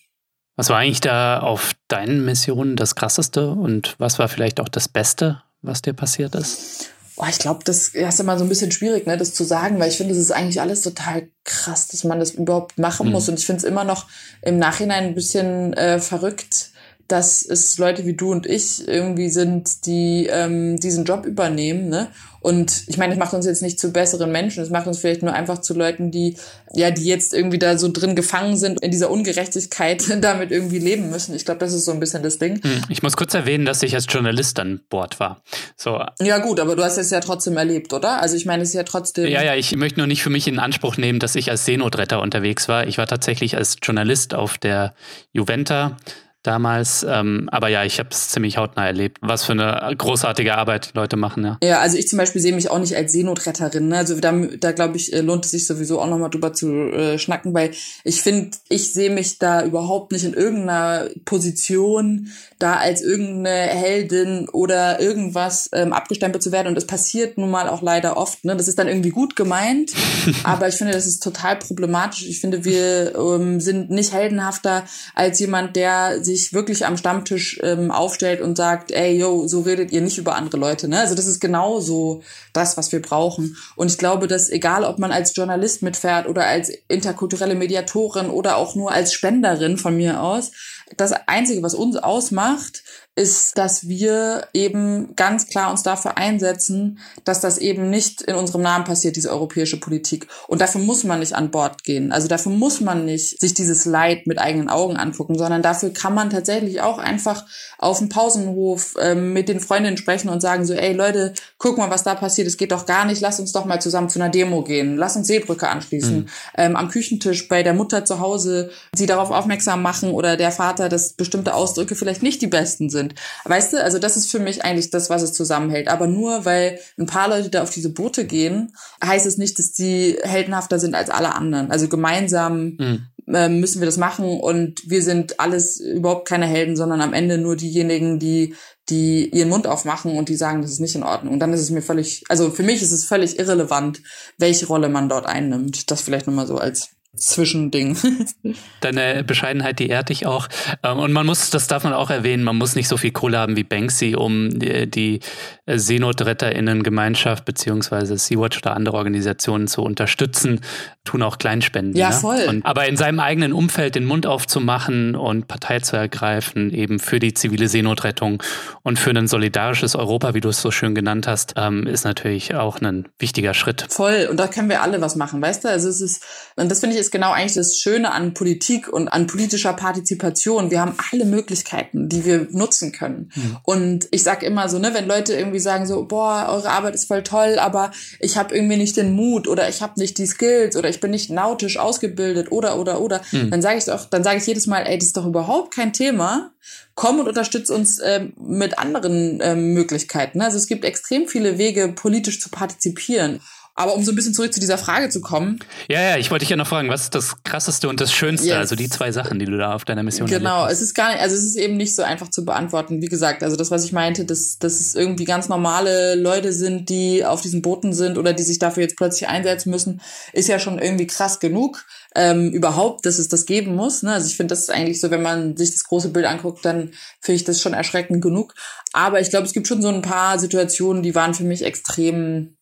Was 0.56 0.70
war 0.70 0.78
eigentlich 0.78 1.02
da 1.02 1.40
auf 1.42 1.74
deinen 1.90 2.24
Missionen 2.24 2.78
das 2.78 2.96
Krasseste 2.96 3.50
und 3.50 3.96
was 3.98 4.18
war 4.20 4.30
vielleicht 4.30 4.62
auch 4.62 4.70
das 4.70 4.88
Beste, 4.88 5.42
was 5.62 5.82
dir 5.82 5.94
passiert 5.94 6.36
ist? 6.36 6.95
Oh, 7.18 7.26
ich 7.30 7.40
glaube, 7.40 7.64
das 7.64 7.90
ist 7.90 8.20
immer 8.20 8.38
so 8.38 8.44
ein 8.44 8.50
bisschen 8.50 8.72
schwierig, 8.72 9.08
ne, 9.08 9.16
das 9.16 9.34
zu 9.34 9.46
sagen, 9.46 9.80
weil 9.80 9.90
ich 9.90 9.98
finde, 9.98 10.14
das 10.14 10.22
ist 10.22 10.32
eigentlich 10.32 10.60
alles 10.60 10.82
total 10.82 11.30
krass, 11.46 11.88
dass 11.88 12.04
man 12.04 12.20
das 12.20 12.32
überhaupt 12.32 12.78
machen 12.78 13.08
mhm. 13.08 13.14
muss. 13.14 13.30
Und 13.30 13.40
ich 13.40 13.46
finde 13.46 13.60
es 13.60 13.64
immer 13.64 13.86
noch 13.86 14.08
im 14.42 14.60
Nachhinein 14.60 15.06
ein 15.06 15.16
bisschen 15.16 15.74
äh, 15.74 16.00
verrückt, 16.00 16.72
dass 17.08 17.44
es 17.44 17.78
Leute 17.78 18.06
wie 18.06 18.14
du 18.14 18.32
und 18.32 18.46
ich 18.46 18.88
irgendwie 18.88 19.30
sind, 19.30 19.86
die 19.86 20.28
ähm, 20.30 20.80
diesen 20.80 21.06
Job 21.06 21.26
übernehmen, 21.26 21.90
ne? 21.90 22.08
Und 22.46 22.84
ich 22.86 23.00
meine, 23.00 23.16
das 23.16 23.20
macht 23.20 23.34
uns 23.34 23.48
jetzt 23.48 23.64
nicht 23.64 23.80
zu 23.80 23.92
besseren 23.92 24.32
Menschen, 24.32 24.62
es 24.62 24.70
macht 24.70 24.86
uns 24.86 25.00
vielleicht 25.00 25.24
nur 25.24 25.34
einfach 25.34 25.62
zu 25.62 25.74
Leuten, 25.74 26.12
die, 26.12 26.38
ja, 26.74 26.92
die 26.92 27.06
jetzt 27.06 27.34
irgendwie 27.34 27.58
da 27.58 27.76
so 27.76 27.92
drin 27.92 28.16
gefangen 28.16 28.56
sind, 28.56 28.82
in 28.82 28.92
dieser 28.92 29.10
Ungerechtigkeit 29.10 30.04
damit 30.22 30.52
irgendwie 30.52 30.78
leben 30.78 31.10
müssen. 31.10 31.36
Ich 31.36 31.44
glaube, 31.44 31.60
das 31.60 31.74
ist 31.74 31.86
so 31.86 31.92
ein 31.92 32.00
bisschen 32.00 32.22
das 32.22 32.38
Ding. 32.38 32.62
Hm, 32.64 32.84
ich 32.90 33.02
muss 33.02 33.18
kurz 33.18 33.34
erwähnen, 33.34 33.66
dass 33.66 33.82
ich 33.82 33.96
als 33.96 34.06
Journalist 34.08 34.60
an 34.60 34.82
Bord 34.90 35.20
war. 35.20 35.42
So. 35.76 36.00
Ja, 36.22 36.38
gut, 36.38 36.60
aber 36.60 36.76
du 36.76 36.84
hast 36.84 36.98
es 36.98 37.10
ja 37.10 37.20
trotzdem 37.20 37.58
erlebt, 37.58 37.94
oder? 37.94 38.22
Also 38.22 38.36
ich 38.36 38.46
meine, 38.46 38.62
es 38.62 38.70
ist 38.70 38.76
ja 38.76 38.84
trotzdem. 38.84 39.28
Ja, 39.28 39.42
ja, 39.42 39.56
ich 39.56 39.76
möchte 39.76 40.00
nur 40.00 40.06
nicht 40.06 40.22
für 40.22 40.30
mich 40.30 40.48
in 40.48 40.60
Anspruch 40.60 40.98
nehmen, 40.98 41.18
dass 41.18 41.36
ich 41.36 41.50
als 41.50 41.66
Seenotretter 41.66 42.22
unterwegs 42.22 42.68
war. 42.68 42.86
Ich 42.86 43.00
war 43.00 43.08
tatsächlich 43.08 43.58
als 43.58 43.78
Journalist 43.82 44.36
auf 44.36 44.60
der 44.60 44.94
Juventa 45.32 45.98
damals. 46.46 47.06
Ähm, 47.08 47.50
aber 47.52 47.68
ja, 47.70 47.84
ich 47.84 48.00
habe 48.00 48.10
es 48.12 48.30
ziemlich 48.30 48.58
hautnah 48.58 48.86
erlebt, 48.86 49.18
was 49.22 49.44
für 49.44 49.54
eine 49.54 49.96
großartige 49.96 50.56
Arbeit 50.56 50.92
die 50.94 50.98
Leute 50.98 51.18
machen. 51.18 51.44
Ja, 51.44 51.58
ja 51.62 51.80
also 51.80 51.98
ich 51.98 52.08
zum 52.08 52.18
Beispiel 52.18 52.42
sehe 52.42 52.54
mich 52.54 52.70
auch 52.70 52.80
nicht 52.80 52.96
als 52.96 53.12
Seenotretterin. 53.12 53.88
Ne? 53.88 53.98
Also 53.98 54.20
da, 54.20 54.32
da 54.32 54.72
glaube 54.72 54.98
ich, 54.98 55.14
äh, 55.14 55.22
lohnt 55.22 55.46
es 55.46 55.52
sich 55.52 55.68
sowieso 55.68 56.00
auch 56.02 56.10
nochmal 56.10 56.30
drüber 56.30 56.54
zu 56.54 56.72
äh, 56.92 57.20
schnacken, 57.20 57.54
weil 57.54 57.72
ich 58.04 58.22
finde, 58.22 58.58
ich 58.70 58.94
sehe 58.94 59.10
mich 59.10 59.40
da 59.40 59.64
überhaupt 59.64 60.12
nicht 60.12 60.26
in 60.26 60.34
irgendeiner 60.34 61.10
Position, 61.26 62.32
da 62.60 62.76
als 62.76 63.02
irgendeine 63.02 63.50
Heldin 63.50 64.48
oder 64.50 65.00
irgendwas 65.00 65.70
ähm, 65.74 65.94
abgestempelt 65.94 66.44
zu 66.44 66.52
werden. 66.52 66.68
Und 66.68 66.78
es 66.78 66.88
passiert 66.88 67.38
nun 67.38 67.52
mal 67.52 67.68
auch 67.70 67.82
leider 67.82 68.18
oft. 68.18 68.46
Ne? 68.46 68.56
Das 68.56 68.68
ist 68.68 68.80
dann 68.80 68.88
irgendwie 68.88 69.10
gut 69.10 69.36
gemeint, 69.36 69.92
aber 70.44 70.68
ich 70.68 70.76
finde, 70.76 70.94
das 70.94 71.08
ist 71.08 71.24
total 71.24 71.58
problematisch. 71.58 72.26
Ich 72.26 72.40
finde, 72.40 72.66
wir 72.66 73.16
ähm, 73.16 73.60
sind 73.60 73.90
nicht 73.90 74.14
heldenhafter 74.14 74.84
als 75.14 75.40
jemand, 75.40 75.76
der 75.76 76.24
sich 76.24 76.35
sich 76.36 76.54
wirklich 76.54 76.86
am 76.86 76.98
Stammtisch 76.98 77.60
ähm, 77.64 77.92
aufstellt 77.92 78.42
und 78.42 78.56
sagt, 78.56 78.92
ey, 78.92 79.18
yo, 79.18 79.48
so 79.48 79.62
redet 79.62 79.92
ihr 79.92 80.02
nicht 80.02 80.18
über 80.18 80.36
andere 80.36 80.58
Leute. 80.58 80.88
Ne? 80.88 81.00
Also 81.00 81.16
das 81.16 81.28
ist 81.28 81.40
genauso 81.40 82.22
das, 82.54 82.78
was 82.78 82.92
wir 82.92 83.02
brauchen. 83.02 83.58
Und 83.76 83.92
ich 83.92 83.98
glaube, 83.98 84.28
dass 84.28 84.50
egal, 84.50 84.84
ob 84.84 85.00
man 85.00 85.12
als 85.12 85.36
Journalist 85.36 85.82
mitfährt 85.82 86.28
oder 86.28 86.46
als 86.46 86.72
interkulturelle 86.88 87.56
Mediatorin 87.56 88.30
oder 88.30 88.58
auch 88.58 88.76
nur 88.76 88.92
als 88.92 89.14
Spenderin 89.14 89.78
von 89.78 89.96
mir 89.96 90.22
aus, 90.22 90.52
das 90.98 91.14
Einzige, 91.28 91.64
was 91.64 91.74
uns 91.74 91.98
ausmacht, 91.98 92.84
ist, 93.16 93.58
dass 93.58 93.88
wir 93.88 94.48
eben 94.54 95.16
ganz 95.16 95.48
klar 95.48 95.72
uns 95.72 95.84
dafür 95.84 96.18
einsetzen, 96.18 97.00
dass 97.24 97.40
das 97.40 97.58
eben 97.58 97.90
nicht 97.90 98.22
in 98.22 98.36
unserem 98.36 98.62
Namen 98.62 98.84
passiert, 98.84 99.16
diese 99.16 99.32
europäische 99.32 99.80
Politik. 99.80 100.28
Und 100.50 100.60
dafür 100.60 100.82
muss 100.82 101.06
man 101.06 101.20
nicht 101.20 101.34
an 101.34 101.50
Bord 101.50 101.86
gehen. 101.86 102.12
Also 102.12 102.28
dafür 102.28 102.52
muss 102.52 102.82
man 102.82 103.06
nicht 103.06 103.40
sich 103.40 103.54
dieses 103.54 103.86
Leid 103.86 104.28
mit 104.28 104.38
eigenen 104.38 104.68
Augen 104.68 104.98
angucken, 104.98 105.38
sondern 105.38 105.62
dafür 105.62 105.92
kann 105.92 106.14
man 106.14 106.30
tatsächlich 106.30 106.82
auch 106.82 106.98
einfach 106.98 107.46
auf 107.78 108.00
dem 108.00 108.10
Pausenhof 108.10 108.96
ähm, 109.00 109.32
mit 109.32 109.48
den 109.48 109.62
Freundinnen 109.62 109.98
sprechen 109.98 110.28
und 110.28 110.42
sagen 110.42 110.66
so, 110.66 110.74
ey 110.74 110.92
Leute, 110.92 111.34
guck 111.58 111.78
mal, 111.78 111.90
was 111.90 112.04
da 112.04 112.16
passiert. 112.16 112.48
Es 112.48 112.58
geht 112.58 112.74
doch 112.74 112.86
gar 112.86 113.06
nicht. 113.06 113.22
Lass 113.22 113.40
uns 113.40 113.54
doch 113.54 113.64
mal 113.64 113.82
zusammen 113.82 114.10
zu 114.10 114.20
einer 114.20 114.30
Demo 114.30 114.62
gehen. 114.64 114.98
Lass 114.98 115.16
uns 115.16 115.28
Seebrücke 115.28 115.70
anschließen. 115.70 116.18
Mhm. 116.18 116.26
Ähm, 116.58 116.76
am 116.76 116.90
Küchentisch 116.90 117.48
bei 117.48 117.64
der 117.64 117.74
Mutter 117.74 118.04
zu 118.04 118.20
Hause 118.20 118.72
sie 118.94 119.06
darauf 119.06 119.32
aufmerksam 119.32 119.82
machen 119.82 120.12
oder 120.12 120.36
der 120.36 120.52
Vater, 120.52 120.90
dass 120.90 121.14
bestimmte 121.14 121.54
Ausdrücke 121.54 121.96
vielleicht 121.96 122.22
nicht 122.22 122.42
die 122.42 122.48
besten 122.48 122.90
sind 122.90 123.05
sind. 123.06 123.20
Weißt 123.46 123.74
du, 123.74 123.84
also 123.84 124.00
das 124.00 124.18
ist 124.18 124.32
für 124.32 124.40
mich 124.40 124.64
eigentlich 124.64 124.90
das, 124.90 125.10
was 125.10 125.22
es 125.22 125.34
zusammenhält. 125.34 125.88
Aber 125.88 126.08
nur 126.08 126.46
weil 126.46 126.80
ein 126.98 127.06
paar 127.06 127.30
Leute 127.30 127.50
da 127.50 127.64
auf 127.64 127.70
diese 127.70 127.90
Boote 127.90 128.26
gehen, 128.26 128.74
heißt 129.04 129.26
es 129.26 129.38
nicht, 129.38 129.60
dass 129.60 129.72
die 129.72 130.18
heldenhafter 130.24 130.80
sind 130.80 130.96
als 130.96 131.10
alle 131.10 131.36
anderen. 131.36 131.72
Also 131.72 131.88
gemeinsam 131.88 132.76
mhm. 132.78 133.08
äh, 133.34 133.50
müssen 133.50 133.82
wir 133.82 133.86
das 133.86 133.98
machen 133.98 134.40
und 134.40 134.90
wir 134.90 135.02
sind 135.02 135.40
alles 135.40 135.80
überhaupt 135.80 136.28
keine 136.28 136.46
Helden, 136.46 136.76
sondern 136.76 137.02
am 137.02 137.14
Ende 137.14 137.38
nur 137.38 137.56
diejenigen, 137.56 138.20
die 138.20 138.56
die 138.90 139.30
ihren 139.30 139.50
Mund 139.50 139.66
aufmachen 139.66 140.16
und 140.16 140.30
die 140.30 140.36
sagen, 140.36 140.62
das 140.62 140.70
ist 140.70 140.80
nicht 140.80 140.94
in 140.94 141.02
Ordnung. 141.02 141.34
Und 141.34 141.40
dann 141.40 141.52
ist 141.54 141.62
es 141.62 141.72
mir 141.72 141.82
völlig, 141.82 142.24
also 142.30 142.52
für 142.52 142.62
mich 142.62 142.84
ist 142.84 142.92
es 142.92 143.04
völlig 143.04 143.40
irrelevant, 143.40 144.04
welche 144.38 144.68
Rolle 144.68 144.90
man 144.90 145.10
dort 145.10 145.26
einnimmt. 145.26 145.90
Das 145.90 146.04
vielleicht 146.04 146.28
nochmal 146.28 146.46
so 146.46 146.60
als 146.60 146.95
Zwischending. 147.16 147.98
Deine 148.82 149.24
Bescheidenheit, 149.24 149.80
die 149.80 149.88
ehrt 149.88 150.10
dich 150.10 150.26
auch. 150.26 150.48
Ähm, 150.84 151.00
und 151.00 151.14
man 151.14 151.26
muss, 151.26 151.50
das 151.50 151.68
darf 151.68 151.84
man 151.84 151.94
auch 151.94 152.10
erwähnen, 152.10 152.44
man 152.44 152.58
muss 152.58 152.76
nicht 152.76 152.88
so 152.88 152.98
viel 152.98 153.12
Kohle 153.12 153.38
haben 153.38 153.56
wie 153.56 153.64
Banksy, 153.64 154.16
um 154.16 154.50
die 154.60 155.20
SeenotretterInnen-Gemeinschaft 155.68 157.46
beziehungsweise 157.46 158.18
Sea-Watch 158.18 158.58
oder 158.58 158.76
andere 158.76 158.98
Organisationen 158.98 159.68
zu 159.68 159.82
unterstützen. 159.82 160.62
Tun 161.04 161.22
auch 161.22 161.38
Kleinspenden. 161.38 161.96
Ja, 161.96 162.10
ne? 162.10 162.16
voll. 162.16 162.46
Und, 162.48 162.66
aber 162.66 162.88
in 162.88 162.98
seinem 162.98 163.20
eigenen 163.20 163.54
Umfeld 163.54 163.96
den 163.96 164.06
Mund 164.06 164.26
aufzumachen 164.26 165.16
und 165.16 165.48
Partei 165.48 165.80
zu 165.80 165.96
ergreifen, 165.96 166.74
eben 166.74 167.00
für 167.00 167.20
die 167.20 167.34
zivile 167.34 167.68
Seenotrettung 167.68 168.42
und 168.84 169.00
für 169.00 169.12
ein 169.12 169.28
solidarisches 169.28 169.96
Europa, 169.96 170.34
wie 170.34 170.42
du 170.42 170.50
es 170.50 170.62
so 170.62 170.72
schön 170.72 170.96
genannt 170.96 171.28
hast, 171.28 171.54
ähm, 171.58 171.86
ist 171.88 172.04
natürlich 172.04 172.56
auch 172.56 172.82
ein 172.82 173.08
wichtiger 173.20 173.54
Schritt. 173.54 173.86
Voll. 173.90 174.28
Und 174.30 174.38
da 174.38 174.48
können 174.48 174.70
wir 174.70 174.82
alle 174.82 175.02
was 175.02 175.16
machen, 175.16 175.42
weißt 175.42 175.64
du? 175.64 175.70
Also 175.70 175.90
es 175.90 176.02
ist, 176.02 176.24
und 176.56 176.70
das 176.70 176.80
finde 176.80 176.96
ich 176.96 177.02
ist 177.06 177.12
genau 177.12 177.32
eigentlich 177.32 177.54
das 177.54 177.78
Schöne 177.78 178.12
an 178.12 178.34
Politik 178.34 178.88
und 178.88 179.08
an 179.08 179.28
politischer 179.28 179.74
Partizipation. 179.74 180.72
Wir 180.72 180.82
haben 180.82 180.96
alle 181.12 181.26
Möglichkeiten, 181.26 182.10
die 182.10 182.26
wir 182.26 182.48
nutzen 182.52 182.92
können. 182.92 183.32
Mhm. 183.36 183.58
Und 183.64 184.08
ich 184.12 184.24
sag 184.24 184.44
immer 184.44 184.68
so, 184.70 184.80
ne, 184.80 184.94
wenn 184.94 185.08
Leute 185.08 185.34
irgendwie 185.34 185.60
sagen 185.60 185.86
so, 185.86 186.06
boah, 186.06 186.48
eure 186.50 186.70
Arbeit 186.70 186.96
ist 186.96 187.06
voll 187.06 187.24
toll, 187.24 187.60
aber 187.60 187.92
ich 188.20 188.38
habe 188.38 188.56
irgendwie 188.56 188.78
nicht 188.78 188.98
den 188.98 189.14
Mut 189.14 189.48
oder 189.48 189.70
ich 189.70 189.82
habe 189.82 190.00
nicht 190.00 190.18
die 190.18 190.26
Skills 190.26 190.76
oder 190.76 190.90
ich 190.90 191.00
bin 191.00 191.12
nicht 191.12 191.30
nautisch 191.30 191.78
ausgebildet 191.78 192.52
oder 192.52 192.78
oder 192.78 193.00
oder, 193.00 193.22
mhm. 193.32 193.52
dann 193.52 193.62
sage 193.62 193.78
ich 193.78 193.86
doch, 193.86 194.06
dann 194.06 194.24
sage 194.24 194.38
ich 194.38 194.48
jedes 194.48 194.68
Mal, 194.68 194.88
ey, 194.88 194.98
das 194.98 195.08
ist 195.08 195.18
doch 195.18 195.26
überhaupt 195.26 195.74
kein 195.74 195.94
Thema. 195.94 196.52
Komm 196.96 197.20
und 197.20 197.28
unterstütz 197.28 197.70
uns 197.70 198.00
ähm, 198.04 198.34
mit 198.38 198.80
anderen 198.80 199.40
ähm, 199.42 199.74
Möglichkeiten. 199.74 200.42
Also 200.42 200.58
es 200.58 200.66
gibt 200.66 200.86
extrem 200.86 201.28
viele 201.28 201.58
Wege, 201.58 201.90
politisch 201.90 202.40
zu 202.40 202.50
partizipieren. 202.50 203.42
Aber 203.78 203.94
um 203.94 204.06
so 204.06 204.14
ein 204.14 204.16
bisschen 204.16 204.34
zurück 204.34 204.54
zu 204.54 204.62
dieser 204.62 204.78
Frage 204.78 205.10
zu 205.10 205.20
kommen. 205.20 205.60
Ja, 205.90 206.02
ja, 206.02 206.18
ich 206.18 206.32
wollte 206.32 206.44
dich 206.44 206.50
ja 206.50 206.56
noch 206.56 206.68
fragen, 206.68 206.88
was 206.88 207.04
ist 207.04 207.16
das 207.16 207.44
krasseste 207.44 207.90
und 207.90 208.00
das 208.00 208.14
schönste? 208.14 208.48
Yes. 208.48 208.58
Also 208.58 208.76
die 208.78 208.90
zwei 208.90 209.12
Sachen, 209.12 209.38
die 209.38 209.46
du 209.46 209.58
da 209.58 209.76
auf 209.76 209.84
deiner 209.84 210.02
Mission 210.02 210.30
Genau, 210.30 210.66
es 210.66 210.82
ist 210.82 210.94
gar 210.94 211.12
nicht, 211.12 211.22
also 211.22 211.36
es 211.36 211.44
ist 211.44 211.58
eben 211.58 211.76
nicht 211.76 211.94
so 211.94 212.02
einfach 212.02 212.30
zu 212.30 212.46
beantworten. 212.46 213.02
Wie 213.02 213.10
gesagt, 213.10 213.44
also 213.44 213.58
das, 213.58 213.72
was 213.72 213.84
ich 213.84 213.92
meinte, 213.92 214.24
dass, 214.24 214.60
dass 214.60 214.80
es 214.80 214.96
irgendwie 214.96 215.26
ganz 215.26 215.50
normale 215.50 216.16
Leute 216.16 216.54
sind, 216.54 216.88
die 216.88 217.26
auf 217.26 217.42
diesen 217.42 217.62
Booten 217.62 217.92
sind 217.92 218.18
oder 218.18 218.32
die 218.32 218.44
sich 218.44 218.60
dafür 218.60 218.84
jetzt 218.84 218.96
plötzlich 218.96 219.28
einsetzen 219.28 219.72
müssen, 219.72 220.02
ist 220.32 220.48
ja 220.48 220.58
schon 220.58 220.80
irgendwie 220.80 221.08
krass 221.08 221.42
genug. 221.42 221.86
Ähm, 222.16 222.52
überhaupt, 222.52 223.06
dass 223.06 223.20
es 223.20 223.28
das 223.28 223.46
geben 223.46 223.76
muss. 223.76 224.04
Ne? 224.04 224.14
Also 224.14 224.28
ich 224.28 224.38
finde, 224.38 224.54
das 224.54 224.60
ist 224.60 224.72
eigentlich 224.72 225.02
so, 225.02 225.12
wenn 225.12 225.22
man 225.22 225.58
sich 225.58 225.72
das 225.72 225.84
große 225.84 226.10
Bild 226.10 226.26
anguckt, 226.26 226.64
dann 226.64 226.92
finde 227.20 227.36
ich 227.36 227.44
das 227.44 227.62
schon 227.62 227.74
erschreckend 227.74 228.22
genug. 228.22 228.54
Aber 228.94 229.20
ich 229.20 229.30
glaube, 229.30 229.46
es 229.46 229.52
gibt 229.52 229.68
schon 229.68 229.82
so 229.82 229.90
ein 229.90 230.02
paar 230.02 230.40
Situationen, 230.40 231.04
die 231.04 231.14
waren 231.14 231.34
für 231.34 231.44
mich 231.44 231.66
extrem 231.66 232.55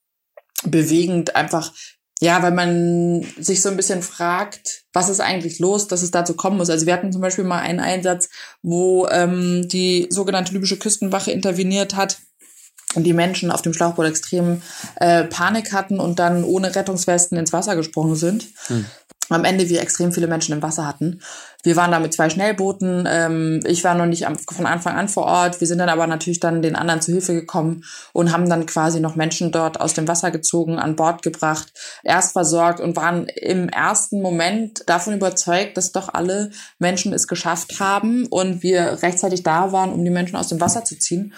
bewegend, 0.65 1.35
einfach, 1.35 1.73
ja, 2.19 2.41
weil 2.41 2.51
man 2.51 3.25
sich 3.39 3.61
so 3.61 3.69
ein 3.69 3.77
bisschen 3.77 4.01
fragt, 4.01 4.83
was 4.93 5.09
ist 5.09 5.19
eigentlich 5.19 5.59
los, 5.59 5.87
dass 5.87 6.01
es 6.01 6.11
dazu 6.11 6.35
kommen 6.35 6.57
muss. 6.57 6.69
Also 6.69 6.85
wir 6.85 6.93
hatten 6.93 7.11
zum 7.11 7.21
Beispiel 7.21 7.43
mal 7.43 7.59
einen 7.59 7.79
Einsatz, 7.79 8.29
wo 8.61 9.07
ähm, 9.07 9.67
die 9.67 10.07
sogenannte 10.09 10.53
libysche 10.53 10.77
Küstenwache 10.77 11.31
interveniert 11.31 11.95
hat 11.95 12.19
und 12.95 13.03
die 13.03 13.13
Menschen 13.13 13.51
auf 13.51 13.61
dem 13.61 13.73
Schlauchboot 13.73 14.05
extrem 14.05 14.61
äh, 14.97 15.23
Panik 15.23 15.73
hatten 15.73 15.99
und 15.99 16.19
dann 16.19 16.43
ohne 16.43 16.75
Rettungswesten 16.75 17.37
ins 17.37 17.51
Wasser 17.51 17.75
gesprungen 17.75 18.15
sind. 18.15 18.47
Hm 18.67 18.85
am 19.29 19.45
Ende 19.45 19.69
wir 19.69 19.81
extrem 19.81 20.11
viele 20.11 20.27
Menschen 20.27 20.53
im 20.53 20.61
Wasser 20.61 20.85
hatten. 20.85 21.21
Wir 21.63 21.77
waren 21.77 21.91
da 21.91 21.99
mit 21.99 22.13
zwei 22.13 22.29
Schnellbooten. 22.29 23.07
Ähm, 23.09 23.61
ich 23.65 23.83
war 23.83 23.95
noch 23.95 24.05
nicht 24.05 24.27
am, 24.27 24.37
von 24.37 24.65
Anfang 24.65 24.97
an 24.97 25.07
vor 25.07 25.23
Ort. 25.23 25.61
Wir 25.61 25.67
sind 25.67 25.77
dann 25.77 25.89
aber 25.89 26.07
natürlich 26.07 26.41
dann 26.41 26.61
den 26.61 26.75
anderen 26.75 27.01
zu 27.01 27.13
Hilfe 27.13 27.33
gekommen 27.33 27.85
und 28.11 28.33
haben 28.33 28.49
dann 28.49 28.65
quasi 28.65 28.99
noch 28.99 29.15
Menschen 29.15 29.51
dort 29.51 29.79
aus 29.79 29.93
dem 29.93 30.07
Wasser 30.07 30.29
gezogen, 30.29 30.77
an 30.77 30.97
Bord 30.97 31.21
gebracht, 31.21 31.71
erst 32.03 32.33
versorgt 32.33 32.81
und 32.81 32.97
waren 32.97 33.27
im 33.27 33.69
ersten 33.69 34.21
Moment 34.21 34.83
davon 34.87 35.13
überzeugt, 35.13 35.77
dass 35.77 35.93
doch 35.93 36.13
alle 36.13 36.51
Menschen 36.77 37.13
es 37.13 37.27
geschafft 37.27 37.79
haben 37.79 38.25
und 38.27 38.61
wir 38.61 39.01
rechtzeitig 39.01 39.43
da 39.43 39.71
waren, 39.71 39.93
um 39.93 40.03
die 40.03 40.11
Menschen 40.11 40.35
aus 40.35 40.49
dem 40.49 40.59
Wasser 40.59 40.83
zu 40.83 40.99
ziehen. 40.99 41.33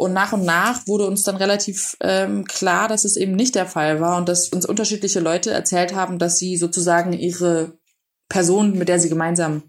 Und 0.00 0.14
nach 0.14 0.32
und 0.32 0.44
nach 0.44 0.86
wurde 0.86 1.06
uns 1.06 1.22
dann 1.22 1.36
relativ 1.36 1.96
ähm, 2.00 2.44
klar, 2.46 2.88
dass 2.88 3.04
es 3.04 3.16
eben 3.16 3.36
nicht 3.36 3.54
der 3.54 3.66
Fall 3.66 4.00
war 4.00 4.16
und 4.16 4.28
dass 4.28 4.48
uns 4.48 4.64
unterschiedliche 4.64 5.20
Leute 5.20 5.50
erzählt 5.50 5.94
haben, 5.94 6.18
dass 6.18 6.38
sie 6.38 6.56
sozusagen 6.56 7.12
ihre 7.12 7.78
Person, 8.28 8.78
mit 8.78 8.88
der 8.88 8.98
sie 8.98 9.10
gemeinsam 9.10 9.62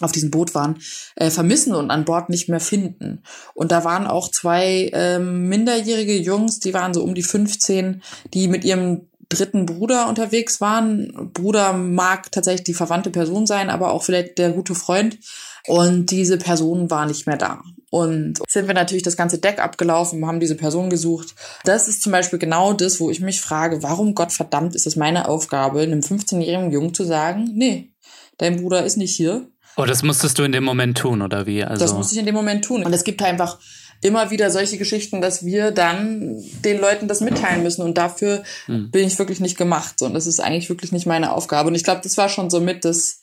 auf 0.00 0.12
diesem 0.12 0.30
Boot 0.30 0.54
waren, 0.54 0.80
äh, 1.16 1.30
vermissen 1.30 1.74
und 1.74 1.90
an 1.90 2.04
Bord 2.04 2.28
nicht 2.28 2.48
mehr 2.48 2.60
finden. 2.60 3.22
Und 3.54 3.72
da 3.72 3.84
waren 3.84 4.06
auch 4.06 4.30
zwei 4.30 4.90
ähm, 4.92 5.48
minderjährige 5.48 6.16
Jungs, 6.18 6.58
die 6.58 6.74
waren 6.74 6.92
so 6.92 7.02
um 7.02 7.14
die 7.14 7.22
15, 7.22 8.02
die 8.34 8.48
mit 8.48 8.64
ihrem 8.64 9.08
dritten 9.28 9.66
Bruder 9.66 10.08
unterwegs 10.08 10.60
waren. 10.60 11.30
Bruder 11.32 11.72
mag 11.72 12.30
tatsächlich 12.32 12.64
die 12.64 12.74
verwandte 12.74 13.10
Person 13.10 13.46
sein, 13.46 13.70
aber 13.70 13.92
auch 13.92 14.02
vielleicht 14.02 14.38
der 14.38 14.52
gute 14.52 14.74
Freund. 14.74 15.18
Und 15.66 16.10
diese 16.10 16.36
Person 16.36 16.90
war 16.90 17.06
nicht 17.06 17.26
mehr 17.26 17.38
da. 17.38 17.62
Und 17.94 18.40
sind 18.48 18.66
wir 18.66 18.74
natürlich 18.74 19.04
das 19.04 19.16
ganze 19.16 19.38
Deck 19.38 19.60
abgelaufen, 19.60 20.26
haben 20.26 20.40
diese 20.40 20.56
Person 20.56 20.90
gesucht. 20.90 21.36
Das 21.62 21.86
ist 21.86 22.02
zum 22.02 22.10
Beispiel 22.10 22.40
genau 22.40 22.72
das, 22.72 22.98
wo 22.98 23.08
ich 23.08 23.20
mich 23.20 23.40
frage, 23.40 23.84
warum 23.84 24.16
Gott 24.16 24.32
verdammt 24.32 24.74
ist 24.74 24.88
es 24.88 24.96
meine 24.96 25.28
Aufgabe, 25.28 25.82
einem 25.82 26.00
15-jährigen 26.00 26.72
Jungen 26.72 26.92
zu 26.92 27.04
sagen, 27.04 27.52
nee, 27.54 27.92
dein 28.36 28.56
Bruder 28.56 28.84
ist 28.84 28.96
nicht 28.96 29.14
hier. 29.14 29.46
Oh, 29.76 29.84
das 29.84 30.02
musstest 30.02 30.36
du 30.40 30.42
in 30.42 30.50
dem 30.50 30.64
Moment 30.64 30.98
tun, 30.98 31.22
oder 31.22 31.46
wie? 31.46 31.62
Also 31.62 31.84
das 31.84 31.94
musste 31.94 32.16
ich 32.16 32.18
in 32.18 32.26
dem 32.26 32.34
Moment 32.34 32.64
tun. 32.64 32.82
Und 32.82 32.92
es 32.92 33.04
gibt 33.04 33.22
einfach 33.22 33.60
immer 34.02 34.32
wieder 34.32 34.50
solche 34.50 34.76
Geschichten, 34.76 35.20
dass 35.20 35.44
wir 35.44 35.70
dann 35.70 36.42
den 36.64 36.80
Leuten 36.80 37.06
das 37.06 37.20
mitteilen 37.20 37.62
müssen. 37.62 37.82
Und 37.82 37.96
dafür 37.96 38.42
hm. 38.66 38.90
bin 38.90 39.06
ich 39.06 39.20
wirklich 39.20 39.38
nicht 39.38 39.56
gemacht. 39.56 40.02
Und 40.02 40.14
das 40.14 40.26
ist 40.26 40.40
eigentlich 40.40 40.68
wirklich 40.68 40.90
nicht 40.90 41.06
meine 41.06 41.32
Aufgabe. 41.32 41.68
Und 41.68 41.76
ich 41.76 41.84
glaube, 41.84 42.00
das 42.02 42.16
war 42.16 42.28
schon 42.28 42.50
so 42.50 42.58
mit 42.58 42.84
das, 42.84 43.20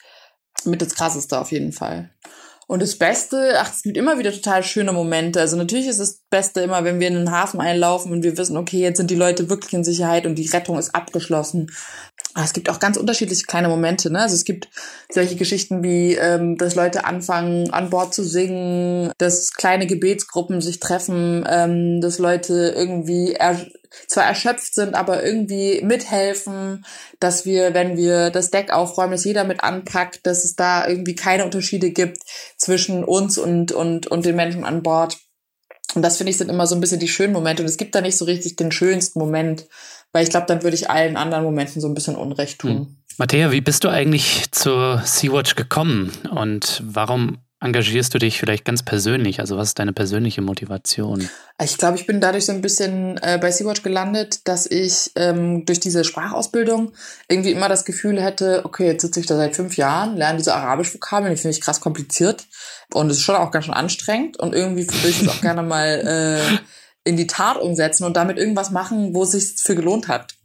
mit 0.63 0.81
das 0.81 0.95
Krasseste 0.95 1.41
auf 1.41 1.51
jeden 1.51 1.73
Fall. 1.73 2.11
Und 2.71 2.81
das 2.81 2.95
Beste, 2.95 3.55
ach, 3.57 3.69
es 3.69 3.83
gibt 3.83 3.97
immer 3.97 4.17
wieder 4.17 4.31
total 4.31 4.63
schöne 4.63 4.93
Momente. 4.93 5.41
Also 5.41 5.57
natürlich 5.57 5.87
ist 5.87 5.99
das 5.99 6.21
Beste 6.29 6.61
immer, 6.61 6.85
wenn 6.85 7.01
wir 7.01 7.09
in 7.09 7.15
den 7.15 7.31
Hafen 7.31 7.59
einlaufen 7.59 8.13
und 8.13 8.23
wir 8.23 8.37
wissen, 8.37 8.55
okay, 8.55 8.79
jetzt 8.79 8.95
sind 8.95 9.11
die 9.11 9.15
Leute 9.15 9.49
wirklich 9.49 9.73
in 9.73 9.83
Sicherheit 9.83 10.25
und 10.25 10.35
die 10.35 10.47
Rettung 10.47 10.79
ist 10.79 10.95
abgeschlossen. 10.95 11.69
Aber 12.33 12.45
es 12.45 12.53
gibt 12.53 12.69
auch 12.69 12.79
ganz 12.79 12.97
unterschiedliche 12.97 13.45
kleine 13.45 13.67
Momente. 13.67 14.09
Ne? 14.11 14.19
Also 14.21 14.35
es 14.35 14.45
gibt 14.45 14.69
solche 15.11 15.35
Geschichten 15.35 15.83
wie, 15.83 16.15
ähm, 16.15 16.57
dass 16.57 16.75
Leute 16.75 17.05
anfangen, 17.05 17.71
an 17.71 17.89
Bord 17.89 18.13
zu 18.13 18.23
singen, 18.23 19.11
dass 19.17 19.53
kleine 19.53 19.85
Gebetsgruppen 19.85 20.61
sich 20.61 20.79
treffen, 20.79 21.45
ähm, 21.49 21.99
dass 21.99 22.19
Leute 22.19 22.73
irgendwie 22.75 23.33
er 23.33 23.59
zwar 24.07 24.23
erschöpft 24.23 24.73
sind, 24.73 24.95
aber 24.95 25.23
irgendwie 25.23 25.81
mithelfen, 25.83 26.85
dass 27.19 27.45
wir, 27.45 27.73
wenn 27.73 27.97
wir 27.97 28.29
das 28.29 28.49
Deck 28.49 28.71
aufräumen, 28.71 29.11
dass 29.11 29.25
jeder 29.25 29.43
mit 29.43 29.63
anpackt, 29.63 30.25
dass 30.25 30.45
es 30.45 30.55
da 30.55 30.87
irgendwie 30.87 31.15
keine 31.15 31.43
Unterschiede 31.43 31.91
gibt 31.91 32.19
zwischen 32.55 33.03
uns 33.03 33.37
und, 33.37 33.73
und, 33.73 34.07
und 34.07 34.25
den 34.25 34.37
Menschen 34.37 34.63
an 34.63 34.81
Bord. 34.81 35.17
Und 35.93 36.03
das 36.03 36.17
finde 36.17 36.31
ich 36.31 36.37
sind 36.37 36.49
immer 36.49 36.67
so 36.67 36.75
ein 36.75 36.81
bisschen 36.81 36.99
die 36.99 37.09
schönen 37.09 37.33
Momente. 37.33 37.63
Und 37.63 37.69
es 37.69 37.75
gibt 37.75 37.95
da 37.95 38.01
nicht 38.01 38.17
so 38.17 38.23
richtig 38.23 38.55
den 38.55 38.71
schönsten 38.71 39.19
Moment, 39.19 39.67
weil 40.11 40.23
ich 40.23 40.29
glaube, 40.29 40.47
dann 40.47 40.63
würde 40.63 40.75
ich 40.75 40.89
allen 40.89 41.17
anderen 41.17 41.43
Momenten 41.43 41.81
so 41.81 41.87
ein 41.87 41.93
bisschen 41.93 42.15
Unrecht 42.15 42.59
tun. 42.59 42.71
Hm. 42.71 42.95
Matthäa, 43.17 43.51
wie 43.51 43.61
bist 43.61 43.83
du 43.83 43.89
eigentlich 43.89 44.51
zur 44.51 45.01
Sea-Watch 45.05 45.55
gekommen 45.55 46.11
und 46.31 46.81
warum 46.85 47.37
engagierst 47.61 48.13
du 48.13 48.17
dich 48.17 48.39
vielleicht 48.39 48.65
ganz 48.65 48.83
persönlich? 48.83 49.39
Also 49.39 49.55
was 49.55 49.69
ist 49.69 49.79
deine 49.79 49.93
persönliche 49.93 50.41
Motivation? 50.41 51.29
Ich 51.61 51.77
glaube, 51.77 51.97
ich 51.97 52.07
bin 52.07 52.19
dadurch 52.19 52.45
so 52.45 52.51
ein 52.51 52.61
bisschen 52.61 53.19
äh, 53.21 53.37
bei 53.39 53.51
Sea-Watch 53.51 53.83
gelandet, 53.83 54.47
dass 54.47 54.65
ich 54.65 55.11
ähm, 55.15 55.65
durch 55.65 55.79
diese 55.79 56.03
Sprachausbildung 56.03 56.93
irgendwie 57.27 57.51
immer 57.51 57.69
das 57.69 57.85
Gefühl 57.85 58.19
hätte, 58.19 58.65
okay, 58.65 58.87
jetzt 58.87 59.03
sitze 59.03 59.19
ich 59.19 59.27
da 59.27 59.35
seit 59.35 59.55
fünf 59.55 59.77
Jahren, 59.77 60.17
lerne 60.17 60.39
diese 60.39 60.55
Arabisch-Vokabeln, 60.55 61.35
die 61.35 61.39
finde 61.39 61.55
ich 61.55 61.61
krass 61.61 61.79
kompliziert 61.79 62.47
und 62.93 63.11
es 63.11 63.17
ist 63.17 63.23
schon 63.23 63.35
auch 63.35 63.51
ganz 63.51 63.65
schön 63.65 63.73
anstrengend 63.75 64.37
und 64.37 64.55
irgendwie 64.55 64.87
würde 64.87 65.09
ich 65.09 65.21
es 65.21 65.27
auch 65.27 65.41
gerne 65.41 65.61
mal 65.61 66.39
äh, 66.39 66.57
in 67.03 67.17
die 67.17 67.27
Tat 67.27 67.57
umsetzen 67.57 68.03
und 68.03 68.15
damit 68.15 68.37
irgendwas 68.37 68.71
machen, 68.71 69.13
wo 69.13 69.23
es 69.23 69.31
sich 69.31 69.55
für 69.57 69.75
gelohnt 69.75 70.07
hat. 70.07 70.35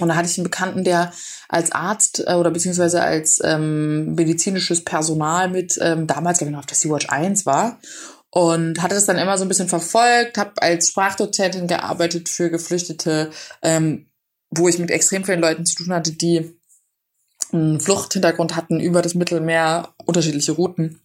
Und 0.00 0.08
da 0.08 0.16
hatte 0.16 0.28
ich 0.28 0.38
einen 0.38 0.44
Bekannten, 0.44 0.84
der 0.84 1.12
als 1.48 1.72
Arzt 1.72 2.24
äh, 2.26 2.34
oder 2.34 2.50
beziehungsweise 2.50 3.02
als 3.02 3.40
ähm, 3.44 4.14
medizinisches 4.14 4.84
Personal 4.84 5.50
mit 5.50 5.78
ähm, 5.82 6.06
damals, 6.06 6.38
glaube 6.38 6.50
ich, 6.50 6.52
noch 6.52 6.60
auf 6.60 6.66
der 6.66 6.76
Sea-Watch 6.76 7.10
1 7.10 7.44
war 7.44 7.78
und 8.30 8.80
hatte 8.80 8.94
das 8.94 9.04
dann 9.04 9.18
immer 9.18 9.36
so 9.36 9.44
ein 9.44 9.48
bisschen 9.48 9.68
verfolgt, 9.68 10.38
habe 10.38 10.52
als 10.62 10.88
Sprachdozentin 10.88 11.66
gearbeitet 11.66 12.30
für 12.30 12.50
Geflüchtete, 12.50 13.30
ähm, 13.60 14.10
wo 14.50 14.68
ich 14.68 14.78
mit 14.78 14.90
extrem 14.90 15.24
vielen 15.24 15.40
Leuten 15.40 15.66
zu 15.66 15.76
tun 15.76 15.92
hatte, 15.92 16.12
die 16.12 16.58
einen 17.52 17.80
Fluchthintergrund 17.80 18.56
hatten 18.56 18.80
über 18.80 19.02
das 19.02 19.14
Mittelmeer, 19.14 19.94
unterschiedliche 20.06 20.52
Routen. 20.52 21.00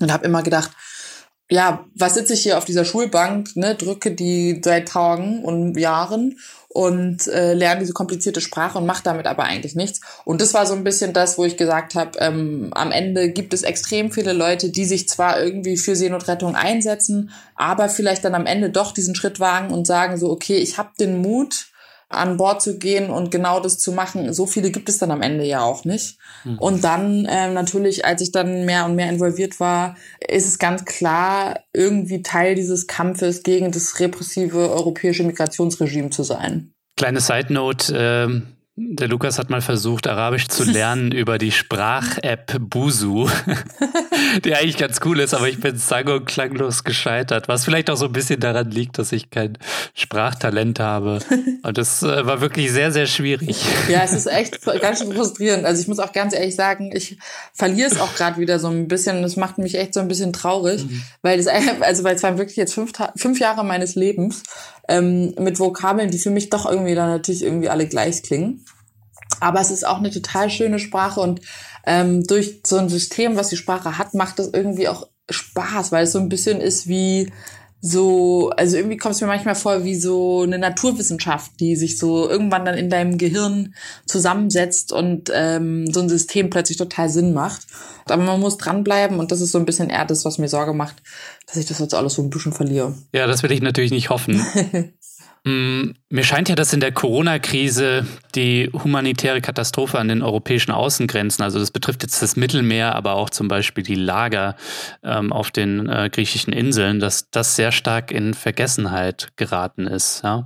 Und 0.00 0.12
habe 0.12 0.24
immer 0.24 0.42
gedacht, 0.42 0.72
ja, 1.52 1.84
was 1.94 2.14
sitze 2.14 2.32
ich 2.32 2.42
hier 2.42 2.56
auf 2.56 2.64
dieser 2.64 2.86
Schulbank, 2.86 3.54
ne, 3.56 3.74
drücke 3.74 4.10
die 4.10 4.62
seit 4.64 4.88
Tagen 4.88 5.44
und 5.44 5.76
Jahren 5.76 6.38
und 6.68 7.26
äh, 7.26 7.52
lerne 7.52 7.80
diese 7.80 7.92
komplizierte 7.92 8.40
Sprache 8.40 8.78
und 8.78 8.86
mache 8.86 9.02
damit 9.04 9.26
aber 9.26 9.44
eigentlich 9.44 9.74
nichts. 9.74 10.00
Und 10.24 10.40
das 10.40 10.54
war 10.54 10.64
so 10.64 10.72
ein 10.72 10.82
bisschen 10.82 11.12
das, 11.12 11.36
wo 11.36 11.44
ich 11.44 11.58
gesagt 11.58 11.94
habe, 11.94 12.18
ähm, 12.20 12.70
am 12.72 12.90
Ende 12.90 13.30
gibt 13.30 13.52
es 13.52 13.64
extrem 13.64 14.10
viele 14.10 14.32
Leute, 14.32 14.70
die 14.70 14.86
sich 14.86 15.10
zwar 15.10 15.42
irgendwie 15.42 15.76
für 15.76 15.94
Seenotrettung 15.94 16.56
einsetzen, 16.56 17.30
aber 17.54 17.90
vielleicht 17.90 18.24
dann 18.24 18.34
am 18.34 18.46
Ende 18.46 18.70
doch 18.70 18.92
diesen 18.92 19.14
Schritt 19.14 19.38
wagen 19.38 19.74
und 19.74 19.86
sagen 19.86 20.16
so, 20.16 20.30
okay, 20.30 20.56
ich 20.56 20.78
habe 20.78 20.92
den 20.98 21.20
Mut, 21.20 21.66
an 22.14 22.36
Bord 22.36 22.62
zu 22.62 22.78
gehen 22.78 23.10
und 23.10 23.30
genau 23.30 23.60
das 23.60 23.78
zu 23.78 23.92
machen. 23.92 24.32
So 24.32 24.46
viele 24.46 24.70
gibt 24.70 24.88
es 24.88 24.98
dann 24.98 25.10
am 25.10 25.22
Ende 25.22 25.44
ja 25.44 25.62
auch 25.62 25.84
nicht. 25.84 26.18
Mhm. 26.44 26.58
Und 26.58 26.84
dann 26.84 27.26
ähm, 27.30 27.54
natürlich, 27.54 28.04
als 28.04 28.22
ich 28.22 28.32
dann 28.32 28.64
mehr 28.64 28.84
und 28.84 28.94
mehr 28.94 29.08
involviert 29.08 29.60
war, 29.60 29.96
ist 30.26 30.46
es 30.46 30.58
ganz 30.58 30.84
klar, 30.84 31.60
irgendwie 31.72 32.22
Teil 32.22 32.54
dieses 32.54 32.86
Kampfes 32.86 33.42
gegen 33.42 33.72
das 33.72 34.00
repressive 34.00 34.70
europäische 34.70 35.24
Migrationsregime 35.24 36.10
zu 36.10 36.22
sein. 36.22 36.72
Kleine 36.96 37.20
Side 37.20 37.52
Note, 37.52 37.94
ähm 37.96 38.46
der 38.74 39.06
Lukas 39.06 39.38
hat 39.38 39.50
mal 39.50 39.60
versucht, 39.60 40.06
Arabisch 40.06 40.48
zu 40.48 40.64
lernen 40.64 41.12
über 41.12 41.36
die 41.36 41.52
Sprach-App 41.52 42.56
Buzu, 42.58 43.28
die 44.44 44.54
eigentlich 44.54 44.78
ganz 44.78 45.00
cool 45.04 45.20
ist, 45.20 45.34
aber 45.34 45.48
ich 45.50 45.60
bin 45.60 45.76
sang- 45.76 46.08
und 46.08 46.24
klanglos 46.24 46.82
gescheitert, 46.82 47.48
was 47.48 47.66
vielleicht 47.66 47.90
auch 47.90 47.98
so 47.98 48.06
ein 48.06 48.12
bisschen 48.12 48.40
daran 48.40 48.70
liegt, 48.70 48.96
dass 48.98 49.12
ich 49.12 49.28
kein 49.28 49.58
Sprachtalent 49.92 50.80
habe. 50.80 51.18
Und 51.62 51.78
das 51.78 52.02
äh, 52.02 52.26
war 52.26 52.40
wirklich 52.40 52.72
sehr, 52.72 52.90
sehr 52.92 53.06
schwierig. 53.06 53.62
Ja, 53.88 54.02
es 54.04 54.12
ist 54.12 54.26
echt 54.26 54.64
ganz 54.80 54.98
schön 54.98 55.12
frustrierend. 55.12 55.64
Also 55.64 55.80
ich 55.80 55.88
muss 55.88 55.98
auch 55.98 56.12
ganz 56.12 56.34
ehrlich 56.34 56.56
sagen, 56.56 56.90
ich 56.94 57.18
verliere 57.52 57.88
es 57.90 58.00
auch 58.00 58.14
gerade 58.14 58.40
wieder 58.40 58.58
so 58.58 58.68
ein 58.68 58.88
bisschen. 58.88 59.22
Das 59.22 59.36
macht 59.36 59.58
mich 59.58 59.76
echt 59.76 59.94
so 59.94 60.00
ein 60.00 60.08
bisschen 60.08 60.32
traurig, 60.32 60.84
mhm. 60.84 61.02
weil 61.20 61.36
das, 61.36 61.46
also 61.46 62.04
weil 62.04 62.16
es 62.16 62.22
waren 62.22 62.38
wirklich 62.38 62.56
jetzt 62.56 62.74
fünf, 62.74 62.92
fünf 63.16 63.38
Jahre 63.38 63.64
meines 63.64 63.94
Lebens 63.94 64.42
ähm, 64.88 65.34
mit 65.38 65.58
Vokabeln, 65.58 66.10
die 66.10 66.18
für 66.18 66.30
mich 66.30 66.50
doch 66.50 66.66
irgendwie 66.66 66.94
dann 66.94 67.08
natürlich 67.08 67.42
irgendwie 67.42 67.68
alle 67.68 67.86
gleich 67.86 68.22
klingen. 68.22 68.64
Aber 69.40 69.60
es 69.60 69.70
ist 69.70 69.86
auch 69.86 69.98
eine 69.98 70.10
total 70.10 70.50
schöne 70.50 70.78
Sprache 70.78 71.20
und 71.20 71.40
ähm, 71.86 72.24
durch 72.26 72.60
so 72.66 72.76
ein 72.76 72.88
System, 72.88 73.36
was 73.36 73.48
die 73.48 73.56
Sprache 73.56 73.98
hat, 73.98 74.14
macht 74.14 74.38
das 74.38 74.50
irgendwie 74.52 74.88
auch 74.88 75.08
Spaß, 75.30 75.92
weil 75.92 76.04
es 76.04 76.12
so 76.12 76.18
ein 76.18 76.28
bisschen 76.28 76.60
ist 76.60 76.86
wie 76.86 77.32
so, 77.84 78.50
also 78.50 78.76
irgendwie 78.76 78.96
kommt 78.96 79.16
es 79.16 79.20
mir 79.20 79.26
manchmal 79.26 79.56
vor 79.56 79.82
wie 79.82 79.96
so 79.96 80.42
eine 80.42 80.56
Naturwissenschaft, 80.56 81.50
die 81.58 81.74
sich 81.74 81.98
so 81.98 82.30
irgendwann 82.30 82.64
dann 82.64 82.78
in 82.78 82.88
deinem 82.88 83.18
Gehirn 83.18 83.74
zusammensetzt 84.06 84.92
und 84.92 85.32
ähm, 85.34 85.92
so 85.92 86.00
ein 86.00 86.08
System 86.08 86.48
plötzlich 86.48 86.78
total 86.78 87.08
Sinn 87.08 87.34
macht. 87.34 87.66
Aber 88.04 88.22
man 88.22 88.38
muss 88.38 88.56
dranbleiben 88.56 89.18
und 89.18 89.32
das 89.32 89.40
ist 89.40 89.50
so 89.50 89.58
ein 89.58 89.64
bisschen 89.64 89.90
eher 89.90 90.04
das, 90.04 90.24
was 90.24 90.38
mir 90.38 90.48
Sorge 90.48 90.74
macht, 90.74 91.02
dass 91.46 91.56
ich 91.56 91.66
das 91.66 91.80
jetzt 91.80 91.94
alles 91.94 92.14
so 92.14 92.22
ein 92.22 92.30
bisschen 92.30 92.52
verliere. 92.52 92.94
Ja, 93.12 93.26
das 93.26 93.42
will 93.42 93.50
ich 93.50 93.60
natürlich 93.60 93.90
nicht 93.90 94.10
hoffen. 94.10 94.40
Mm, 95.44 95.94
mir 96.08 96.22
scheint 96.22 96.48
ja, 96.48 96.54
dass 96.54 96.72
in 96.72 96.78
der 96.78 96.92
Corona-Krise 96.92 98.06
die 98.36 98.70
humanitäre 98.72 99.40
Katastrophe 99.40 99.98
an 99.98 100.06
den 100.06 100.22
europäischen 100.22 100.70
Außengrenzen, 100.70 101.42
also 101.42 101.58
das 101.58 101.72
betrifft 101.72 102.02
jetzt 102.02 102.22
das 102.22 102.36
Mittelmeer, 102.36 102.94
aber 102.94 103.14
auch 103.14 103.28
zum 103.28 103.48
Beispiel 103.48 103.82
die 103.82 103.96
Lager 103.96 104.54
ähm, 105.02 105.32
auf 105.32 105.50
den 105.50 105.88
äh, 105.88 106.10
griechischen 106.12 106.52
Inseln, 106.52 107.00
dass 107.00 107.28
das 107.30 107.56
sehr 107.56 107.72
stark 107.72 108.12
in 108.12 108.34
Vergessenheit 108.34 109.32
geraten 109.36 109.88
ist. 109.88 110.22
Ja? 110.22 110.44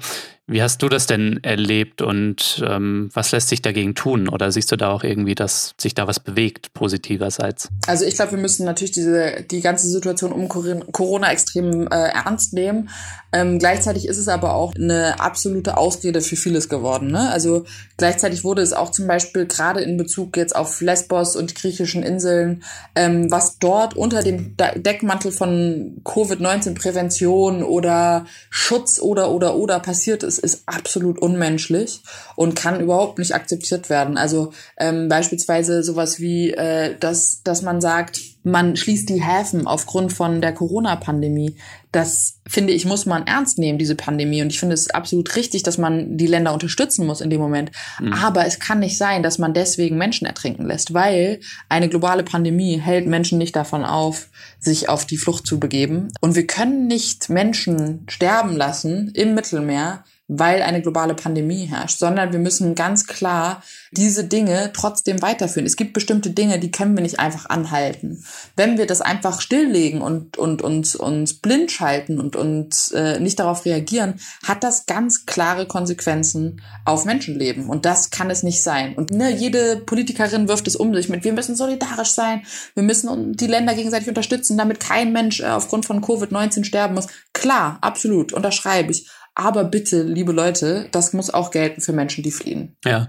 Wie 0.48 0.62
hast 0.62 0.80
du 0.80 0.88
das 0.88 1.06
denn 1.06 1.40
erlebt 1.42 2.02
und 2.02 2.62
ähm, 2.64 3.10
was 3.12 3.32
lässt 3.32 3.48
sich 3.48 3.62
dagegen 3.62 3.96
tun? 3.96 4.28
Oder 4.28 4.52
siehst 4.52 4.70
du 4.70 4.76
da 4.76 4.92
auch 4.92 5.02
irgendwie, 5.02 5.34
dass 5.34 5.74
sich 5.76 5.92
da 5.94 6.06
was 6.06 6.20
bewegt, 6.20 6.72
positiverseits? 6.72 7.68
Also 7.88 8.04
ich 8.04 8.14
glaube, 8.14 8.32
wir 8.32 8.38
müssen 8.38 8.64
natürlich 8.64 8.92
diese 8.92 9.42
die 9.50 9.60
ganze 9.60 9.88
Situation 9.88 10.30
um 10.30 10.48
Corona 10.48 11.32
extrem 11.32 11.88
äh, 11.88 12.10
ernst 12.10 12.52
nehmen. 12.52 12.90
Ähm, 13.32 13.58
gleichzeitig 13.58 14.06
ist 14.06 14.18
es 14.18 14.28
aber 14.28 14.54
auch 14.54 14.74
eine 14.74 15.20
absolute 15.20 15.76
Ausrede 15.76 16.20
für 16.20 16.36
vieles 16.36 16.68
geworden. 16.68 17.10
Ne? 17.10 17.28
Also 17.30 17.64
gleichzeitig 17.96 18.44
wurde 18.44 18.62
es 18.62 18.72
auch 18.72 18.90
zum 18.90 19.06
Beispiel 19.06 19.46
gerade 19.46 19.80
in 19.80 19.96
Bezug 19.96 20.36
jetzt 20.36 20.56
auf 20.56 20.80
Lesbos 20.80 21.36
und 21.36 21.50
die 21.50 21.54
griechischen 21.54 22.02
Inseln, 22.02 22.62
ähm, 22.94 23.30
was 23.30 23.58
dort 23.58 23.94
unter 23.94 24.22
dem 24.22 24.56
Deckmantel 24.56 25.32
von 25.32 26.00
Covid-19-Prävention 26.04 27.62
oder 27.62 28.26
Schutz 28.48 29.00
oder 29.00 29.30
oder 29.30 29.56
oder 29.56 29.80
passiert 29.80 30.22
ist, 30.22 30.35
ist 30.38 30.62
absolut 30.66 31.18
unmenschlich 31.18 32.02
und 32.34 32.56
kann 32.56 32.80
überhaupt 32.80 33.18
nicht 33.18 33.34
akzeptiert 33.34 33.90
werden. 33.90 34.16
Also 34.16 34.52
ähm, 34.78 35.08
beispielsweise 35.08 35.82
sowas 35.82 36.20
wie, 36.20 36.52
äh, 36.52 36.96
dass, 36.98 37.42
dass 37.42 37.62
man 37.62 37.80
sagt, 37.80 38.20
man 38.46 38.76
schließt 38.76 39.08
die 39.08 39.20
Häfen 39.20 39.66
aufgrund 39.66 40.12
von 40.12 40.40
der 40.40 40.52
Corona-Pandemie. 40.52 41.56
Das 41.90 42.38
finde 42.46 42.74
ich, 42.74 42.84
muss 42.84 43.04
man 43.04 43.26
ernst 43.26 43.58
nehmen, 43.58 43.76
diese 43.76 43.96
Pandemie. 43.96 44.40
Und 44.40 44.50
ich 44.50 44.60
finde 44.60 44.74
es 44.74 44.88
absolut 44.88 45.34
richtig, 45.34 45.64
dass 45.64 45.78
man 45.78 46.16
die 46.16 46.28
Länder 46.28 46.52
unterstützen 46.52 47.06
muss 47.06 47.20
in 47.20 47.28
dem 47.28 47.40
Moment. 47.40 47.72
Mhm. 48.00 48.12
Aber 48.12 48.46
es 48.46 48.60
kann 48.60 48.78
nicht 48.78 48.98
sein, 48.98 49.24
dass 49.24 49.38
man 49.38 49.52
deswegen 49.52 49.98
Menschen 49.98 50.28
ertrinken 50.28 50.64
lässt, 50.64 50.94
weil 50.94 51.40
eine 51.68 51.88
globale 51.88 52.22
Pandemie 52.22 52.78
hält 52.78 53.08
Menschen 53.08 53.38
nicht 53.38 53.56
davon 53.56 53.84
auf, 53.84 54.28
sich 54.60 54.88
auf 54.88 55.06
die 55.06 55.16
Flucht 55.16 55.44
zu 55.44 55.58
begeben. 55.58 56.06
Und 56.20 56.36
wir 56.36 56.46
können 56.46 56.86
nicht 56.86 57.28
Menschen 57.28 58.06
sterben 58.08 58.56
lassen 58.56 59.10
im 59.14 59.34
Mittelmeer, 59.34 60.04
weil 60.28 60.62
eine 60.62 60.82
globale 60.82 61.14
Pandemie 61.14 61.66
herrscht, 61.66 61.98
sondern 61.98 62.32
wir 62.32 62.40
müssen 62.40 62.74
ganz 62.74 63.06
klar 63.06 63.62
diese 63.96 64.24
Dinge 64.24 64.70
trotzdem 64.74 65.22
weiterführen. 65.22 65.66
Es 65.66 65.76
gibt 65.76 65.92
bestimmte 65.92 66.30
Dinge, 66.30 66.58
die 66.58 66.70
können 66.70 66.96
wir 66.96 67.02
nicht 67.02 67.18
einfach 67.18 67.48
anhalten. 67.48 68.24
Wenn 68.56 68.78
wir 68.78 68.86
das 68.86 69.00
einfach 69.00 69.40
stilllegen 69.40 70.02
und, 70.02 70.36
und 70.36 70.62
uns, 70.62 70.94
uns 70.94 71.34
blind 71.34 71.72
schalten 71.72 72.20
und 72.20 72.36
uns 72.36 72.92
äh, 72.92 73.18
nicht 73.20 73.38
darauf 73.38 73.64
reagieren, 73.64 74.20
hat 74.44 74.62
das 74.62 74.86
ganz 74.86 75.26
klare 75.26 75.66
Konsequenzen 75.66 76.62
auf 76.84 77.04
Menschenleben. 77.04 77.68
Und 77.68 77.84
das 77.84 78.10
kann 78.10 78.30
es 78.30 78.42
nicht 78.42 78.62
sein. 78.62 78.94
Und 78.94 79.10
ne, 79.10 79.34
jede 79.34 79.76
Politikerin 79.76 80.48
wirft 80.48 80.66
es 80.68 80.76
um 80.76 80.94
sich 80.94 81.08
mit, 81.08 81.24
wir 81.24 81.32
müssen 81.32 81.56
solidarisch 81.56 82.10
sein, 82.10 82.42
wir 82.74 82.82
müssen 82.82 83.36
die 83.36 83.46
Länder 83.46 83.74
gegenseitig 83.74 84.08
unterstützen, 84.08 84.58
damit 84.58 84.80
kein 84.80 85.12
Mensch 85.12 85.40
äh, 85.40 85.46
aufgrund 85.46 85.86
von 85.86 86.02
Covid-19 86.02 86.64
sterben 86.64 86.94
muss. 86.94 87.08
Klar, 87.32 87.78
absolut, 87.80 88.32
unterschreibe 88.32 88.92
ich. 88.92 89.08
Aber 89.38 89.64
bitte, 89.64 90.02
liebe 90.02 90.32
Leute, 90.32 90.88
das 90.92 91.12
muss 91.12 91.28
auch 91.28 91.50
gelten 91.50 91.82
für 91.82 91.92
Menschen, 91.92 92.24
die 92.24 92.30
fliehen. 92.30 92.74
Ja, 92.86 93.08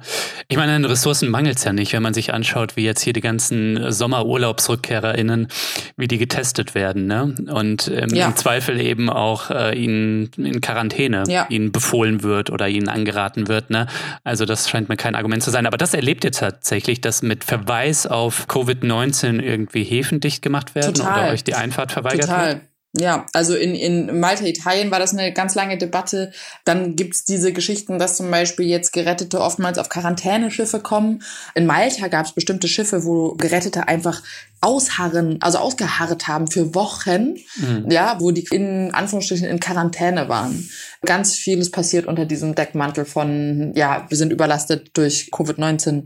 ich 0.49 0.57
meine, 0.57 0.73
an 0.73 0.83
Ressourcen 0.83 1.29
mangelt 1.29 1.57
es 1.57 1.63
ja 1.63 1.71
nicht, 1.71 1.93
wenn 1.93 2.03
man 2.03 2.13
sich 2.13 2.33
anschaut, 2.33 2.75
wie 2.75 2.83
jetzt 2.83 3.01
hier 3.01 3.13
die 3.13 3.21
ganzen 3.21 3.93
SommerurlaubsrückkehrerInnen, 3.93 5.47
wie 5.95 6.09
die 6.09 6.17
getestet 6.17 6.75
werden, 6.75 7.07
ne? 7.07 7.33
Und 7.49 7.87
ähm, 7.87 8.09
ja. 8.13 8.27
im 8.27 8.35
Zweifel 8.35 8.81
eben 8.81 9.09
auch 9.09 9.51
äh, 9.51 9.73
ihnen 9.81 10.29
in 10.35 10.59
Quarantäne 10.59 11.23
ja. 11.29 11.45
ihnen 11.47 11.71
befohlen 11.71 12.23
wird 12.23 12.49
oder 12.49 12.67
ihnen 12.67 12.89
angeraten 12.89 13.47
wird, 13.47 13.69
ne? 13.69 13.87
Also 14.25 14.43
das 14.43 14.69
scheint 14.69 14.89
mir 14.89 14.97
kein 14.97 15.15
Argument 15.15 15.41
zu 15.41 15.49
sein. 15.49 15.65
Aber 15.65 15.77
das 15.77 15.93
erlebt 15.93 16.25
ihr 16.25 16.33
tatsächlich, 16.33 16.99
dass 16.99 17.21
mit 17.21 17.45
Verweis 17.45 18.05
auf 18.05 18.47
Covid-19 18.49 19.41
irgendwie 19.41 19.85
Häfen 19.85 20.19
dicht 20.19 20.41
gemacht 20.41 20.75
werden 20.75 20.93
Total. 20.93 21.23
oder 21.23 21.31
euch 21.31 21.45
die 21.45 21.55
Einfahrt 21.55 21.93
verweigert 21.93 22.27
Total. 22.27 22.47
wird? 22.55 22.61
Ja, 22.99 23.25
also 23.33 23.55
in, 23.55 23.75
in 23.75 24.19
Malta, 24.19 24.45
Italien 24.45 24.89
war 24.91 24.99
das 24.99 25.13
eine 25.13 25.31
ganz 25.31 25.55
lange 25.55 25.77
Debatte. 25.77 26.31
Dann 26.65 26.95
gibt's 26.95 27.23
diese 27.23 27.53
Geschichten, 27.53 27.99
dass 27.99 28.17
zum 28.17 28.31
Beispiel 28.31 28.65
jetzt 28.65 28.91
Gerettete 28.91 29.39
oftmals 29.39 29.77
auf 29.77 29.89
Quarantäneschiffe 29.89 30.79
kommen. 30.79 31.21
In 31.53 31.65
Malta 31.65 32.07
gab's 32.07 32.31
bestimmte 32.31 32.67
Schiffe, 32.67 33.03
wo 33.05 33.33
Gerettete 33.35 33.87
einfach 33.87 34.23
ausharren, 34.61 35.37
also 35.41 35.59
ausgeharrt 35.59 36.27
haben 36.27 36.47
für 36.47 36.73
Wochen, 36.73 37.35
mhm. 37.57 37.85
ja, 37.89 38.17
wo 38.19 38.31
die 38.31 38.45
in 38.51 38.91
Anführungsstrichen 38.93 39.47
in 39.47 39.59
Quarantäne 39.59 40.29
waren. 40.29 40.67
Ganz 41.05 41.35
vieles 41.35 41.69
passiert 41.71 42.07
unter 42.07 42.25
diesem 42.25 42.55
Deckmantel 42.55 43.05
von, 43.05 43.73
ja, 43.75 44.05
wir 44.09 44.17
sind 44.17 44.31
überlastet 44.31 44.91
durch 44.93 45.29
Covid-19. 45.31 46.05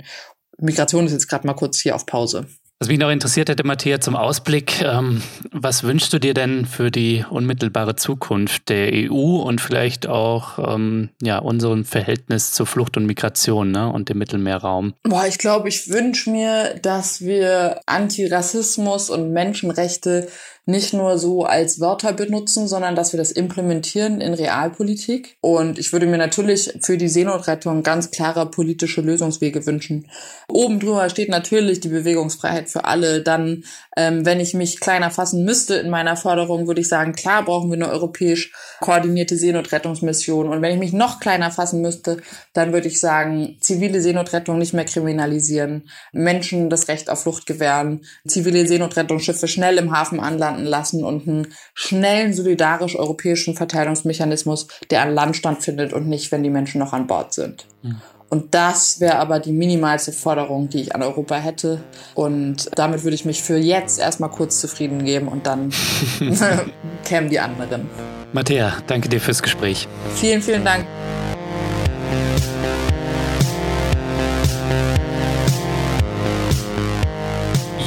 Migration 0.58 1.06
ist 1.06 1.14
jetzt 1.14 1.28
gerade 1.28 1.48
mal 1.48 1.54
kurz 1.54 1.80
hier 1.80 1.96
auf 1.96 2.06
Pause. 2.06 2.48
Was 2.82 2.88
mich 2.88 2.98
noch 2.98 3.12
interessiert 3.12 3.48
hätte, 3.48 3.64
Matthäa, 3.64 4.02
zum 4.02 4.16
Ausblick, 4.16 4.82
ähm, 4.82 5.22
was 5.52 5.84
wünschst 5.84 6.12
du 6.14 6.18
dir 6.18 6.34
denn 6.34 6.66
für 6.66 6.90
die 6.90 7.24
unmittelbare 7.30 7.96
Zukunft 7.96 8.70
der 8.70 8.90
EU 8.92 9.36
und 9.36 9.62
vielleicht 9.62 10.08
auch 10.08 10.58
ähm, 10.74 11.10
ja, 11.22 11.38
unserem 11.38 11.86
Verhältnis 11.86 12.54
zur 12.54 12.66
Flucht 12.66 12.98
und 12.98 13.06
Migration 13.06 13.70
ne, 13.70 13.88
und 13.88 14.10
dem 14.10 14.18
Mittelmeerraum? 14.18 14.96
Boah, 15.04 15.28
ich 15.28 15.38
glaube, 15.38 15.70
ich 15.70 15.92
wünsche 15.92 16.32
mir, 16.32 16.74
dass 16.82 17.22
wir 17.22 17.82
Antirassismus 17.86 19.12
und 19.12 19.32
Menschenrechte 19.32 20.28
nicht 20.66 20.94
nur 20.94 21.18
so 21.18 21.44
als 21.44 21.80
Wörter 21.80 22.14
benutzen, 22.14 22.68
sondern 22.68 22.96
dass 22.96 23.14
wir 23.14 23.18
das 23.18 23.32
implementieren 23.32 24.22
in 24.22 24.34
Realpolitik. 24.34 25.38
Und 25.42 25.80
ich 25.80 25.92
würde 25.92 26.06
mir 26.06 26.18
natürlich 26.18 26.78
für 26.82 26.98
die 26.98 27.08
Seenotrettung 27.08 27.82
ganz 27.82 28.12
klare 28.12 28.46
politische 28.50 29.02
Lösungswege 29.02 29.66
wünschen. 29.66 30.08
Oben 30.48 30.80
drüber 30.80 31.10
steht 31.10 31.30
natürlich 31.30 31.80
die 31.80 31.90
Bewegungsfreiheit 31.90 32.70
für 32.70 32.86
alle. 32.86 33.24
Dann, 33.24 33.64
ähm, 33.98 34.24
wenn 34.26 34.40
ich 34.40 34.54
mich 34.54 34.80
kleiner 34.80 35.10
fassen 35.10 35.44
müsste 35.46 35.76
in 35.76 35.90
meiner 35.90 36.16
Forderung, 36.16 36.68
würde 36.68 36.82
ich 36.82 36.88
sagen, 36.88 37.14
klar 37.14 37.44
brauchen 37.44 37.72
wir 37.72 37.76
eine 37.76 37.90
europäisch 37.90 38.54
koordinierte 38.82 39.38
Seenotrettungsmission. 39.38 40.48
Und 40.48 40.62
wenn 40.62 40.74
ich 40.74 40.80
mich 40.80 40.94
noch 40.94 41.20
kleiner 41.20 41.50
fassen 41.50 41.82
müsste, 41.82 42.18
dann 42.54 42.72
würde 42.72 42.88
ich 42.88 43.00
sagen, 43.00 43.58
zivile 43.62 44.00
Seenotrettung 44.00 44.60
nicht 44.60 44.74
mehr 44.74 44.86
kriminalisieren, 44.86 45.90
Menschen 46.12 46.70
das 46.70 46.88
Recht 46.88 47.10
auf 47.10 47.24
Flucht 47.24 47.48
gewähren, 47.48 48.02
zivile 48.28 48.68
Seenotrettungsschiffe 48.68 49.48
schnell 49.48 49.78
im 49.78 49.92
Hafen 49.92 50.20
anlanden, 50.20 50.51
landen 50.52 50.66
lassen 50.66 51.04
und 51.04 51.28
einen 51.28 51.48
schnellen, 51.74 52.34
solidarisch 52.34 52.96
europäischen 52.96 53.56
Verteilungsmechanismus, 53.56 54.68
der 54.90 55.02
an 55.02 55.14
Land 55.14 55.36
stattfindet 55.36 55.94
und 55.94 56.08
nicht, 56.08 56.32
wenn 56.32 56.44
die 56.44 56.50
Menschen 56.50 56.80
noch 56.80 56.94
an 56.94 57.08
Bord 57.08 57.34
sind. 57.34 57.66
Mhm. 57.82 58.02
Und 58.30 58.56
das 58.56 59.02
wäre 59.02 59.18
aber 59.18 59.40
die 59.42 59.52
minimalste 59.52 60.14
Forderung, 60.14 60.70
die 60.70 60.80
ich 60.80 60.96
an 60.96 61.04
Europa 61.04 61.36
hätte. 61.36 61.84
Und 62.16 62.70
damit 62.76 63.04
würde 63.04 63.16
ich 63.16 63.26
mich 63.26 63.44
für 63.44 63.58
jetzt 63.58 64.00
erstmal 64.00 64.30
kurz 64.30 64.62
zufrieden 64.62 65.04
geben 65.04 65.28
und 65.28 65.46
dann 65.48 65.74
kämen 67.04 67.30
die 67.30 67.40
anderen. 67.40 67.90
Matthäa, 68.32 68.78
danke 68.88 69.10
dir 69.10 69.20
fürs 69.20 69.44
Gespräch. 69.44 69.88
Vielen, 70.16 70.42
vielen 70.42 70.64
Dank. 70.64 70.86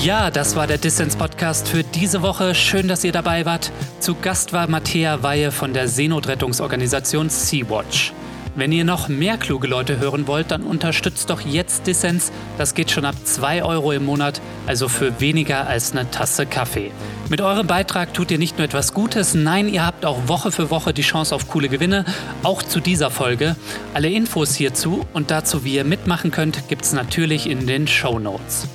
Ja, 0.04 0.30
das 0.30 0.54
war 0.54 0.66
der 0.66 0.76
Distance-Podcast 0.76 1.66
für 1.66 1.82
diese 1.82 2.20
Woche. 2.20 2.54
Schön, 2.54 2.88
dass 2.88 3.04
ihr 3.04 3.12
dabei 3.12 3.46
wart. 3.46 3.72
Zu 4.00 4.14
Gast 4.14 4.52
war 4.52 4.68
Matthäa 4.68 5.22
Weihe 5.22 5.50
von 5.50 5.72
der 5.72 5.88
Seenotrettungsorganisation 5.88 7.30
Sea-Watch. 7.30 8.12
Wenn 8.54 8.70
ihr 8.70 8.84
noch 8.84 9.08
mehr 9.08 9.38
kluge 9.38 9.66
Leute 9.66 9.98
hören 9.98 10.26
wollt, 10.26 10.50
dann 10.50 10.62
unterstützt 10.62 11.30
doch 11.30 11.40
jetzt 11.40 11.86
Dissens. 11.86 12.32
Das 12.58 12.74
geht 12.74 12.90
schon 12.90 13.06
ab 13.06 13.14
2 13.24 13.64
Euro 13.64 13.92
im 13.92 14.04
Monat, 14.04 14.42
also 14.66 14.88
für 14.88 15.22
weniger 15.22 15.66
als 15.66 15.92
eine 15.92 16.10
Tasse 16.10 16.44
Kaffee. 16.44 16.90
Mit 17.30 17.40
eurem 17.40 17.66
Beitrag 17.66 18.12
tut 18.12 18.30
ihr 18.30 18.38
nicht 18.38 18.58
nur 18.58 18.66
etwas 18.66 18.92
Gutes, 18.92 19.32
nein, 19.32 19.72
ihr 19.72 19.86
habt 19.86 20.04
auch 20.04 20.28
Woche 20.28 20.52
für 20.52 20.68
Woche 20.68 20.92
die 20.92 21.00
Chance 21.00 21.34
auf 21.34 21.48
coole 21.48 21.70
Gewinne, 21.70 22.04
auch 22.42 22.62
zu 22.62 22.80
dieser 22.80 23.10
Folge. 23.10 23.56
Alle 23.94 24.10
Infos 24.10 24.54
hierzu 24.54 25.06
und 25.14 25.30
dazu, 25.30 25.64
wie 25.64 25.76
ihr 25.76 25.84
mitmachen 25.84 26.30
könnt, 26.30 26.68
gibt's 26.68 26.92
natürlich 26.92 27.48
in 27.48 27.66
den 27.66 27.88
Show 27.88 28.18
Notes. 28.18 28.68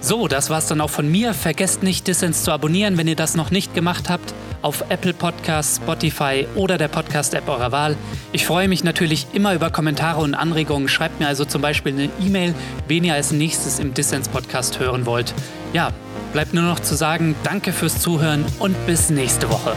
So, 0.00 0.28
das 0.28 0.48
war's 0.48 0.66
dann 0.66 0.80
auch 0.80 0.90
von 0.90 1.10
mir. 1.10 1.34
Vergesst 1.34 1.82
nicht, 1.82 2.06
Dissens 2.06 2.44
zu 2.44 2.52
abonnieren, 2.52 2.96
wenn 2.96 3.08
ihr 3.08 3.16
das 3.16 3.34
noch 3.34 3.50
nicht 3.50 3.74
gemacht 3.74 4.08
habt, 4.08 4.32
auf 4.62 4.84
Apple 4.88 5.12
Podcasts, 5.12 5.76
Spotify 5.76 6.46
oder 6.54 6.78
der 6.78 6.88
Podcast-App 6.88 7.48
eurer 7.48 7.72
Wahl. 7.72 7.96
Ich 8.32 8.46
freue 8.46 8.68
mich 8.68 8.84
natürlich 8.84 9.26
immer 9.32 9.54
über 9.54 9.70
Kommentare 9.70 10.20
und 10.20 10.34
Anregungen. 10.34 10.88
Schreibt 10.88 11.18
mir 11.20 11.26
also 11.26 11.44
zum 11.44 11.62
Beispiel 11.62 11.92
eine 11.92 12.10
E-Mail, 12.24 12.54
wen 12.86 13.04
ihr 13.04 13.14
als 13.14 13.32
nächstes 13.32 13.80
im 13.80 13.92
Dissens-Podcast 13.92 14.78
hören 14.78 15.04
wollt. 15.04 15.34
Ja, 15.72 15.90
bleibt 16.32 16.54
nur 16.54 16.64
noch 16.64 16.80
zu 16.80 16.94
sagen, 16.94 17.34
danke 17.42 17.72
fürs 17.72 18.00
Zuhören 18.00 18.44
und 18.60 18.74
bis 18.86 19.10
nächste 19.10 19.50
Woche. 19.50 19.74